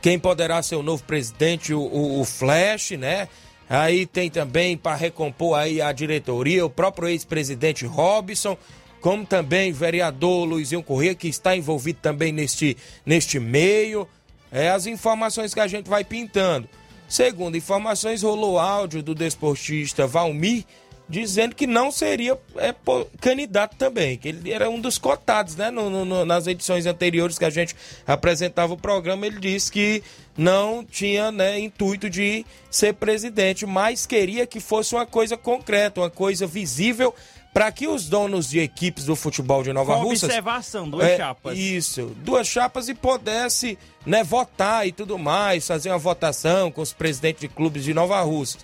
quem 0.00 0.18
poderá 0.18 0.62
ser 0.62 0.76
o 0.76 0.82
novo 0.82 1.02
presidente, 1.04 1.72
o, 1.72 1.80
o, 1.80 2.20
o 2.20 2.24
Flash, 2.24 2.92
né? 2.92 3.28
Aí 3.68 4.06
tem 4.06 4.28
também 4.30 4.76
para 4.76 4.94
recompor 4.94 5.58
aí 5.58 5.80
a 5.80 5.90
diretoria, 5.92 6.64
o 6.66 6.70
próprio 6.70 7.08
ex-presidente 7.08 7.86
Robson 7.86 8.58
como 9.04 9.26
também 9.26 9.70
vereador 9.70 10.48
Luizinho 10.48 10.82
Corrêa, 10.82 11.14
que 11.14 11.28
está 11.28 11.54
envolvido 11.54 11.98
também 12.00 12.32
neste, 12.32 12.74
neste 13.04 13.38
meio. 13.38 14.08
É, 14.50 14.70
as 14.70 14.86
informações 14.86 15.52
que 15.52 15.60
a 15.60 15.66
gente 15.66 15.90
vai 15.90 16.02
pintando. 16.02 16.66
Segundo 17.06 17.54
informações, 17.54 18.22
rolou 18.22 18.58
áudio 18.58 19.02
do 19.02 19.14
desportista 19.14 20.06
Valmir 20.06 20.64
dizendo 21.08 21.54
que 21.54 21.66
não 21.66 21.90
seria 21.90 22.38
é, 22.56 22.74
candidato 23.20 23.76
também, 23.76 24.16
que 24.16 24.28
ele 24.28 24.52
era 24.52 24.70
um 24.70 24.80
dos 24.80 24.96
cotados, 24.96 25.54
né? 25.56 25.70
No, 25.70 26.04
no, 26.04 26.24
nas 26.24 26.46
edições 26.46 26.86
anteriores 26.86 27.38
que 27.38 27.44
a 27.44 27.50
gente 27.50 27.76
apresentava 28.06 28.72
o 28.72 28.76
programa, 28.76 29.26
ele 29.26 29.38
disse 29.38 29.70
que 29.70 30.02
não 30.36 30.84
tinha 30.84 31.30
né, 31.30 31.58
intuito 31.58 32.10
de 32.10 32.44
ser 32.70 32.94
presidente, 32.94 33.66
mas 33.66 34.06
queria 34.06 34.46
que 34.46 34.60
fosse 34.60 34.94
uma 34.94 35.06
coisa 35.06 35.36
concreta, 35.36 36.00
uma 36.00 36.10
coisa 36.10 36.46
visível 36.46 37.14
para 37.52 37.70
que 37.70 37.86
os 37.86 38.08
donos 38.08 38.50
de 38.50 38.58
equipes 38.58 39.04
do 39.04 39.14
futebol 39.14 39.62
de 39.62 39.72
Nova 39.72 39.94
Rússia. 39.94 40.26
observação, 40.26 40.90
duas 40.90 41.06
é, 41.06 41.16
chapas. 41.16 41.56
Isso, 41.56 42.10
duas 42.16 42.48
chapas 42.48 42.88
e 42.88 42.94
pudesse 42.94 43.78
né, 44.04 44.24
votar 44.24 44.88
e 44.88 44.90
tudo 44.90 45.16
mais, 45.16 45.64
fazer 45.64 45.90
uma 45.90 45.98
votação 45.98 46.72
com 46.72 46.82
os 46.82 46.92
presidentes 46.92 47.42
de 47.42 47.48
clubes 47.48 47.84
de 47.84 47.94
Nova 47.94 48.20
Rússia. 48.22 48.58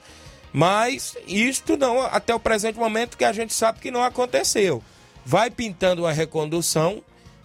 Mas 0.52 1.16
isto 1.26 1.76
não, 1.76 2.00
até 2.02 2.34
o 2.34 2.40
presente 2.40 2.78
momento 2.78 3.16
que 3.16 3.24
a 3.24 3.32
gente 3.32 3.54
sabe 3.54 3.80
que 3.80 3.90
não 3.90 4.02
aconteceu. 4.02 4.82
Vai 5.24 5.50
pintando 5.50 6.02
uma 6.02 6.12
recondução 6.12 7.02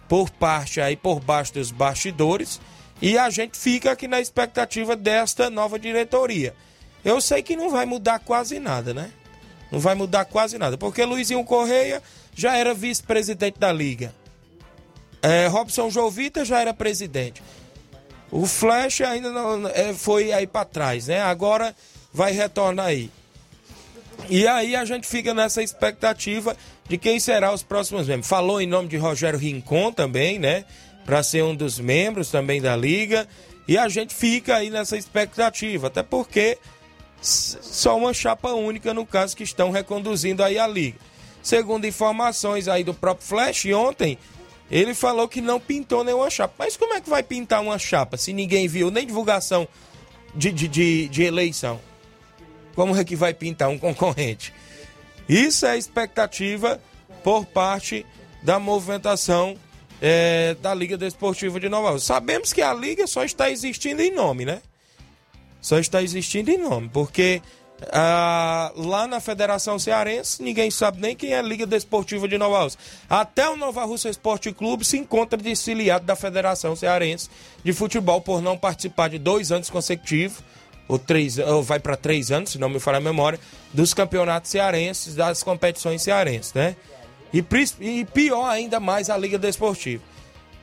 por 0.08 0.30
parte 0.30 0.80
aí, 0.80 0.96
por 0.96 1.20
baixo 1.20 1.54
dos 1.54 1.70
bastidores, 1.70 2.60
e 3.00 3.18
a 3.18 3.28
gente 3.30 3.56
fica 3.56 3.92
aqui 3.92 4.08
na 4.08 4.20
expectativa 4.20 4.96
desta 4.96 5.50
nova 5.50 5.78
diretoria. 5.78 6.54
Eu 7.04 7.20
sei 7.20 7.42
que 7.42 7.56
não 7.56 7.70
vai 7.70 7.86
mudar 7.86 8.18
quase 8.18 8.58
nada, 8.58 8.92
né? 8.92 9.10
Não 9.70 9.78
vai 9.78 9.94
mudar 9.94 10.24
quase 10.24 10.58
nada, 10.58 10.78
porque 10.78 11.04
Luizinho 11.04 11.44
Correia 11.44 12.02
já 12.34 12.56
era 12.56 12.74
vice-presidente 12.74 13.58
da 13.58 13.72
liga. 13.72 14.14
É, 15.22 15.46
Robson 15.46 15.90
Jovita 15.90 16.44
já 16.44 16.60
era 16.60 16.72
presidente. 16.72 17.42
O 18.30 18.46
Flash 18.46 19.00
ainda 19.00 19.30
não 19.30 19.68
é, 19.68 19.92
foi 19.92 20.32
aí 20.32 20.46
para 20.46 20.64
trás, 20.64 21.06
né? 21.06 21.20
Agora 21.20 21.74
vai 22.16 22.32
retornar 22.32 22.86
aí. 22.86 23.10
E 24.30 24.48
aí 24.48 24.74
a 24.74 24.86
gente 24.86 25.06
fica 25.06 25.34
nessa 25.34 25.62
expectativa 25.62 26.56
de 26.88 26.96
quem 26.96 27.20
será 27.20 27.52
os 27.52 27.62
próximos 27.62 28.08
membros. 28.08 28.26
Falou 28.26 28.58
em 28.58 28.66
nome 28.66 28.88
de 28.88 28.96
Rogério 28.96 29.38
Rincon 29.38 29.92
também, 29.92 30.38
né? 30.38 30.64
Para 31.04 31.22
ser 31.22 31.44
um 31.44 31.54
dos 31.54 31.78
membros 31.78 32.30
também 32.30 32.60
da 32.60 32.74
liga. 32.74 33.28
E 33.68 33.76
a 33.76 33.86
gente 33.88 34.14
fica 34.14 34.56
aí 34.56 34.70
nessa 34.70 34.96
expectativa, 34.96 35.88
até 35.88 36.02
porque 36.02 36.56
só 37.20 37.98
uma 37.98 38.14
chapa 38.14 38.50
única 38.52 38.94
no 38.94 39.04
caso 39.04 39.36
que 39.36 39.42
estão 39.42 39.70
reconduzindo 39.70 40.42
aí 40.42 40.58
a 40.58 40.66
liga. 40.66 40.98
Segundo 41.42 41.86
informações 41.86 42.66
aí 42.66 42.82
do 42.82 42.94
próprio 42.94 43.28
Flash, 43.28 43.66
ontem 43.66 44.16
ele 44.70 44.94
falou 44.94 45.28
que 45.28 45.42
não 45.42 45.60
pintou 45.60 46.02
nenhuma 46.02 46.30
chapa. 46.30 46.54
Mas 46.58 46.78
como 46.78 46.94
é 46.94 47.00
que 47.00 47.10
vai 47.10 47.22
pintar 47.22 47.60
uma 47.60 47.78
chapa 47.78 48.16
se 48.16 48.32
ninguém 48.32 48.66
viu 48.66 48.90
nem 48.90 49.06
divulgação 49.06 49.68
de, 50.34 50.50
de, 50.50 50.66
de, 50.66 51.08
de 51.08 51.22
eleição? 51.22 51.78
Como 52.76 52.96
é 52.96 53.04
que 53.04 53.16
vai 53.16 53.34
pintar 53.34 53.68
um 53.68 53.78
concorrente? 53.78 54.54
Isso 55.28 55.66
é 55.66 55.76
expectativa 55.76 56.80
por 57.24 57.44
parte 57.44 58.06
da 58.40 58.60
movimentação 58.60 59.56
é, 60.00 60.54
da 60.62 60.72
Liga 60.72 60.96
Desportiva 60.96 61.58
de 61.58 61.68
Nova 61.68 61.88
York. 61.88 62.04
Sabemos 62.04 62.52
que 62.52 62.62
a 62.62 62.72
Liga 62.72 63.08
só 63.08 63.24
está 63.24 63.50
existindo 63.50 64.00
em 64.00 64.14
nome, 64.14 64.44
né? 64.44 64.62
só 65.66 65.80
está 65.80 66.00
existindo 66.00 66.48
em 66.48 66.58
nome, 66.58 66.88
porque 66.92 67.42
ah, 67.92 68.70
lá 68.76 69.08
na 69.08 69.18
Federação 69.18 69.80
Cearense 69.80 70.40
ninguém 70.40 70.70
sabe 70.70 71.00
nem 71.00 71.16
quem 71.16 71.32
é 71.32 71.40
a 71.40 71.42
Liga 71.42 71.66
Desportiva 71.66 72.28
de 72.28 72.38
Nova 72.38 72.62
Rússia. 72.62 72.78
Até 73.10 73.48
o 73.48 73.56
Nova 73.56 73.84
Rússia 73.84 74.08
Esporte 74.08 74.52
Clube 74.52 74.84
se 74.84 74.96
encontra 74.96 75.36
desfiliado 75.36 76.06
da 76.06 76.14
Federação 76.14 76.76
Cearense 76.76 77.28
de 77.64 77.72
Futebol 77.72 78.20
por 78.20 78.40
não 78.40 78.56
participar 78.56 79.08
de 79.08 79.18
dois 79.18 79.50
anos 79.50 79.68
consecutivos, 79.68 80.38
ou, 80.88 80.98
três, 80.98 81.38
ou 81.38 81.62
vai 81.62 81.80
para 81.80 81.96
três 81.96 82.30
anos, 82.30 82.50
se 82.50 82.58
não 82.58 82.68
me 82.68 82.78
falha 82.78 82.98
a 82.98 83.00
memória, 83.00 83.38
dos 83.72 83.92
campeonatos 83.92 84.50
cearenses, 84.50 85.14
das 85.14 85.42
competições 85.42 86.02
cearenses, 86.02 86.52
né? 86.54 86.76
E, 87.32 87.44
e 87.80 88.04
pior 88.04 88.48
ainda 88.48 88.78
mais 88.78 89.10
a 89.10 89.16
Liga 89.16 89.38
Desportiva. 89.38 90.02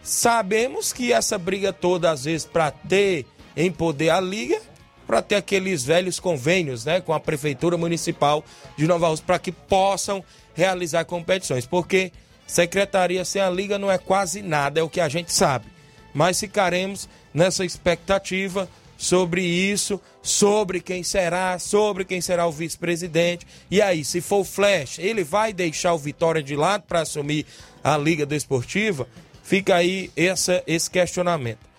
Sabemos 0.01 0.91
que 0.91 1.13
essa 1.13 1.37
briga 1.37 1.71
toda, 1.71 2.11
às 2.11 2.25
vezes, 2.25 2.45
para 2.45 2.71
ter 2.71 3.25
em 3.55 3.71
poder 3.71 4.09
a 4.09 4.19
Liga, 4.19 4.59
para 5.05 5.21
ter 5.21 5.35
aqueles 5.35 5.83
velhos 5.83 6.19
convênios 6.19 6.85
né, 6.85 7.01
com 7.01 7.13
a 7.13 7.19
Prefeitura 7.19 7.77
Municipal 7.77 8.43
de 8.77 8.87
Nova 8.87 9.09
Rússia 9.09 9.25
para 9.25 9.39
que 9.39 9.51
possam 9.51 10.23
realizar 10.53 11.05
competições. 11.05 11.65
Porque 11.65 12.11
secretaria 12.47 13.23
sem 13.25 13.41
a 13.41 13.49
liga 13.49 13.77
não 13.77 13.91
é 13.91 13.97
quase 13.97 14.41
nada, 14.41 14.79
é 14.79 14.83
o 14.83 14.89
que 14.89 15.01
a 15.01 15.09
gente 15.09 15.31
sabe. 15.31 15.65
Mas 16.13 16.39
ficaremos 16.39 17.09
nessa 17.33 17.65
expectativa 17.65 18.67
sobre 18.97 19.41
isso, 19.41 19.99
sobre 20.21 20.79
quem 20.79 21.03
será, 21.03 21.59
sobre 21.59 22.05
quem 22.05 22.21
será 22.21 22.45
o 22.47 22.51
vice-presidente. 22.51 23.45
E 23.69 23.81
aí, 23.81 24.03
se 24.05 24.21
for 24.21 24.39
o 24.39 24.43
Flash, 24.43 24.99
ele 24.99 25.23
vai 25.23 25.51
deixar 25.53 25.93
o 25.93 25.97
Vitória 25.97 26.41
de 26.41 26.55
lado 26.55 26.83
para 26.87 27.01
assumir 27.01 27.45
a 27.83 27.97
Liga 27.97 28.25
Desportiva? 28.25 29.07
Fica 29.43 29.75
aí 29.75 30.09
essa, 30.15 30.63
esse 30.65 30.89
questionamento. 30.89 31.73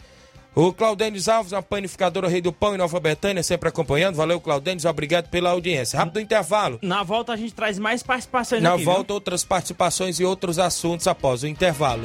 O 0.54 0.72
Claudênis 0.72 1.28
Alves, 1.28 1.52
a 1.52 1.60
panificadora 1.60 2.28
Rei 2.28 2.40
do 2.40 2.52
Pão 2.52 2.74
em 2.76 2.78
Nova 2.78 3.00
Betânia, 3.00 3.42
sempre 3.42 3.68
acompanhando. 3.68 4.14
Valeu, 4.14 4.40
Claudênis, 4.40 4.84
obrigado 4.84 5.28
pela 5.28 5.50
audiência. 5.50 5.98
Rápido 5.98 6.20
intervalo. 6.20 6.78
Na 6.80 7.02
volta 7.02 7.32
a 7.32 7.36
gente 7.36 7.52
traz 7.52 7.76
mais 7.76 8.04
participações 8.04 8.62
Na 8.62 8.74
aqui, 8.74 8.84
volta, 8.84 9.06
viu? 9.08 9.14
outras 9.14 9.42
participações 9.42 10.20
e 10.20 10.24
outros 10.24 10.60
assuntos 10.60 11.08
após 11.08 11.42
o 11.42 11.48
intervalo. 11.48 12.04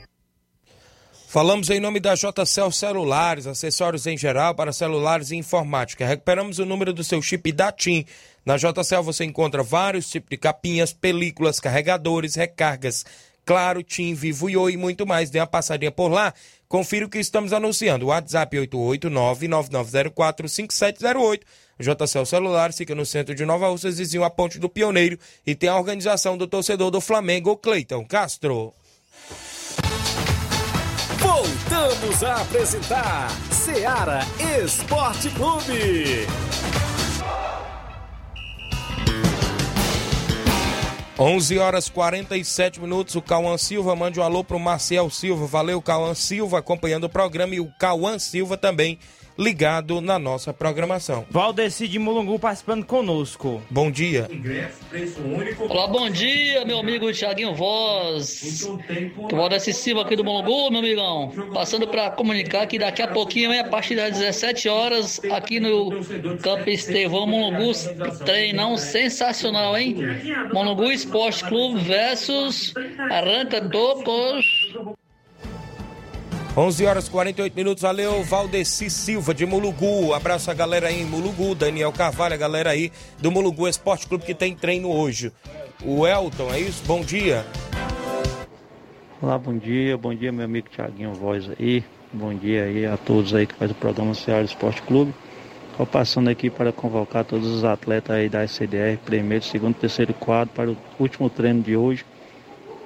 Falamos 1.31 1.69
em 1.69 1.79
nome 1.79 2.01
da 2.01 2.13
JCL 2.13 2.73
Celulares, 2.73 3.47
acessórios 3.47 4.05
em 4.05 4.17
geral 4.17 4.53
para 4.53 4.73
celulares 4.73 5.31
e 5.31 5.37
informática. 5.37 6.05
Recuperamos 6.05 6.59
o 6.59 6.65
número 6.65 6.91
do 6.91 7.05
seu 7.05 7.21
chip 7.21 7.53
da 7.53 7.71
TIM. 7.71 8.05
Na 8.45 8.57
JCL 8.57 9.01
você 9.01 9.23
encontra 9.23 9.63
vários 9.63 10.09
tipos 10.09 10.29
de 10.29 10.35
capinhas, 10.35 10.91
películas, 10.91 11.57
carregadores, 11.57 12.35
recargas. 12.35 13.05
Claro, 13.45 13.81
TIM, 13.81 14.13
Vivo 14.13 14.49
e 14.49 14.57
Oi 14.57 14.73
e 14.73 14.77
muito 14.77 15.07
mais. 15.07 15.29
Dê 15.29 15.39
uma 15.39 15.47
passadinha 15.47 15.89
por 15.89 16.09
lá. 16.09 16.33
Confira 16.67 17.05
o 17.05 17.09
que 17.09 17.19
estamos 17.19 17.53
anunciando. 17.53 18.07
WhatsApp 18.07 18.57
889-9904-5708. 18.57 21.43
JCL 21.79 22.25
Celulares 22.25 22.75
fica 22.75 22.93
no 22.93 23.05
centro 23.05 23.33
de 23.33 23.45
Nova 23.45 23.69
Russas, 23.69 23.99
vizinho 23.99 24.25
a 24.25 24.29
Ponte 24.29 24.59
do 24.59 24.67
Pioneiro. 24.67 25.17
E 25.47 25.55
tem 25.55 25.69
a 25.69 25.77
organização 25.77 26.37
do 26.37 26.45
torcedor 26.45 26.91
do 26.91 26.99
Flamengo, 26.99 27.55
Cleiton 27.55 28.03
Castro. 28.03 28.73
Voltamos 31.21 32.23
a 32.23 32.41
apresentar 32.41 33.29
Seara 33.51 34.21
Esporte 34.63 35.29
Clube. 35.29 36.27
11 41.19 41.59
horas 41.59 41.87
47 41.87 42.81
minutos. 42.81 43.15
O 43.15 43.21
Cauã 43.21 43.55
Silva 43.55 43.95
mande 43.95 44.19
um 44.19 44.23
alô 44.23 44.43
pro 44.43 44.59
Marcel 44.59 45.07
Silva. 45.11 45.45
Valeu, 45.45 45.79
Cauã 45.79 46.15
Silva, 46.15 46.57
acompanhando 46.57 47.03
o 47.03 47.09
programa. 47.09 47.53
E 47.53 47.59
o 47.59 47.71
Cauã 47.77 48.17
Silva 48.17 48.57
também 48.57 48.97
ligado 49.41 50.01
na 50.01 50.19
nossa 50.19 50.53
programação. 50.53 51.25
Valdeci 51.27 51.87
de 51.87 51.97
Mulungu 51.97 52.37
participando 52.37 52.85
conosco. 52.85 53.59
Bom 53.71 53.89
dia. 53.89 54.29
Olá, 55.67 55.87
bom 55.87 56.07
dia, 56.11 56.63
meu 56.63 56.77
amigo 56.77 57.11
Thiaguinho 57.11 57.55
Voz. 57.55 58.69
Que 59.27 59.35
Valdeci 59.35 59.73
Silva 59.73 60.03
aqui 60.03 60.15
do 60.15 60.23
Mulungu, 60.23 60.69
meu 60.69 60.79
amigão. 60.79 61.33
Passando 61.51 61.87
para 61.87 62.11
comunicar 62.11 62.67
que 62.67 62.77
daqui 62.77 63.01
a 63.01 63.07
pouquinho, 63.07 63.59
a 63.59 63.63
partir 63.63 63.95
das 63.95 64.19
17 64.19 64.69
horas, 64.69 65.19
aqui 65.31 65.59
no 65.59 65.89
Campo 66.37 66.69
Estevão 66.69 67.25
Mulungu, 67.25 67.71
treinão 68.23 68.77
sensacional, 68.77 69.75
hein? 69.75 69.97
Mulungu 70.53 70.91
Esporte 70.91 71.43
Clube 71.45 71.81
versus 71.81 72.75
Arranca 73.09 73.59
Tocos. 73.59 74.45
11 76.55 76.85
horas 76.85 77.07
48 77.07 77.55
minutos. 77.55 77.81
Valeu, 77.81 78.23
Valdeci 78.23 78.89
Silva 78.89 79.33
de 79.33 79.45
Mulugu. 79.45 80.13
Abraço 80.13 80.51
a 80.51 80.53
galera 80.53 80.87
aí 80.87 81.01
em 81.01 81.05
Mulugu. 81.05 81.55
Daniel 81.55 81.93
Carvalho, 81.93 82.33
a 82.33 82.37
galera 82.37 82.71
aí 82.71 82.91
do 83.19 83.31
Mulugu 83.31 83.69
Esporte 83.69 84.05
Clube 84.05 84.25
que 84.25 84.33
tem 84.33 84.53
treino 84.53 84.91
hoje. 84.91 85.31
O 85.85 86.05
Elton, 86.05 86.53
é 86.53 86.59
isso? 86.59 86.83
Bom 86.85 87.01
dia. 87.01 87.45
Olá, 89.21 89.37
bom 89.37 89.57
dia. 89.57 89.97
Bom 89.97 90.13
dia, 90.13 90.29
meu 90.31 90.43
amigo 90.43 90.67
Tiaguinho 90.69 91.13
Voz 91.13 91.49
aí. 91.57 91.85
Bom 92.11 92.33
dia 92.33 92.65
aí 92.65 92.85
a 92.85 92.97
todos 92.97 93.33
aí 93.33 93.47
que 93.47 93.55
faz 93.55 93.71
o 93.71 93.75
programa 93.75 94.13
Ceará 94.13 94.43
Esporte 94.43 94.81
Clube. 94.81 95.13
Estou 95.71 95.85
passando 95.85 96.29
aqui 96.29 96.49
para 96.49 96.73
convocar 96.73 97.23
todos 97.23 97.47
os 97.47 97.63
atletas 97.63 98.13
aí 98.13 98.27
da 98.27 98.43
SCDR, 98.45 98.97
primeiro, 99.05 99.45
segundo, 99.45 99.75
terceiro 99.75 100.13
quadro, 100.13 100.53
para 100.53 100.69
o 100.69 100.77
último 100.99 101.29
treino 101.29 101.61
de 101.63 101.77
hoje. 101.77 102.03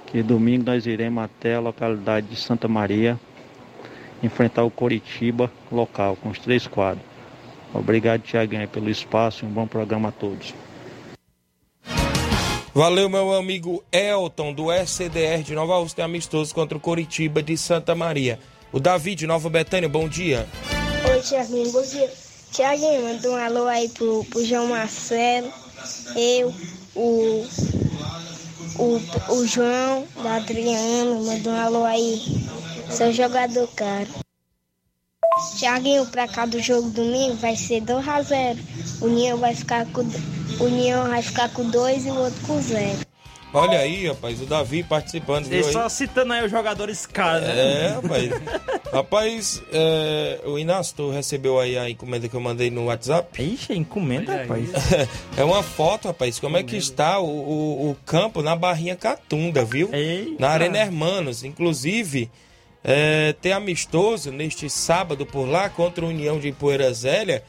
Que 0.05 0.21
domingo 0.21 0.65
nós 0.65 0.85
iremos 0.85 1.23
até 1.23 1.55
a 1.55 1.59
localidade 1.59 2.27
de 2.27 2.35
Santa 2.35 2.67
Maria, 2.67 3.19
enfrentar 4.25 4.63
o 4.63 4.71
Coritiba 4.71 5.51
local, 5.71 6.15
com 6.15 6.29
os 6.29 6.39
três 6.39 6.67
quadros. 6.67 7.05
Obrigado, 7.73 8.21
Tiaguinho, 8.21 8.67
pelo 8.67 8.89
espaço 8.89 9.43
e 9.43 9.47
um 9.47 9.51
bom 9.51 9.67
programa 9.67 10.09
a 10.09 10.11
todos. 10.11 10.53
Valeu, 12.73 13.09
meu 13.09 13.33
amigo 13.33 13.83
Elton, 13.91 14.51
do 14.53 14.71
SCDR 14.71 15.41
de 15.43 15.53
Nova 15.53 15.77
Rússia, 15.77 16.03
amistoso 16.03 16.53
contra 16.53 16.77
o 16.77 16.81
Coritiba 16.81 17.41
de 17.41 17.57
Santa 17.57 17.95
Maria. 17.95 18.37
O 18.71 18.79
Davi 18.81 19.15
de 19.15 19.25
Nova 19.25 19.49
Betânia, 19.49 19.87
bom 19.87 20.09
dia. 20.09 20.45
Oi, 21.09 21.21
Tiaguinho, 21.21 21.71
bom 21.71 21.81
dia. 21.81 22.11
Tiaguinho, 22.51 23.03
manda 23.03 23.31
um 23.31 23.35
alô 23.35 23.67
aí 23.67 23.87
pro, 23.89 24.25
pro 24.25 24.43
João 24.43 24.67
Marcelo, 24.67 25.49
eu, 26.15 26.53
o, 26.95 27.45
o, 28.77 29.01
o 29.29 29.47
João, 29.47 30.05
da 30.21 30.35
Adriano, 30.35 31.23
manda 31.25 31.49
um 31.49 31.61
alô 31.61 31.85
aí. 31.85 32.21
Seu 32.89 33.11
jogador, 33.11 33.67
cara. 33.75 34.07
Tiaguinho, 35.57 36.05
pra 36.07 36.27
cá 36.27 36.45
do 36.45 36.61
jogo 36.61 36.89
domingo 36.89 37.35
vai 37.35 37.55
ser 37.55 37.81
2 37.81 38.07
a 38.07 38.21
0 38.21 38.59
União 39.01 39.37
vai 39.37 39.53
ficar 39.53 39.85
com 39.87 40.01
União 40.59 41.09
vai 41.09 41.21
ficar 41.21 41.49
com 41.49 41.69
2 41.69 42.05
e 42.05 42.09
o 42.09 42.15
outro 42.15 42.41
com 42.47 42.61
0. 42.61 43.05
Olha 43.53 43.79
aí, 43.79 44.07
rapaz, 44.07 44.41
o 44.41 44.45
Davi 44.45 44.83
participando. 44.83 45.45
Ele 45.45 45.59
viu 45.59 45.67
aí? 45.67 45.71
só 45.71 45.87
citando 45.87 46.33
aí 46.33 46.43
os 46.43 46.51
jogadores 46.51 47.05
caros, 47.05 47.47
né? 47.47 47.85
É, 47.85 47.87
rapaz. 47.87 48.29
rapaz, 48.91 49.63
é, 49.71 50.41
o 50.45 50.59
Inácio, 50.59 50.93
tu 50.97 51.09
recebeu 51.09 51.57
aí 51.57 51.77
a 51.77 51.89
encomenda 51.89 52.27
que 52.27 52.35
eu 52.35 52.41
mandei 52.41 52.69
no 52.69 52.85
WhatsApp? 52.85 53.41
Ixi, 53.41 53.73
encomenda, 53.73 54.41
rapaz. 54.41 54.69
É 55.37 55.43
uma 55.43 55.63
foto, 55.63 56.09
rapaz, 56.09 56.37
como 56.37 56.57
é 56.57 56.63
que 56.63 56.75
está 56.75 57.19
o, 57.19 57.27
o, 57.27 57.91
o 57.91 57.97
campo 58.05 58.41
na 58.41 58.57
Barrinha 58.57 58.95
Catunda, 58.95 59.63
viu? 59.63 59.89
Eita. 59.93 60.35
Na 60.37 60.49
Arena 60.49 60.77
Hermanos. 60.77 61.43
Inclusive, 61.45 62.29
é, 62.87 63.33
tem 63.41 63.51
amistoso 63.51 64.31
neste 64.31 64.69
sábado 64.69 65.25
por 65.25 65.49
lá 65.49 65.67
contra 65.69 66.05
a 66.05 66.07
União 66.07 66.39
de 66.39 66.51
Poeira 66.51 66.93
Zélia. 66.93 67.43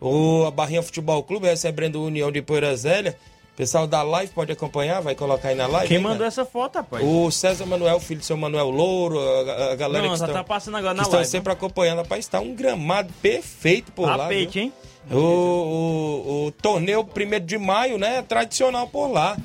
O 0.00 0.46
a 0.46 0.50
Barrinha 0.50 0.82
Futebol 0.82 1.22
Clube 1.22 1.46
recebendo 1.46 1.98
a 1.98 2.02
União 2.02 2.32
de 2.32 2.40
Poeira 2.40 2.74
Zélia. 2.74 3.14
Pessoal 3.54 3.86
da 3.86 4.02
live 4.02 4.32
pode 4.32 4.50
acompanhar, 4.50 5.02
vai 5.02 5.14
colocar 5.14 5.48
aí 5.48 5.54
na 5.54 5.66
live. 5.66 5.88
Quem 5.88 5.98
hein, 5.98 6.02
mandou 6.02 6.20
né? 6.20 6.28
essa 6.28 6.44
foto, 6.44 6.76
rapaz? 6.76 7.04
O 7.04 7.30
César 7.30 7.66
Manuel, 7.66 8.00
filho 8.00 8.20
do 8.20 8.24
seu 8.24 8.36
Manuel 8.36 8.70
Louro, 8.70 9.18
a, 9.18 9.72
a 9.72 9.74
galera 9.74 10.04
Não, 10.06 10.14
que 10.14 10.20
estão, 10.20 10.32
tá 10.32 10.44
passando 10.44 10.76
agora 10.76 10.94
na 10.94 11.02
estão 11.02 11.16
live. 11.16 11.30
sempre 11.30 11.52
acompanhando. 11.52 11.98
Rapaz, 11.98 12.20
está 12.24 12.40
um 12.40 12.54
gramado 12.54 13.12
perfeito 13.20 13.92
por 13.92 14.06
lá. 14.06 14.16
Tapete, 14.16 14.52
viu? 14.54 14.62
hein? 14.62 14.72
O, 15.10 15.16
o, 15.16 16.46
o 16.46 16.52
torneio 16.52 17.00
1 17.00 17.44
de 17.44 17.58
maio, 17.58 17.98
né? 17.98 18.22
Tradicional 18.22 18.86
por 18.86 19.08
lá. 19.08 19.36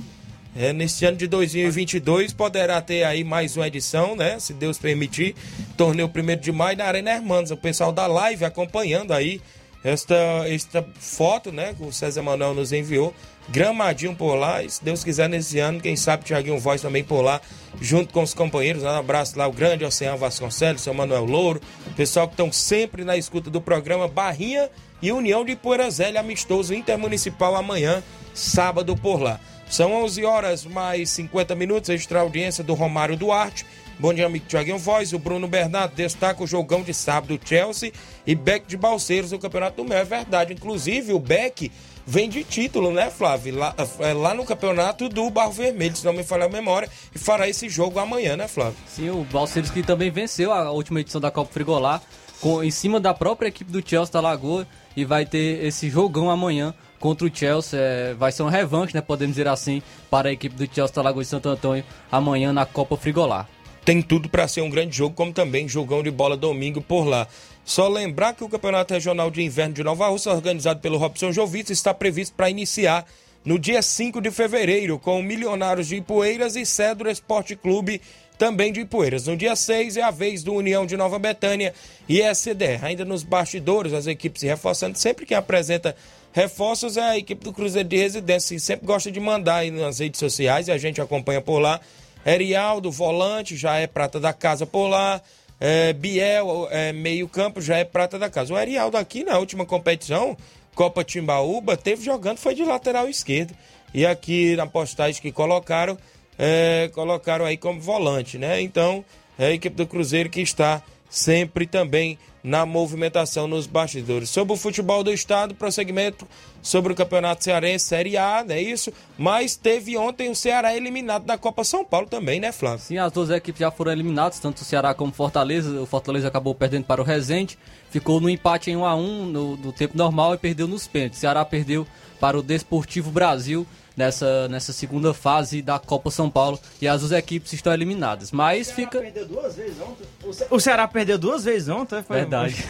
É, 0.56 0.72
neste 0.72 1.04
ano 1.06 1.18
de 1.18 1.26
2022 1.26 2.32
poderá 2.32 2.80
ter 2.80 3.04
aí 3.04 3.24
mais 3.24 3.58
uma 3.58 3.68
edição, 3.68 4.16
né? 4.16 4.40
Se 4.40 4.54
Deus 4.54 4.78
permitir. 4.78 5.36
Torneio 5.76 6.08
1 6.08 6.40
de 6.40 6.52
maio 6.52 6.78
na 6.78 6.86
Arena 6.86 7.12
Hermanos. 7.12 7.50
O 7.50 7.58
pessoal 7.58 7.92
da 7.92 8.06
live 8.06 8.46
acompanhando 8.46 9.14
aí 9.14 9.42
esta, 9.84 10.16
esta 10.48 10.86
foto, 11.00 11.52
né? 11.52 11.74
Que 11.74 11.84
o 11.84 11.92
César 11.92 12.22
Manuel 12.22 12.54
nos 12.54 12.72
enviou. 12.72 13.16
Gramadinho 13.50 14.16
por 14.16 14.36
lá. 14.36 14.62
E 14.62 14.70
se 14.70 14.84
Deus 14.84 15.04
quiser, 15.04 15.28
nesse 15.28 15.58
ano, 15.58 15.82
quem 15.82 15.96
sabe 15.96 16.24
Tiaguinho 16.24 16.60
Voz 16.60 16.82
também 16.82 17.04
por 17.04 17.22
lá, 17.22 17.42
junto 17.82 18.14
com 18.14 18.22
os 18.22 18.36
companheiros. 18.36 18.84
Um 18.84 18.90
abraço 18.90 19.38
lá, 19.38 19.48
o 19.48 19.52
grande 19.52 19.84
Oceano 19.84 20.20
Vasconcelos, 20.20 20.82
seu 20.82 20.94
Manuel 20.94 21.26
Louro. 21.26 21.62
Pessoal 21.96 22.28
que 22.28 22.34
estão 22.34 22.52
sempre 22.52 23.04
na 23.04 23.18
escuta 23.18 23.50
do 23.50 23.60
programa 23.60 24.08
Barrinha 24.08 24.70
e 25.02 25.12
União 25.12 25.44
de 25.44 25.56
Poeira 25.56 25.90
Zélia, 25.90 26.20
amistoso 26.20 26.76
intermunicipal 26.76 27.56
amanhã 27.56 28.04
sábado 28.34 28.96
por 28.96 29.20
lá. 29.20 29.40
São 29.74 29.92
11 30.04 30.24
horas 30.24 30.66
mais 30.66 31.10
50 31.10 31.56
minutos, 31.56 31.90
extra 31.90 32.20
audiência 32.20 32.64
do 32.64 32.76
Romário 32.76 33.18
Duarte. 33.18 33.66
Bom 33.98 34.14
dia, 34.14 34.28
amigo 34.28 34.46
Thiaguinho 34.46 34.78
Voz. 34.78 35.14
O 35.14 35.18
Bruno 35.18 35.48
Bernardo 35.48 35.96
destaca 35.96 36.44
o 36.44 36.46
jogão 36.46 36.84
de 36.84 36.94
sábado, 36.94 37.40
Chelsea 37.44 37.92
e 38.24 38.36
Beck 38.36 38.68
de 38.68 38.78
Balseiros 38.78 39.32
no 39.32 39.40
Campeonato 39.40 39.78
do 39.78 39.90
Mel. 39.90 39.98
É 39.98 40.04
verdade. 40.04 40.54
Inclusive, 40.54 41.12
o 41.12 41.18
Beck 41.18 41.72
vem 42.06 42.30
de 42.30 42.44
título, 42.44 42.92
né, 42.92 43.10
Flávio? 43.10 43.56
Lá, 43.56 43.74
é, 43.98 44.14
lá 44.14 44.36
no 44.36 44.46
campeonato 44.46 45.10
do 45.10 45.28
Barro 45.32 45.54
Vermelho, 45.54 45.96
se 45.96 46.06
não 46.06 46.14
me 46.14 46.24
falha 46.24 46.46
a 46.46 46.50
memória, 46.50 46.88
e 47.16 47.18
fará 47.18 47.50
esse 47.50 47.68
jogo 47.68 47.98
amanhã, 47.98 48.38
né, 48.38 48.48
Flávio? 48.48 48.78
Sim, 48.88 49.10
o 49.10 49.24
Balseiros 49.24 49.72
que 49.72 49.82
também 49.82 50.12
venceu 50.12 50.54
a 50.54 50.70
última 50.70 51.02
edição 51.02 51.20
da 51.20 51.32
Copa 51.32 51.52
Frigolá, 51.52 52.00
com, 52.40 52.64
em 52.64 52.70
cima 52.70 53.00
da 53.00 53.12
própria 53.12 53.48
equipe 53.48 53.72
do 53.72 53.82
Chelsea 53.84 54.14
da 54.14 54.22
Lagoa, 54.22 54.68
e 54.96 55.04
vai 55.04 55.26
ter 55.26 55.66
esse 55.66 55.90
jogão 55.90 56.30
amanhã 56.30 56.76
contra 57.04 57.28
o 57.28 57.36
Chelsea. 57.36 57.78
É, 57.78 58.14
vai 58.14 58.32
ser 58.32 58.44
um 58.44 58.48
revanche, 58.48 58.96
né, 58.96 59.02
podemos 59.02 59.36
dizer 59.36 59.50
assim, 59.50 59.84
para 60.10 60.30
a 60.30 60.32
equipe 60.32 60.56
do 60.56 60.74
Chelsea 60.74 61.04
Lagoa 61.04 61.22
de 61.22 61.30
Santo 61.30 61.50
Antônio 61.50 61.84
amanhã 62.10 62.54
na 62.54 62.66
Copa 62.66 62.96
Frigolá. 62.96 63.46
Tem 63.84 64.02
tudo 64.02 64.30
para 64.30 64.48
ser 64.48 64.62
um 64.62 64.70
grande 64.70 64.96
jogo, 64.96 65.14
como 65.14 65.34
também 65.34 65.68
jogão 65.68 66.02
de 66.02 66.10
bola 66.10 66.38
domingo 66.38 66.80
por 66.82 67.04
lá. 67.04 67.28
Só 67.66 67.90
lembrar 67.90 68.34
que 68.34 68.46
o 68.46 68.48
Campeonato 68.48 68.94
Regional 68.94 69.30
de 69.30 69.44
Inverno 69.44 69.74
de 69.74 69.84
Nova 69.84 70.08
Rússia, 70.08 70.32
organizado 70.32 70.80
pelo 70.80 70.98
Robson 70.98 71.34
Jovitz, 71.34 71.72
está 71.72 71.94
previsto 71.94 72.34
para 72.38 72.50
iniciar 72.50 73.06
no 73.44 73.60
dia 73.60 73.82
5 73.82 74.22
de 74.22 74.32
fevereiro, 74.32 74.98
com 74.98 75.22
Milionários 75.22 75.90
de 75.90 75.98
Ipueiras 75.98 76.56
e 76.56 76.66
Cedro 76.66 77.10
Esporte 77.10 77.54
Clube, 77.58 78.00
também 78.38 78.72
de 78.72 78.80
Ipueiras. 78.80 79.28
No 79.28 79.36
dia 79.36 79.58
6 79.58 79.98
é 79.98 80.02
a 80.02 80.12
vez 80.12 80.42
do 80.42 80.54
União 80.54 80.86
de 80.86 80.96
Nova 80.96 81.20
Betânia 81.20 81.74
e 82.08 82.22
SDR. 82.22 82.84
Ainda 82.84 83.04
nos 83.04 83.24
bastidores, 83.24 83.92
as 83.92 84.08
equipes 84.08 84.40
se 84.40 84.48
reforçando. 84.48 84.98
Sempre 84.98 85.26
que 85.26 85.36
apresenta 85.36 85.94
reforços 86.34 86.98
é 86.98 87.02
a 87.02 87.18
equipe 87.18 87.44
do 87.44 87.54
Cruzeiro 87.54 87.88
de 87.88 87.96
Residência, 87.96 88.60
sempre 88.60 88.86
gosta 88.86 89.12
de 89.12 89.20
mandar 89.20 89.58
aí 89.58 89.72
nas 89.72 90.00
redes 90.00 90.20
sociais 90.20 90.68
e 90.68 90.72
a 90.72 90.78
gente 90.78 91.00
acompanha 91.00 91.40
por 91.40 91.60
lá. 91.60 91.80
Erialdo, 92.26 92.92
volante, 92.92 93.56
já 93.56 93.78
é 93.78 93.88
prata 93.88 94.20
da 94.20 94.34
casa 94.34 94.66
por 94.66 94.88
lá. 94.88 95.22
É, 95.60 95.94
Biel, 95.94 96.68
é, 96.72 96.92
meio 96.92 97.28
campo, 97.28 97.62
já 97.62 97.78
é 97.78 97.84
prata 97.84 98.18
da 98.18 98.30
casa. 98.30 98.54
O 98.54 98.58
Arialdo 98.58 98.98
aqui 98.98 99.24
na 99.24 99.38
última 99.38 99.66
competição, 99.66 100.36
Copa 100.76 101.04
Timbaúba, 101.04 101.78
teve 101.78 102.04
jogando, 102.04 102.38
foi 102.38 102.56
de 102.56 102.66
lateral 102.66 103.08
esquerdo. 103.08 103.54
E 103.94 104.06
aqui 104.06 104.56
na 104.56 104.66
postagem 104.66 105.22
que 105.22 105.32
colocaram, 105.32 105.98
é, 106.38 106.90
colocaram 106.94 107.46
aí 107.46 107.58
como 107.58 107.80
volante, 107.80 108.38
né? 108.38 108.60
Então, 108.60 109.06
é 109.38 109.48
a 109.48 109.52
equipe 109.52 109.76
do 109.76 109.86
Cruzeiro 109.86 110.30
que 110.30 110.42
está 110.42 110.82
sempre 111.14 111.68
também 111.68 112.18
na 112.44 112.66
movimentação 112.66 113.48
nos 113.48 113.68
bastidores. 113.68 114.30
Sobre 114.30 114.52
o 114.52 114.58
futebol 114.58 115.04
do 115.04 115.14
estado, 115.14 115.54
prosseguimento 115.54 116.28
sobre 116.60 116.92
o 116.92 116.96
Campeonato 116.96 117.44
Cearense 117.44 117.86
Série 117.86 118.18
A, 118.18 118.44
não 118.44 118.56
é 118.56 118.62
isso? 118.62 118.92
Mas 119.16 119.56
teve 119.56 119.96
ontem 119.96 120.32
o 120.32 120.36
Ceará 120.36 120.76
eliminado 120.76 121.24
da 121.24 121.38
Copa 121.38 121.64
São 121.64 121.86
Paulo 121.86 122.08
também, 122.08 122.40
né, 122.40 122.52
Flávio? 122.52 122.80
Sim, 122.80 122.98
as 122.98 123.12
duas 123.12 123.30
equipes 123.30 123.60
já 123.60 123.70
foram 123.70 123.92
eliminadas, 123.92 124.40
tanto 124.40 124.64
o 124.64 124.66
Ceará 124.66 124.94
como 124.96 125.12
o 125.12 125.16
Fortaleza. 125.16 125.80
O 125.80 125.86
Fortaleza 125.86 126.28
acabou 126.28 126.56
perdendo 126.56 126.86
para 126.86 127.00
o 127.00 127.06
Resende, 127.06 127.60
ficou 127.92 128.20
no 128.20 128.28
empate 128.28 128.72
em 128.72 128.76
1 128.76 128.84
a 128.84 128.96
1 128.96 129.26
no, 129.28 129.56
no 129.56 129.72
tempo 129.72 129.96
normal 129.96 130.34
e 130.34 130.38
perdeu 130.40 130.68
nos 130.68 130.88
pênaltis. 130.88 131.20
O 131.20 131.22
Ceará 131.22 131.46
perdeu 131.46 131.86
para 132.20 132.40
o 132.40 132.42
Desportivo 132.42 133.12
Brasil 133.12 133.68
nessa, 133.96 134.48
nessa 134.48 134.74
segunda 134.74 135.14
fase 135.14 135.62
da 135.62 135.80
Copa 135.80 136.10
São 136.12 136.30
Paulo 136.30 136.60
e 136.82 136.88
as 136.88 137.02
duas 137.02 137.12
equipes 137.12 137.54
estão 137.54 137.74
eliminadas. 137.74 138.32
Mas 138.32 138.70
o 138.70 138.74
fica. 138.74 139.00
Perdeu 139.00 139.28
duas 139.28 139.56
vezes 139.56 139.78
ontem. 139.82 140.48
O 140.50 140.60
Ceará 140.60 140.88
perdeu 140.88 141.18
duas 141.18 141.44
vezes 141.44 141.70
ontem, 141.70 142.02
foi 142.04 142.18
Verdade. 142.18 142.56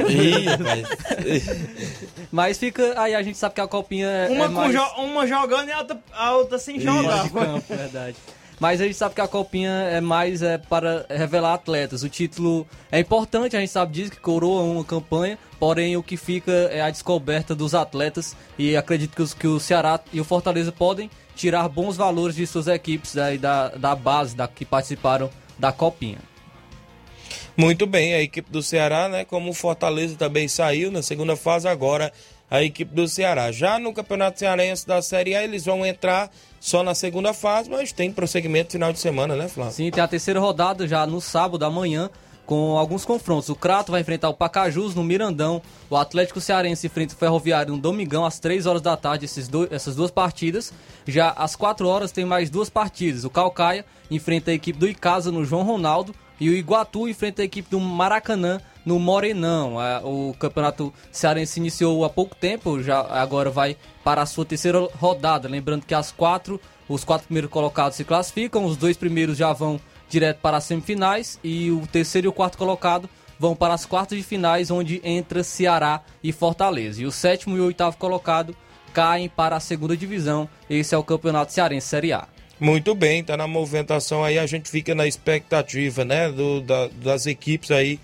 mas 2.32 2.57
fica. 2.57 2.99
Aí 2.99 3.15
a 3.15 3.21
gente 3.21 3.38
sabe 3.38 3.55
que 3.55 3.61
a 3.61 3.67
copinha 3.67 4.07
é. 4.07 4.30
Uma, 4.30 4.45
é 4.45 4.47
mais... 4.47 4.74
jo 4.74 4.84
uma 4.97 5.28
jogando 5.28 5.69
e 5.69 5.71
a 5.71 5.80
outra, 5.80 5.99
a 6.13 6.36
outra 6.36 6.57
sem 6.59 6.80
jogar. 6.80 7.30
Campo, 7.30 7.76
verdade. 7.76 8.15
Mas 8.59 8.80
a 8.80 8.86
gente 8.86 8.95
sabe 8.95 9.15
que 9.15 9.21
a 9.21 9.28
copinha 9.28 9.71
é 9.71 9.99
mais 9.99 10.41
é, 10.41 10.57
para 10.57 11.05
revelar 11.09 11.53
atletas. 11.53 12.03
O 12.03 12.09
título 12.09 12.65
é 12.91 12.99
importante, 12.99 13.57
a 13.57 13.59
gente 13.59 13.71
sabe 13.71 13.91
disso, 13.91 14.11
que 14.11 14.19
coroa 14.19 14.61
uma 14.63 14.86
campanha, 14.86 15.38
porém 15.64 15.95
o 15.95 16.03
que 16.03 16.18
fica 16.18 16.51
é 16.51 16.82
a 16.82 16.89
descoberta 16.89 17.55
dos 17.55 17.74
atletas 17.74 18.36
e 18.59 18.76
acredito 18.76 19.16
que, 19.16 19.22
os, 19.22 19.34
que 19.34 19.47
o 19.47 19.61
Ceará 19.61 19.97
e 20.11 20.20
o 20.20 20.26
Fortaleza 20.26 20.74
podem 20.74 21.09
tirar 21.38 21.70
bons 21.70 21.95
valores 21.95 22.36
de 22.36 22.45
suas 22.45 22.68
equipes 22.68 23.16
aí 23.18 23.38
da, 23.38 23.70
da 23.70 23.95
base 23.95 24.36
da, 24.36 24.45
que 24.45 24.66
participaram 24.66 25.30
da 25.57 25.72
copinha. 25.72 26.18
Muito 27.55 27.88
bem, 27.88 28.14
a 28.14 28.22
equipe 28.22 28.51
do 28.51 28.61
Ceará, 28.61 29.07
né, 29.07 29.24
como 29.24 29.51
o 29.51 29.53
Fortaleza 29.53 30.18
também 30.18 30.49
saiu 30.49 30.91
na 30.91 31.01
segunda 31.01 31.38
fase, 31.38 31.66
agora 31.66 32.11
a 32.51 32.61
equipe 32.61 32.93
do 32.93 33.07
Ceará. 33.07 33.49
Já 33.49 33.80
no 33.80 33.93
Campeonato 33.93 34.39
Cearense 34.39 34.86
da 34.86 35.01
Série 35.01 35.34
A, 35.34 35.45
eles 35.45 35.64
vão 35.64 35.86
entrar 35.86 36.30
só 36.59 36.84
na 36.84 36.93
segunda 36.93 37.34
fase, 37.34 37.70
mas 37.70 37.93
tem 37.93 38.11
prosseguimento 38.11 38.74
final 38.74 38.91
de 38.91 38.99
semana, 38.99 39.34
né, 39.34 39.47
Flávio? 39.47 39.72
Sim, 39.74 39.89
tem 39.91 40.03
a 40.03 40.09
terceira 40.09 40.41
rodada 40.41 40.86
já 40.86 41.07
no 41.07 41.22
sábado 41.22 41.64
amanhã, 41.64 42.09
com 42.46 42.78
alguns 42.78 43.06
confrontos. 43.06 43.50
O 43.50 43.56
Crato 43.56 43.91
vai 43.91 44.02
enfrentar 44.02 44.30
o 44.30 44.34
Pacajus 44.34 44.96
no 44.96 45.04
Mirandão, 45.04 45.62
o 45.89 45.96
Atlético 45.96 46.41
Cearense 46.41 46.88
enfrenta 46.88 47.14
o 47.14 47.18
Ferroviário 47.18 47.74
no 47.74 47.80
Domingão, 47.80 48.26
às 48.26 48.39
3 48.39 48.66
horas 48.66 48.82
da 48.82 48.98
tarde, 48.98 49.28
dois, 49.50 49.72
essas 49.72 49.96
duas 49.96 50.12
partidas. 50.12 50.74
Já 51.08 51.30
às 51.32 51.56
4 51.56 51.88
horas 51.88 52.12
tem 52.12 52.26
mais 52.26 52.50
duas 52.50 52.70
partidas. 52.70 53.24
O 53.24 53.30
Calcaia 53.30 53.86
enfrenta 54.12 54.52
a 54.52 54.54
equipe 54.54 54.78
do 54.78 54.88
Icasa 54.88 55.32
no 55.32 55.46
João 55.46 55.64
Ronaldo 55.64 56.14
e 56.39 56.50
o 56.50 56.54
Iguatu 56.54 57.08
enfrenta 57.08 57.41
a 57.41 57.46
equipe 57.46 57.70
do 57.70 57.80
Maracanã 57.80 58.60
no 58.86 59.00
Morenão. 59.00 59.76
O 60.04 60.34
campeonato 60.38 60.94
cearense 61.12 61.60
iniciou 61.60 62.04
há 62.04 62.10
pouco 62.10 62.36
tempo, 62.36 62.82
já 62.84 63.00
agora 63.00 63.50
vai 63.50 63.78
para 64.04 64.22
a 64.22 64.26
sua 64.26 64.44
terceira 64.44 64.80
rodada. 65.00 65.48
Lembrando 65.48 65.86
que 65.86 65.94
as 65.94 66.12
quatro, 66.12 66.60
os 66.89 67.06
quatro 67.06 67.28
primeiros 67.28 67.50
colocados 67.50 67.96
se 67.96 68.04
classificam, 68.04 68.66
os 68.66 68.76
dois 68.76 68.98
primeiros 68.98 69.38
já 69.38 69.54
vão 69.54 69.80
direto 70.14 70.38
para 70.38 70.57
as 70.57 70.64
semifinais 70.64 71.39
e 71.43 71.72
o 71.72 71.88
terceiro 71.88 72.28
e 72.28 72.30
o 72.30 72.34
quarto 72.34 72.57
colocado 72.57 73.09
vão 73.39 73.55
para 73.55 73.74
as 73.74 73.86
quartas 73.86 74.18
de 74.18 74.24
finais, 74.24 74.70
onde 74.70 75.01
entra 75.03 75.43
Ceará 75.43 76.01
e 76.24 76.32
Fortaleza. 76.32 77.01
E 77.01 77.05
o 77.05 77.11
sétimo 77.11 77.57
e 77.57 77.59
o 77.59 77.66
oitavo 77.66 77.97
colocado 77.97 78.55
caem 78.93 79.28
para 79.28 79.55
a 79.55 79.59
segunda 79.59 79.97
divisão. 79.97 80.47
Esse 80.70 80.93
é 80.93 80.97
o 80.97 81.03
Campeonato 81.03 81.51
Cearense 81.51 81.88
Série 81.88 82.14
A. 82.14 82.28
Muito 82.59 82.93
bem, 82.93 83.24
tá 83.24 83.36
na 83.36 83.47
movimentação 83.47 84.24
aí, 84.24 84.38
a 84.38 84.45
gente 84.45 84.70
fica 84.70 84.93
na 84.93 85.07
expectativa, 85.07 86.05
né, 86.05 86.32
do, 86.32 86.61
da, 86.61 86.88
das 86.88 87.26
equipes 87.26 87.72
aí 87.72 87.99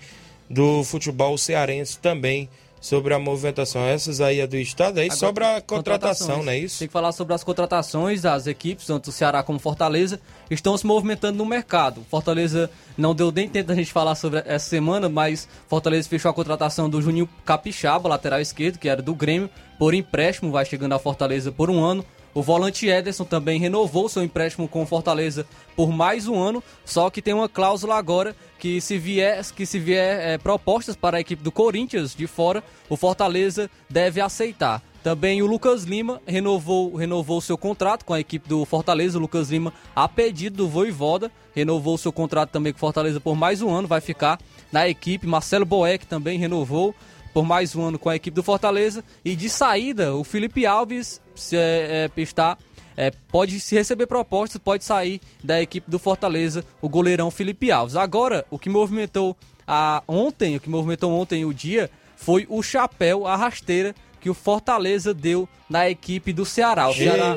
do 0.50 0.82
futebol 0.82 1.38
cearense 1.38 1.96
também 1.96 2.48
sobre 2.80 3.12
a 3.12 3.18
movimentação. 3.18 3.84
Essas 3.84 4.20
aí 4.20 4.40
é 4.40 4.46
do 4.46 4.56
Estado, 4.56 4.98
aí 4.98 5.06
Agora, 5.06 5.18
sobre 5.18 5.44
a 5.44 5.60
contratação, 5.60 6.42
não 6.42 6.52
é 6.52 6.58
isso? 6.58 6.78
Tem 6.78 6.88
que 6.88 6.92
falar 6.92 7.12
sobre 7.12 7.34
as 7.34 7.44
contratações 7.44 8.22
das 8.22 8.46
equipes, 8.46 8.86
tanto 8.86 9.08
o 9.08 9.12
Ceará 9.12 9.42
como 9.42 9.58
Fortaleza, 9.58 10.20
estão 10.50 10.76
se 10.76 10.86
movimentando 10.86 11.36
no 11.36 11.44
mercado. 11.44 12.02
Fortaleza 12.10 12.70
não 12.96 13.14
deu 13.14 13.30
nem 13.30 13.48
tempo 13.48 13.68
da 13.68 13.74
gente 13.74 13.92
falar 13.92 14.14
sobre 14.14 14.42
essa 14.46 14.68
semana, 14.68 15.08
mas 15.08 15.46
Fortaleza 15.68 16.08
fechou 16.08 16.30
a 16.30 16.34
contratação 16.34 16.88
do 16.88 17.02
Juninho 17.02 17.28
Capixaba, 17.44 18.08
lateral 18.08 18.40
esquerdo, 18.40 18.78
que 18.78 18.88
era 18.88 19.02
do 19.02 19.14
Grêmio, 19.14 19.50
por 19.78 19.94
empréstimo, 19.94 20.50
vai 20.50 20.64
chegando 20.64 20.94
a 20.94 20.98
Fortaleza 20.98 21.52
por 21.52 21.70
um 21.70 21.82
ano. 21.82 22.04
O 22.32 22.42
volante 22.42 22.86
Ederson 22.86 23.24
também 23.24 23.58
renovou 23.58 24.08
seu 24.08 24.22
empréstimo 24.22 24.68
com 24.68 24.82
o 24.82 24.86
Fortaleza 24.86 25.46
por 25.74 25.90
mais 25.90 26.28
um 26.28 26.38
ano, 26.38 26.62
só 26.84 27.10
que 27.10 27.20
tem 27.20 27.34
uma 27.34 27.48
cláusula 27.48 27.96
agora 27.96 28.36
que 28.58 28.80
se 28.80 28.98
vier, 28.98 29.44
que 29.52 29.66
se 29.66 29.78
vier 29.78 30.20
é, 30.20 30.38
propostas 30.38 30.94
para 30.94 31.16
a 31.16 31.20
equipe 31.20 31.42
do 31.42 31.50
Corinthians 31.50 32.14
de 32.14 32.26
fora, 32.26 32.62
o 32.88 32.96
Fortaleza 32.96 33.68
deve 33.88 34.20
aceitar. 34.20 34.82
Também 35.02 35.40
o 35.40 35.46
Lucas 35.46 35.84
Lima 35.84 36.20
renovou 36.26 36.94
renovou 36.94 37.40
seu 37.40 37.56
contrato 37.56 38.04
com 38.04 38.12
a 38.12 38.20
equipe 38.20 38.46
do 38.46 38.66
Fortaleza. 38.66 39.16
O 39.16 39.20
Lucas 39.20 39.50
Lima, 39.50 39.72
a 39.96 40.06
pedido 40.06 40.58
do 40.58 40.68
Voivoda, 40.68 41.32
renovou 41.54 41.96
seu 41.96 42.12
contrato 42.12 42.50
também 42.50 42.72
com 42.72 42.76
o 42.76 42.80
Fortaleza 42.80 43.18
por 43.18 43.34
mais 43.34 43.62
um 43.62 43.70
ano, 43.70 43.88
vai 43.88 44.02
ficar 44.02 44.38
na 44.70 44.86
equipe. 44.86 45.26
Marcelo 45.26 45.64
Boeck 45.64 46.06
também 46.06 46.38
renovou 46.38 46.94
por 47.32 47.44
mais 47.44 47.74
um 47.74 47.82
ano 47.82 47.98
com 47.98 48.08
a 48.08 48.16
equipe 48.16 48.34
do 48.34 48.42
Fortaleza. 48.42 49.04
E 49.24 49.36
de 49.36 49.48
saída, 49.48 50.14
o 50.14 50.24
Felipe 50.24 50.66
Alves 50.66 51.20
se, 51.34 51.56
é, 51.56 52.10
é, 52.16 52.20
está, 52.20 52.56
é, 52.96 53.10
pode 53.10 53.60
se 53.60 53.74
receber 53.74 54.06
propostas, 54.06 54.60
pode 54.62 54.84
sair 54.84 55.20
da 55.42 55.60
equipe 55.60 55.90
do 55.90 55.98
Fortaleza, 55.98 56.64
o 56.80 56.88
goleirão 56.88 57.30
Felipe 57.30 57.70
Alves. 57.70 57.96
Agora, 57.96 58.44
o 58.50 58.58
que 58.58 58.68
movimentou 58.68 59.36
a, 59.66 60.02
ontem, 60.06 60.56
o 60.56 60.60
que 60.60 60.68
movimentou 60.68 61.12
ontem 61.12 61.44
o 61.44 61.54
dia, 61.54 61.90
foi 62.16 62.46
o 62.48 62.62
chapéu, 62.62 63.26
a 63.26 63.36
rasteira 63.36 63.94
que 64.20 64.28
o 64.28 64.34
Fortaleza 64.34 65.14
deu 65.14 65.48
na 65.68 65.88
equipe 65.88 66.32
do 66.32 66.44
Ceará. 66.44 66.88
O 66.88 66.94
Ceará, 66.94 67.36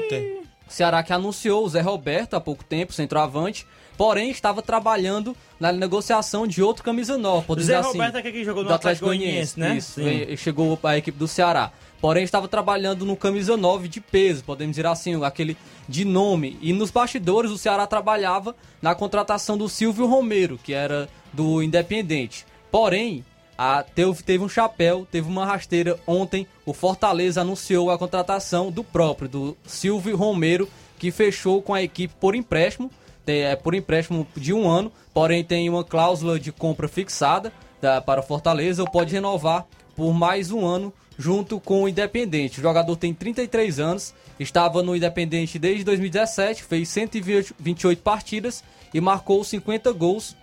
Ceará 0.73 1.03
que 1.03 1.13
anunciou 1.13 1.63
o 1.63 1.69
Zé 1.69 1.81
Roberto 1.81 2.33
há 2.33 2.41
pouco 2.41 2.63
tempo, 2.63 2.93
centroavante, 2.93 3.67
porém 3.95 4.31
estava 4.31 4.59
trabalhando 4.59 5.37
na 5.59 5.71
negociação 5.71 6.47
de 6.47 6.63
outro 6.63 6.83
camisa 6.83 7.15
nova. 7.15 7.45
O 7.53 7.59
Zé 7.59 7.75
assim, 7.75 7.89
Roberto 7.89 8.15
é 8.15 8.21
que 8.23 8.43
jogou 8.43 8.63
no 8.63 8.73
Atlético 8.73 9.05
Goianiense, 9.05 9.59
né? 9.59 9.77
Isso, 9.77 10.01
Sim. 10.01 10.35
chegou 10.35 10.79
a 10.81 10.97
equipe 10.97 11.15
do 11.15 11.27
Ceará. 11.27 11.71
Porém, 12.01 12.23
estava 12.23 12.47
trabalhando 12.47 13.05
no 13.05 13.15
camisa 13.15 13.55
9 13.55 13.87
de 13.87 14.01
peso, 14.01 14.43
podemos 14.43 14.75
dizer 14.75 14.87
assim, 14.87 15.23
aquele 15.23 15.55
de 15.87 16.03
nome. 16.03 16.57
E 16.59 16.73
nos 16.73 16.89
bastidores, 16.89 17.51
o 17.51 17.57
Ceará 17.57 17.85
trabalhava 17.85 18.55
na 18.81 18.95
contratação 18.95 19.55
do 19.55 19.69
Silvio 19.69 20.07
Romero, 20.07 20.59
que 20.61 20.73
era 20.73 21.07
do 21.31 21.61
Independente. 21.61 22.47
Porém, 22.71 23.23
a, 23.57 23.83
teve, 23.83 24.23
teve 24.23 24.43
um 24.43 24.49
chapéu, 24.49 25.07
teve 25.09 25.27
uma 25.27 25.45
rasteira. 25.45 25.99
Ontem 26.07 26.47
o 26.65 26.73
Fortaleza 26.73 27.41
anunciou 27.41 27.91
a 27.91 27.97
contratação 27.97 28.71
do 28.71 28.83
próprio, 28.83 29.29
do 29.29 29.57
Silvio 29.65 30.17
Romero, 30.17 30.67
que 30.97 31.11
fechou 31.11 31.61
com 31.61 31.73
a 31.73 31.81
equipe 31.81 32.13
por 32.19 32.35
empréstimo, 32.35 32.89
é, 33.27 33.55
por 33.55 33.73
empréstimo 33.75 34.27
de 34.35 34.53
um 34.53 34.69
ano, 34.69 34.91
porém 35.13 35.43
tem 35.43 35.69
uma 35.69 35.83
cláusula 35.83 36.39
de 36.39 36.51
compra 36.51 36.87
fixada 36.87 37.53
da, 37.81 38.01
para 38.01 38.21
o 38.21 38.23
Fortaleza, 38.23 38.81
ou 38.81 38.89
pode 38.89 39.13
renovar 39.13 39.65
por 39.95 40.13
mais 40.13 40.51
um 40.51 40.65
ano 40.65 40.93
junto 41.17 41.59
com 41.59 41.83
o 41.83 41.89
Independente. 41.89 42.59
O 42.59 42.63
jogador 42.63 42.95
tem 42.95 43.13
33 43.13 43.79
anos, 43.79 44.13
estava 44.39 44.81
no 44.81 44.95
Independente 44.95 45.59
desde 45.59 45.83
2017, 45.83 46.63
fez 46.63 46.89
128 46.89 48.01
partidas 48.01 48.63
e 48.93 48.99
marcou 48.99 49.43
50 49.43 49.91
gols 49.91 50.35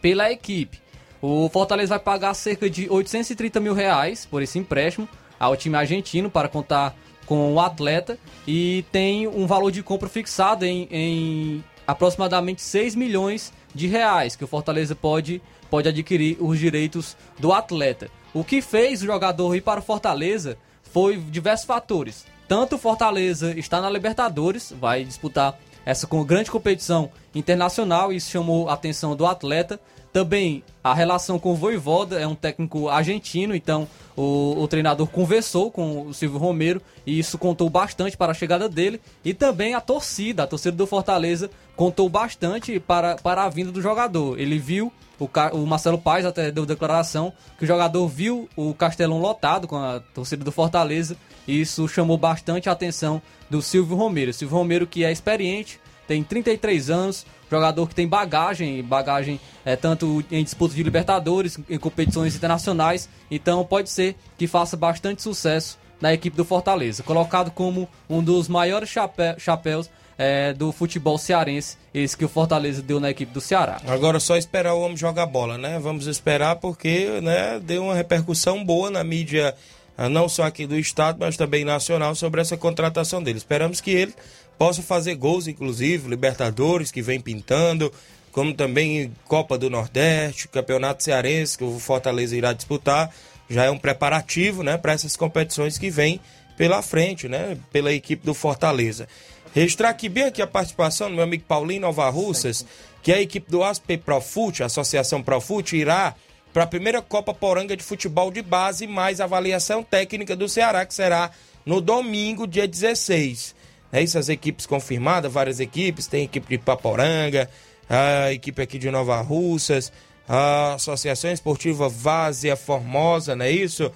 pela 0.00 0.30
equipe. 0.30 0.79
O 1.22 1.48
Fortaleza 1.48 1.90
vai 1.90 1.98
pagar 1.98 2.34
cerca 2.34 2.68
de 2.68 2.88
830 2.88 3.60
mil 3.60 3.74
reais 3.74 4.26
por 4.26 4.42
esse 4.42 4.58
empréstimo 4.58 5.08
ao 5.38 5.56
time 5.56 5.76
argentino 5.76 6.30
para 6.30 6.48
contar 6.48 6.94
com 7.26 7.54
o 7.54 7.60
atleta 7.60 8.18
e 8.46 8.84
tem 8.90 9.28
um 9.28 9.46
valor 9.46 9.70
de 9.70 9.82
compra 9.82 10.08
fixado 10.08 10.64
em, 10.64 10.88
em 10.90 11.64
aproximadamente 11.86 12.62
6 12.62 12.94
milhões 12.94 13.52
de 13.74 13.86
reais 13.86 14.34
que 14.34 14.44
o 14.44 14.48
Fortaleza 14.48 14.94
pode, 14.94 15.40
pode 15.70 15.88
adquirir 15.88 16.36
os 16.40 16.58
direitos 16.58 17.16
do 17.38 17.52
atleta. 17.52 18.10
O 18.34 18.42
que 18.42 18.60
fez 18.60 19.02
o 19.02 19.06
jogador 19.06 19.54
ir 19.54 19.60
para 19.60 19.80
o 19.80 19.82
Fortaleza 19.82 20.56
foi 20.82 21.16
diversos 21.16 21.66
fatores. 21.66 22.26
Tanto 22.48 22.76
o 22.76 22.78
Fortaleza 22.78 23.56
está 23.56 23.80
na 23.80 23.88
Libertadores, 23.88 24.72
vai 24.78 25.04
disputar 25.04 25.56
essa 25.84 26.06
grande 26.24 26.50
competição 26.50 27.10
internacional, 27.34 28.12
isso 28.12 28.30
chamou 28.30 28.68
a 28.68 28.74
atenção 28.74 29.16
do 29.16 29.26
atleta. 29.26 29.80
Também 30.12 30.64
a 30.82 30.92
relação 30.92 31.38
com 31.38 31.52
o 31.52 31.54
Voivoda 31.54 32.18
é 32.18 32.26
um 32.26 32.34
técnico 32.34 32.88
argentino, 32.88 33.54
então 33.54 33.86
o, 34.16 34.60
o, 34.60 34.66
treinador 34.66 35.06
conversou 35.06 35.70
com 35.70 36.06
o 36.06 36.14
Silvio 36.14 36.38
Romero 36.38 36.82
e 37.06 37.18
isso 37.18 37.38
contou 37.38 37.70
bastante 37.70 38.16
para 38.16 38.32
a 38.32 38.34
chegada 38.34 38.68
dele. 38.68 39.00
E 39.24 39.32
também 39.32 39.74
a 39.74 39.80
torcida, 39.80 40.42
a 40.42 40.46
torcida 40.48 40.76
do 40.76 40.86
Fortaleza 40.86 41.48
contou 41.76 42.08
bastante 42.08 42.80
para, 42.80 43.16
para 43.16 43.44
a 43.44 43.48
vinda 43.48 43.70
do 43.70 43.80
jogador. 43.80 44.38
Ele 44.40 44.58
viu, 44.58 44.92
o, 45.18 45.28
o 45.52 45.66
Marcelo 45.66 45.98
Paes 45.98 46.26
até 46.26 46.50
deu 46.50 46.66
declaração, 46.66 47.32
que 47.56 47.64
o 47.64 47.68
jogador 47.68 48.08
viu 48.08 48.48
o 48.56 48.74
Castelão 48.74 49.20
lotado 49.20 49.68
com 49.68 49.76
a 49.76 50.00
torcida 50.00 50.44
do 50.44 50.50
Fortaleza 50.50 51.16
e 51.46 51.60
isso 51.60 51.86
chamou 51.86 52.18
bastante 52.18 52.68
a 52.68 52.72
atenção 52.72 53.22
do 53.48 53.62
Silvio 53.62 53.96
Romero. 53.96 54.32
Silvio 54.32 54.58
Romero 54.58 54.86
que 54.88 55.04
é 55.04 55.12
experiente, 55.12 55.78
tem 56.08 56.24
33 56.24 56.90
anos, 56.90 57.24
jogador 57.50 57.88
que 57.88 57.94
tem 57.94 58.06
bagagem, 58.06 58.82
bagagem 58.82 59.40
é, 59.64 59.76
tanto 59.76 60.24
em 60.30 60.44
disputas 60.44 60.76
de 60.76 60.82
Libertadores, 60.82 61.58
em 61.68 61.78
competições 61.78 62.36
internacionais, 62.36 63.08
então 63.30 63.64
pode 63.64 63.90
ser 63.90 64.16
que 64.38 64.46
faça 64.46 64.76
bastante 64.76 65.22
sucesso 65.22 65.78
na 66.00 66.14
equipe 66.14 66.36
do 66.36 66.44
Fortaleza. 66.44 67.02
Colocado 67.02 67.50
como 67.50 67.88
um 68.08 68.22
dos 68.22 68.48
maiores 68.48 68.88
chape 68.88 69.34
chapéus 69.38 69.90
é, 70.16 70.52
do 70.52 70.70
futebol 70.70 71.16
cearense, 71.16 71.78
esse 71.94 72.14
que 72.14 72.24
o 72.24 72.28
Fortaleza 72.28 72.82
deu 72.82 73.00
na 73.00 73.08
equipe 73.08 73.32
do 73.32 73.40
Ceará. 73.40 73.80
Agora 73.86 74.20
só 74.20 74.36
esperar 74.36 74.74
o 74.74 74.80
homem 74.80 74.96
jogar 74.96 75.24
bola, 75.24 75.56
né? 75.56 75.78
Vamos 75.78 76.06
esperar 76.06 76.56
porque 76.56 77.20
né, 77.22 77.58
deu 77.62 77.84
uma 77.84 77.94
repercussão 77.94 78.62
boa 78.62 78.90
na 78.90 79.02
mídia, 79.02 79.54
ah, 79.96 80.10
não 80.10 80.28
só 80.28 80.42
aqui 80.42 80.66
do 80.66 80.78
estado, 80.78 81.16
mas 81.20 81.38
também 81.38 81.64
nacional, 81.64 82.14
sobre 82.14 82.40
essa 82.42 82.54
contratação 82.54 83.22
dele. 83.22 83.38
Esperamos 83.38 83.80
que 83.80 83.90
ele 83.90 84.14
possa 84.60 84.82
fazer 84.82 85.14
gols, 85.14 85.48
inclusive, 85.48 86.06
Libertadores 86.06 86.92
que 86.92 87.00
vem 87.00 87.18
pintando, 87.18 87.90
como 88.30 88.52
também 88.52 89.10
Copa 89.24 89.56
do 89.56 89.70
Nordeste, 89.70 90.48
Campeonato 90.48 91.02
Cearense 91.02 91.56
que 91.56 91.64
o 91.64 91.80
Fortaleza 91.80 92.36
irá 92.36 92.52
disputar. 92.52 93.10
Já 93.48 93.64
é 93.64 93.70
um 93.70 93.78
preparativo, 93.78 94.62
né, 94.62 94.76
para 94.76 94.92
essas 94.92 95.16
competições 95.16 95.78
que 95.78 95.88
vem 95.88 96.20
pela 96.58 96.82
frente, 96.82 97.26
né, 97.26 97.56
pela 97.72 97.90
equipe 97.90 98.22
do 98.22 98.34
Fortaleza. 98.34 99.08
Registrar 99.54 99.88
aqui 99.88 100.10
bem 100.10 100.24
aqui 100.24 100.42
a 100.42 100.46
participação 100.46 101.08
do 101.08 101.14
meu 101.14 101.24
amigo 101.24 101.44
Paulinho 101.48 101.80
Nova 101.80 102.10
Russas, 102.10 102.66
que 103.02 103.14
a 103.14 103.20
equipe 103.20 103.50
do 103.50 103.64
ASP 103.64 103.96
Profute, 103.96 104.62
a 104.62 104.66
Associação 104.66 105.22
Profute, 105.22 105.74
irá 105.74 106.14
para 106.52 106.64
a 106.64 106.66
primeira 106.66 107.00
Copa 107.00 107.32
Poranga 107.32 107.74
de 107.74 107.82
Futebol 107.82 108.30
de 108.30 108.42
Base, 108.42 108.86
mais 108.86 109.22
avaliação 109.22 109.82
técnica 109.82 110.36
do 110.36 110.50
Ceará, 110.50 110.84
que 110.84 110.92
será 110.92 111.30
no 111.64 111.80
domingo, 111.80 112.46
dia 112.46 112.68
16. 112.68 113.58
É 113.92 114.02
isso, 114.02 114.18
as 114.18 114.28
equipes 114.28 114.66
confirmadas, 114.66 115.32
várias 115.32 115.60
equipes, 115.60 116.06
tem 116.06 116.24
equipe 116.24 116.48
de 116.48 116.58
Paporanga, 116.58 117.48
a 117.88 118.32
equipe 118.32 118.62
aqui 118.62 118.78
de 118.78 118.90
Nova 118.90 119.20
Russas, 119.20 119.92
a 120.28 120.74
Associação 120.74 121.32
Esportiva 121.32 121.88
Várzea 121.88 122.54
Formosa, 122.54 123.34
não 123.34 123.44
é 123.44 123.50
isso? 123.50 123.90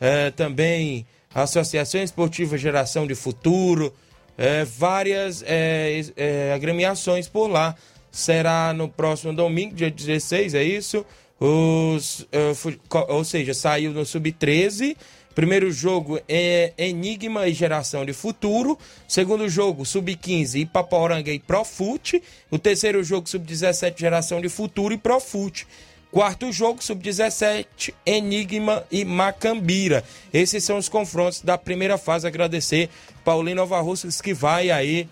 É, 0.00 0.30
também 0.30 1.04
a 1.34 1.42
Associação 1.42 2.00
Esportiva 2.02 2.56
Geração 2.56 3.06
de 3.06 3.14
Futuro, 3.16 3.92
é, 4.38 4.64
várias 4.64 5.42
é, 5.44 6.00
é, 6.16 6.52
agremiações 6.54 7.28
por 7.28 7.48
lá. 7.48 7.74
Será 8.12 8.72
no 8.72 8.88
próximo 8.88 9.32
domingo, 9.32 9.74
dia 9.74 9.90
16, 9.90 10.54
é 10.54 10.62
isso? 10.62 11.04
Os, 11.38 12.26
ou 13.08 13.24
seja, 13.24 13.54
saiu 13.54 13.92
no 13.92 14.04
Sub-13 14.04 14.96
Primeiro 15.40 15.72
jogo 15.72 16.20
é 16.28 16.74
Enigma 16.76 17.48
e 17.48 17.54
Geração 17.54 18.04
de 18.04 18.12
Futuro. 18.12 18.78
Segundo 19.08 19.48
jogo, 19.48 19.86
Sub-15, 19.86 20.60
Ipaporanga 20.60 21.32
e 21.32 21.38
Profute. 21.38 22.22
O 22.50 22.58
terceiro 22.58 23.02
jogo, 23.02 23.26
Sub-17, 23.26 23.98
Geração 23.98 24.38
de 24.38 24.50
Futuro 24.50 24.92
e 24.92 24.98
Profute. 24.98 25.66
Quarto 26.12 26.52
jogo, 26.52 26.84
Sub-17, 26.84 27.94
Enigma 28.04 28.84
e 28.92 29.02
Macambira. 29.02 30.04
Esses 30.30 30.62
são 30.62 30.76
os 30.76 30.90
confrontos 30.90 31.40
da 31.40 31.56
primeira 31.56 31.96
fase. 31.96 32.26
Agradecer 32.26 32.90
Paulinho 33.24 33.56
Nova 33.56 33.80
Russas, 33.80 34.20
que 34.20 34.34
vai 34.34 34.70
aí 34.70 35.08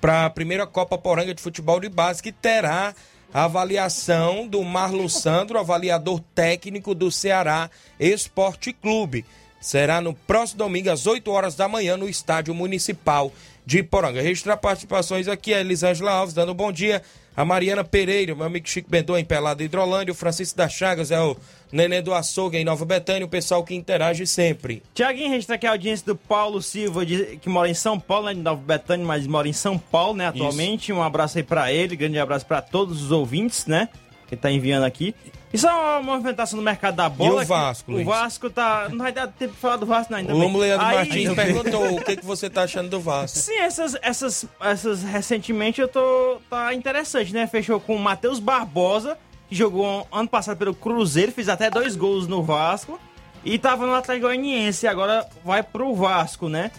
para 0.00 0.24
a 0.24 0.30
primeira 0.30 0.66
Copa 0.66 0.96
Poranga 0.96 1.34
de 1.34 1.42
Futebol 1.42 1.78
de 1.80 1.90
Base, 1.90 2.22
que 2.22 2.32
terá 2.32 2.94
a 3.32 3.44
avaliação 3.44 4.46
do 4.46 4.62
Marlo 4.64 5.08
Sandro, 5.08 5.58
avaliador 5.58 6.20
técnico 6.34 6.94
do 6.94 7.10
Ceará 7.10 7.70
Esporte 8.00 8.72
Clube. 8.72 9.24
Será 9.60 10.00
no 10.00 10.14
próximo 10.14 10.58
domingo, 10.58 10.90
às 10.90 11.06
8 11.06 11.30
horas 11.30 11.54
da 11.54 11.68
manhã, 11.68 11.96
no 11.96 12.08
Estádio 12.08 12.54
Municipal 12.54 13.32
de 13.66 13.82
Poranga. 13.82 14.22
Registrar 14.22 14.56
participações 14.56 15.28
aqui, 15.28 15.52
a 15.52 15.60
Elisângela 15.60 16.12
Alves 16.12 16.34
dando 16.34 16.52
um 16.52 16.54
bom 16.54 16.72
dia. 16.72 17.02
A 17.38 17.44
Mariana 17.44 17.84
Pereira, 17.84 18.34
meu 18.34 18.44
amigo 18.44 18.68
Chico 18.68 18.90
Bendô 18.90 19.16
em 19.16 19.24
Pelado 19.24 19.62
Hidrolândia, 19.62 20.10
o 20.10 20.14
Francisco 20.16 20.58
das 20.58 20.72
Chagas 20.72 21.12
é 21.12 21.20
o 21.20 21.36
Nenê 21.70 22.02
do 22.02 22.12
Açougue 22.12 22.56
em 22.56 22.64
Nova 22.64 22.84
Betânia, 22.84 23.24
o 23.24 23.28
pessoal 23.28 23.62
que 23.62 23.76
interage 23.76 24.26
sempre. 24.26 24.82
Tiaguinho, 24.92 25.30
registrar 25.30 25.54
aqui 25.54 25.64
a 25.64 25.70
audiência 25.70 26.04
do 26.04 26.16
Paulo 26.16 26.60
Silva, 26.60 27.06
de, 27.06 27.36
que 27.36 27.48
mora 27.48 27.68
em 27.68 27.74
São 27.74 28.00
Paulo, 28.00 28.26
né, 28.26 28.34
de 28.34 28.40
Nova 28.40 28.60
Betânia, 28.60 29.06
mas 29.06 29.24
mora 29.24 29.46
em 29.46 29.52
São 29.52 29.78
Paulo, 29.78 30.16
né, 30.16 30.26
atualmente. 30.26 30.90
Isso. 30.90 30.98
Um 30.98 31.00
abraço 31.00 31.38
aí 31.38 31.44
pra 31.44 31.72
ele, 31.72 31.94
grande 31.94 32.18
abraço 32.18 32.44
para 32.44 32.60
todos 32.60 33.04
os 33.04 33.12
ouvintes, 33.12 33.66
né, 33.66 33.88
que 34.28 34.36
tá 34.36 34.50
enviando 34.50 34.84
aqui. 34.84 35.14
Isso 35.52 35.66
é 35.66 35.72
uma 35.72 36.02
movimentação 36.02 36.58
no 36.58 36.62
mercado 36.62 36.96
da 36.96 37.08
bola. 37.08 37.40
E 37.40 37.44
o 37.44 37.48
Vasco, 37.48 37.92
O 37.92 38.04
Vasco 38.04 38.50
tá. 38.50 38.88
Não 38.90 38.98
vai 38.98 39.12
dar 39.12 39.26
tempo 39.28 39.54
de 39.54 39.58
falar 39.58 39.76
do 39.76 39.86
Vasco 39.86 40.12
não, 40.12 40.18
ainda. 40.18 40.34
O 40.34 40.38
Romulo 40.38 40.62
Leandro 40.62 40.86
Aí... 40.86 40.96
Martins 40.96 41.34
perguntou 41.34 41.96
o 41.96 42.04
que, 42.04 42.16
que 42.16 42.24
você 42.24 42.50
tá 42.50 42.62
achando 42.62 42.90
do 42.90 43.00
Vasco. 43.00 43.38
Sim, 43.38 43.56
essas, 43.58 43.96
essas, 44.02 44.46
essas 44.60 45.02
recentemente 45.02 45.80
eu 45.80 45.88
tô. 45.88 46.38
tá 46.50 46.74
interessante, 46.74 47.32
né? 47.32 47.46
Fechou 47.46 47.80
com 47.80 47.96
o 47.96 47.98
Matheus 47.98 48.38
Barbosa, 48.38 49.16
que 49.48 49.54
jogou 49.54 50.06
ano 50.12 50.28
passado 50.28 50.58
pelo 50.58 50.74
Cruzeiro, 50.74 51.32
fez 51.32 51.48
até 51.48 51.70
dois 51.70 51.96
gols 51.96 52.26
no 52.26 52.42
Vasco. 52.42 53.00
E 53.42 53.58
tava 53.58 53.86
no 53.86 53.94
Atlético 53.94 54.26
Goianiense, 54.26 54.86
agora 54.86 55.26
vai 55.42 55.62
pro 55.62 55.94
Vasco, 55.94 56.48
né? 56.48 56.70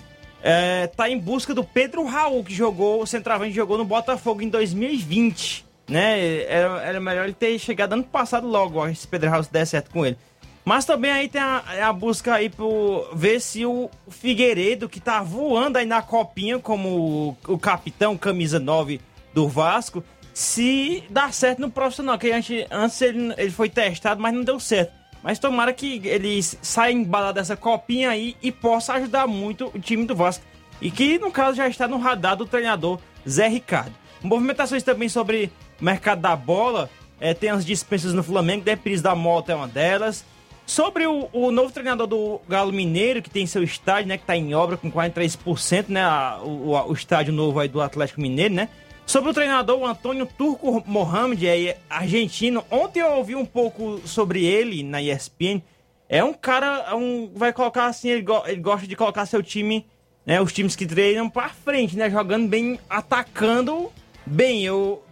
É, 0.44 0.88
tá 0.88 1.10
em 1.10 1.18
busca 1.18 1.56
do 1.56 1.64
Pedro 1.64 2.06
Raul, 2.06 2.44
que 2.44 2.54
jogou, 2.54 3.02
o 3.02 3.08
centroavante 3.08 3.54
jogou 3.54 3.78
no 3.78 3.86
Botafogo 3.86 4.42
em 4.42 4.50
2020 4.50 5.69
né? 5.90 6.44
Era, 6.44 6.82
era 6.82 7.00
melhor 7.00 7.26
ele 7.26 7.34
ter 7.34 7.58
chegado 7.60 7.94
ano 7.94 8.04
passado 8.04 8.48
logo, 8.48 8.80
ó, 8.80 8.94
se 8.94 9.08
Pedro 9.08 9.30
House 9.30 9.48
der 9.48 9.66
certo 9.66 9.92
com 9.92 10.06
ele. 10.06 10.18
Mas 10.64 10.86
também 10.86 11.10
aí 11.10 11.28
tem 11.28 11.42
a, 11.42 11.64
a, 11.88 11.92
busca 11.92 12.36
aí 12.36 12.50
por 12.50 13.10
ver 13.16 13.42
se 13.42 13.66
o 13.66 13.90
Figueiredo, 14.08 14.88
que 14.88 15.00
tá 15.00 15.22
voando 15.24 15.78
aí 15.78 15.86
na 15.86 16.02
copinha 16.02 16.60
como 16.60 17.36
o, 17.48 17.54
o 17.54 17.58
capitão, 17.58 18.16
camisa 18.16 18.60
9 18.60 19.02
do 19.34 19.48
Vasco, 19.48 20.04
se 20.34 21.04
dá 21.10 21.32
certo 21.32 21.60
no 21.60 21.72
profissional. 21.72 22.20
Que 22.20 22.32
a 22.32 22.40
gente, 22.40 22.68
antes 22.70 23.02
ele, 23.02 23.34
ele 23.38 23.52
foi 23.52 23.68
testado, 23.68 24.22
mas 24.22 24.34
não 24.34 24.44
deu 24.44 24.60
certo. 24.60 24.94
Mas 25.24 25.40
tomara 25.40 25.74
que 25.74 26.02
ele 26.08 26.42
saia 26.44 26.94
embalado 26.94 27.40
dessa 27.40 27.58
copinha 27.58 28.10
aí 28.10 28.38
e 28.42 28.52
possa 28.52 28.94
ajudar 28.94 29.28
muito 29.28 29.72
o 29.74 29.80
time 29.80 30.06
do 30.06 30.16
Vasco. 30.16 30.46
E 30.82 30.92
que, 30.92 31.18
no 31.18 31.32
caso, 31.32 31.58
já 31.58 31.68
está 31.68 31.88
no 31.88 31.98
radar 31.98 32.36
do 32.38 32.46
treinador 32.46 33.00
Zé 33.28 33.48
Ricardo. 33.48 33.94
Movimentações 34.22 34.84
também 34.84 35.10
sobre 35.10 35.52
mercado 35.80 36.22
da 36.22 36.36
bola, 36.36 36.90
é, 37.20 37.34
tem 37.34 37.50
as 37.50 37.66
dispensas 37.66 38.14
no 38.14 38.24
Flamengo, 38.24 38.64
Depris 38.64 39.02
da 39.02 39.16
Mota 39.16 39.52
é 39.52 39.56
uma 39.56 39.68
delas. 39.68 40.24
Sobre 40.66 41.08
o, 41.08 41.28
o, 41.34 41.52
novo 41.52 41.74
treinador 41.74 42.06
do 42.06 42.40
Galo 42.48 42.72
Mineiro, 42.72 43.24
que 43.24 43.30
tem 43.30 43.48
seu 43.48 43.64
estádio, 43.64 44.08
né, 44.08 44.18
que 44.18 44.24
está 44.24 44.38
em 44.38 44.54
obra 44.54 44.78
com 44.78 44.92
43%, 44.92 45.90
né, 45.90 46.04
a, 46.04 46.40
o, 46.44 46.74
o, 46.90 46.94
estádio 46.94 47.34
novo 47.34 47.60
aí 47.60 47.68
do 47.68 47.82
Atlético 47.82 48.22
Mineiro, 48.22 48.54
né? 48.54 48.70
Sobre 49.04 49.32
o 49.32 49.34
treinador, 49.34 49.80
o 49.80 49.88
Antônio 49.88 50.28
Turco 50.28 50.84
Mohamed, 50.86 51.48
é 51.48 51.80
argentino. 51.90 52.64
Ontem 52.70 53.00
eu 53.00 53.14
ouvi 53.14 53.36
um 53.36 53.46
pouco 53.46 54.00
sobre 54.06 54.46
ele 54.46 54.84
na 54.84 55.02
ESPN. 55.02 55.64
É 56.08 56.24
um 56.24 56.34
cara, 56.34 56.96
um, 56.96 57.32
vai 57.34 57.52
colocar 57.52 57.88
assim, 57.88 58.10
ele, 58.10 58.22
go, 58.22 58.44
ele 58.46 58.62
gosta 58.62 58.86
de 58.86 58.96
colocar 58.96 59.26
seu 59.26 59.42
time, 59.42 59.88
né, 60.24 60.40
os 60.40 60.54
times 60.54 60.76
que 60.76 60.86
treinam 60.86 61.28
pra 61.28 61.50
frente, 61.50 61.98
né, 61.98 62.12
jogando 62.12 62.48
bem, 62.48 62.80
atacando 62.88 63.92
bem. 64.24 64.64
Eu, 64.64 65.04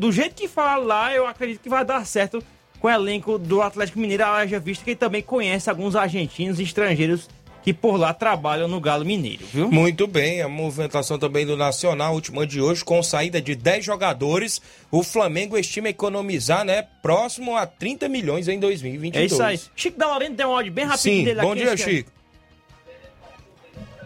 do 0.00 0.10
jeito 0.10 0.34
que 0.34 0.48
fala 0.48 0.82
lá, 0.82 1.14
eu 1.14 1.26
acredito 1.26 1.60
que 1.60 1.68
vai 1.68 1.84
dar 1.84 2.06
certo 2.06 2.42
com 2.80 2.88
o 2.88 2.90
elenco 2.90 3.36
do 3.38 3.60
Atlético 3.60 3.98
Mineiro, 3.98 4.24
haja 4.24 4.58
visto 4.58 4.82
que 4.82 4.90
ele 4.90 4.96
também 4.96 5.20
conhece 5.22 5.68
alguns 5.68 5.94
argentinos 5.94 6.58
e 6.58 6.62
estrangeiros 6.62 7.28
que 7.62 7.74
por 7.74 7.98
lá 7.98 8.14
trabalham 8.14 8.66
no 8.66 8.80
Galo 8.80 9.04
Mineiro, 9.04 9.44
viu? 9.52 9.70
Muito 9.70 10.06
bem, 10.06 10.40
a 10.40 10.48
movimentação 10.48 11.18
também 11.18 11.44
do 11.44 11.54
Nacional, 11.58 12.14
última 12.14 12.46
de 12.46 12.58
hoje, 12.62 12.82
com 12.82 13.02
saída 13.02 13.42
de 13.42 13.54
10 13.54 13.84
jogadores, 13.84 14.62
o 14.90 15.02
Flamengo 15.02 15.58
estima 15.58 15.90
economizar, 15.90 16.64
né, 16.64 16.80
próximo 17.02 17.54
a 17.54 17.66
30 17.66 18.08
milhões 18.08 18.48
em 18.48 18.58
2022. 18.58 19.30
É 19.30 19.34
isso 19.34 19.42
aí. 19.42 19.60
Chico 19.76 19.98
da 19.98 20.06
Lorena 20.06 20.34
tem 20.34 20.46
um 20.46 20.56
áudio 20.56 20.72
bem 20.72 20.86
rapidinho 20.86 21.16
Sim, 21.18 21.24
dele 21.24 21.42
bom 21.42 21.52
aqui. 21.52 21.60
dia, 21.60 21.76
que 21.76 21.82
é- 21.82 21.84
Chico. 21.84 22.10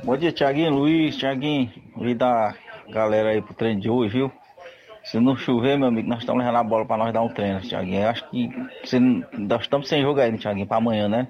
Bom 0.03 0.17
dia, 0.17 0.33
Tiaguinho, 0.33 0.71
Luiz, 0.71 1.17
Tiaguinho, 1.17 1.73
Luiz 1.97 2.19
da 2.19 2.57
galera 2.91 3.29
aí 3.31 3.41
pro 3.41 3.55
treino 3.55 3.81
de 3.81 3.89
hoje, 3.89 4.13
viu? 4.15 4.33
Se 5.05 5.21
não 5.21 5.37
chover, 5.37 5.77
meu 5.79 5.89
amigo, 5.89 6.09
nós 6.09 6.21
estamos 6.21 6.43
levando 6.43 6.57
a 6.59 6.65
bola 6.65 6.85
pra 6.87 6.97
nós 6.97 7.13
dar 7.13 7.23
um 7.23 7.29
treino, 7.29 7.61
Tiaguinho. 7.61 8.03
Eu 8.03 8.09
acho 8.09 8.29
que 8.31 8.51
se, 8.85 8.99
nós 8.99 9.63
estamos 9.63 9.89
sem 9.89 10.01
jogo 10.03 10.19
aí, 10.21 10.33
né, 10.33 10.39
Tiaguinho, 10.39 10.67
pra 10.67 10.79
amanhã, 10.79 11.09
né? 11.09 11.29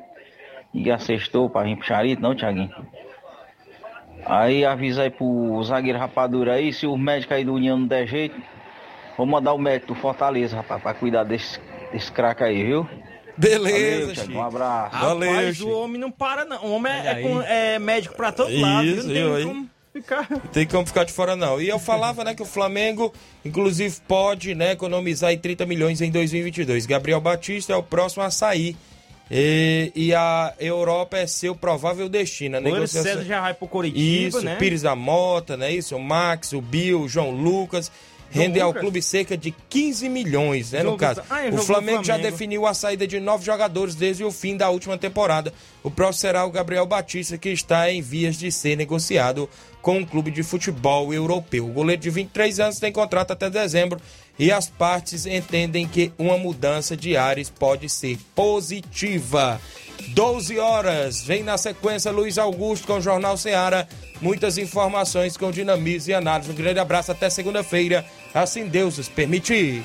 Ninguém 0.72 0.92
assestou 0.92 1.50
pra 1.50 1.62
vir 1.64 1.76
pro 1.76 1.86
Charito, 1.86 2.22
não, 2.22 2.34
Tiaguinho? 2.34 2.70
Aí 4.26 4.64
avisa 4.64 5.02
aí 5.02 5.10
pro 5.10 5.62
zagueiro 5.64 5.98
rapadura 5.98 6.54
aí, 6.54 6.72
se 6.72 6.86
o 6.86 6.96
médico 6.96 7.34
aí 7.34 7.44
do 7.44 7.52
União 7.54 7.76
não 7.78 7.86
der 7.86 8.06
jeito, 8.06 8.40
vou 9.18 9.26
mandar 9.26 9.52
o 9.52 9.58
médico 9.58 9.92
do 9.92 10.00
Fortaleza, 10.00 10.56
rapaz, 10.56 10.80
pra 10.82 10.94
cuidar 10.94 11.24
desse, 11.24 11.60
desse 11.92 12.10
craque 12.10 12.42
aí, 12.42 12.64
viu? 12.64 12.88
Beleza, 13.36 14.06
Valeu, 14.06 14.14
Thiago, 14.14 14.32
Um 14.38 14.42
abraço. 14.44 14.96
Rapaz, 14.96 15.60
o 15.60 15.70
homem 15.70 16.00
não 16.00 16.10
para, 16.10 16.44
não. 16.44 16.64
O 16.64 16.72
homem 16.76 16.92
é, 16.92 17.06
é 17.08 17.14
com- 17.22 17.42
é 17.42 17.78
médico 17.80 18.14
pra 18.16 18.30
todo 18.30 18.48
lado. 18.58 18.86
Isso, 18.86 19.08
não 19.08 19.68
ficar. 19.94 20.26
Tem 20.52 20.66
como 20.66 20.84
ficar 20.86 21.04
de 21.04 21.12
fora, 21.12 21.36
não. 21.36 21.60
E 21.60 21.68
eu 21.68 21.78
falava, 21.78 22.24
né, 22.24 22.34
que 22.34 22.42
o 22.42 22.46
Flamengo, 22.46 23.12
inclusive, 23.44 23.94
pode, 24.08 24.54
né, 24.54 24.72
economizar 24.72 25.30
aí 25.30 25.36
30 25.36 25.64
milhões 25.66 26.00
em 26.00 26.10
2022. 26.10 26.84
Gabriel 26.86 27.20
Batista 27.20 27.72
é 27.72 27.76
o 27.76 27.82
próximo 27.82 28.22
a 28.24 28.30
sair. 28.30 28.76
E, 29.30 29.90
e 29.94 30.14
a 30.14 30.52
Europa 30.58 31.16
é 31.16 31.26
seu 31.26 31.54
provável 31.56 32.08
destino. 32.10 32.56
A 32.56 32.60
O 32.60 32.62
negociação- 32.62 33.10
César 33.12 33.24
já 33.24 33.40
vai 33.40 33.54
pro 33.54 33.66
Coritiba, 33.66 34.28
Isso, 34.28 34.42
né? 34.42 34.56
Pires 34.56 34.82
da 34.82 34.94
Mota, 34.94 35.56
né? 35.56 35.72
Isso, 35.72 35.96
o 35.96 36.00
Max, 36.02 36.52
o 36.52 36.60
Bill, 36.60 37.02
o 37.02 37.08
João 37.08 37.30
Lucas. 37.30 37.90
Rendem 38.30 38.60
ao 38.60 38.74
clube 38.74 39.00
cerca 39.00 39.36
de 39.36 39.54
15 39.70 40.08
milhões, 40.08 40.72
né? 40.72 40.80
João 40.80 40.94
No 40.94 40.98
caso. 40.98 41.22
Ah, 41.30 41.46
é, 41.46 41.50
o 41.50 41.58
Flamengo, 41.58 41.98
no 41.98 42.04
já 42.04 42.14
Flamengo. 42.14 42.32
definiu 42.32 42.66
a 42.66 42.74
saída 42.74 43.06
de 43.06 43.20
nove 43.20 43.44
jogadores 43.46 43.94
desde 43.94 44.24
o 44.24 44.32
fim 44.32 44.56
da 44.56 44.68
última 44.70 44.98
temporada. 44.98 45.54
O 45.84 45.90
próximo 45.90 46.20
será 46.22 46.44
o 46.44 46.50
Gabriel 46.50 46.84
Batista, 46.84 47.38
que 47.38 47.48
está 47.50 47.88
em 47.92 48.02
vias 48.02 48.36
de 48.36 48.50
ser 48.50 48.76
negociado 48.76 49.48
com 49.84 49.98
um 49.98 50.04
clube 50.04 50.30
de 50.30 50.42
futebol 50.42 51.12
europeu. 51.12 51.66
O 51.66 51.72
goleiro 51.72 52.00
de 52.00 52.08
23 52.08 52.58
anos 52.58 52.78
tem 52.78 52.90
contrato 52.90 53.32
até 53.32 53.50
dezembro 53.50 54.00
e 54.38 54.50
as 54.50 54.66
partes 54.66 55.26
entendem 55.26 55.86
que 55.86 56.10
uma 56.18 56.38
mudança 56.38 56.96
de 56.96 57.18
ares 57.18 57.50
pode 57.50 57.90
ser 57.90 58.18
positiva. 58.34 59.60
12 60.08 60.58
horas, 60.58 61.22
vem 61.22 61.42
na 61.42 61.58
sequência 61.58 62.10
Luiz 62.10 62.38
Augusto 62.38 62.86
com 62.86 62.94
o 62.94 63.00
Jornal 63.00 63.36
Ceará. 63.36 63.86
Muitas 64.22 64.56
informações 64.56 65.36
com 65.36 65.50
dinamismo 65.50 66.12
e 66.12 66.14
análise. 66.14 66.50
Um 66.50 66.54
grande 66.54 66.80
abraço 66.80 67.12
até 67.12 67.28
segunda-feira, 67.28 68.06
assim 68.32 68.66
Deus 68.66 68.96
nos 68.96 69.10
permitir. 69.10 69.84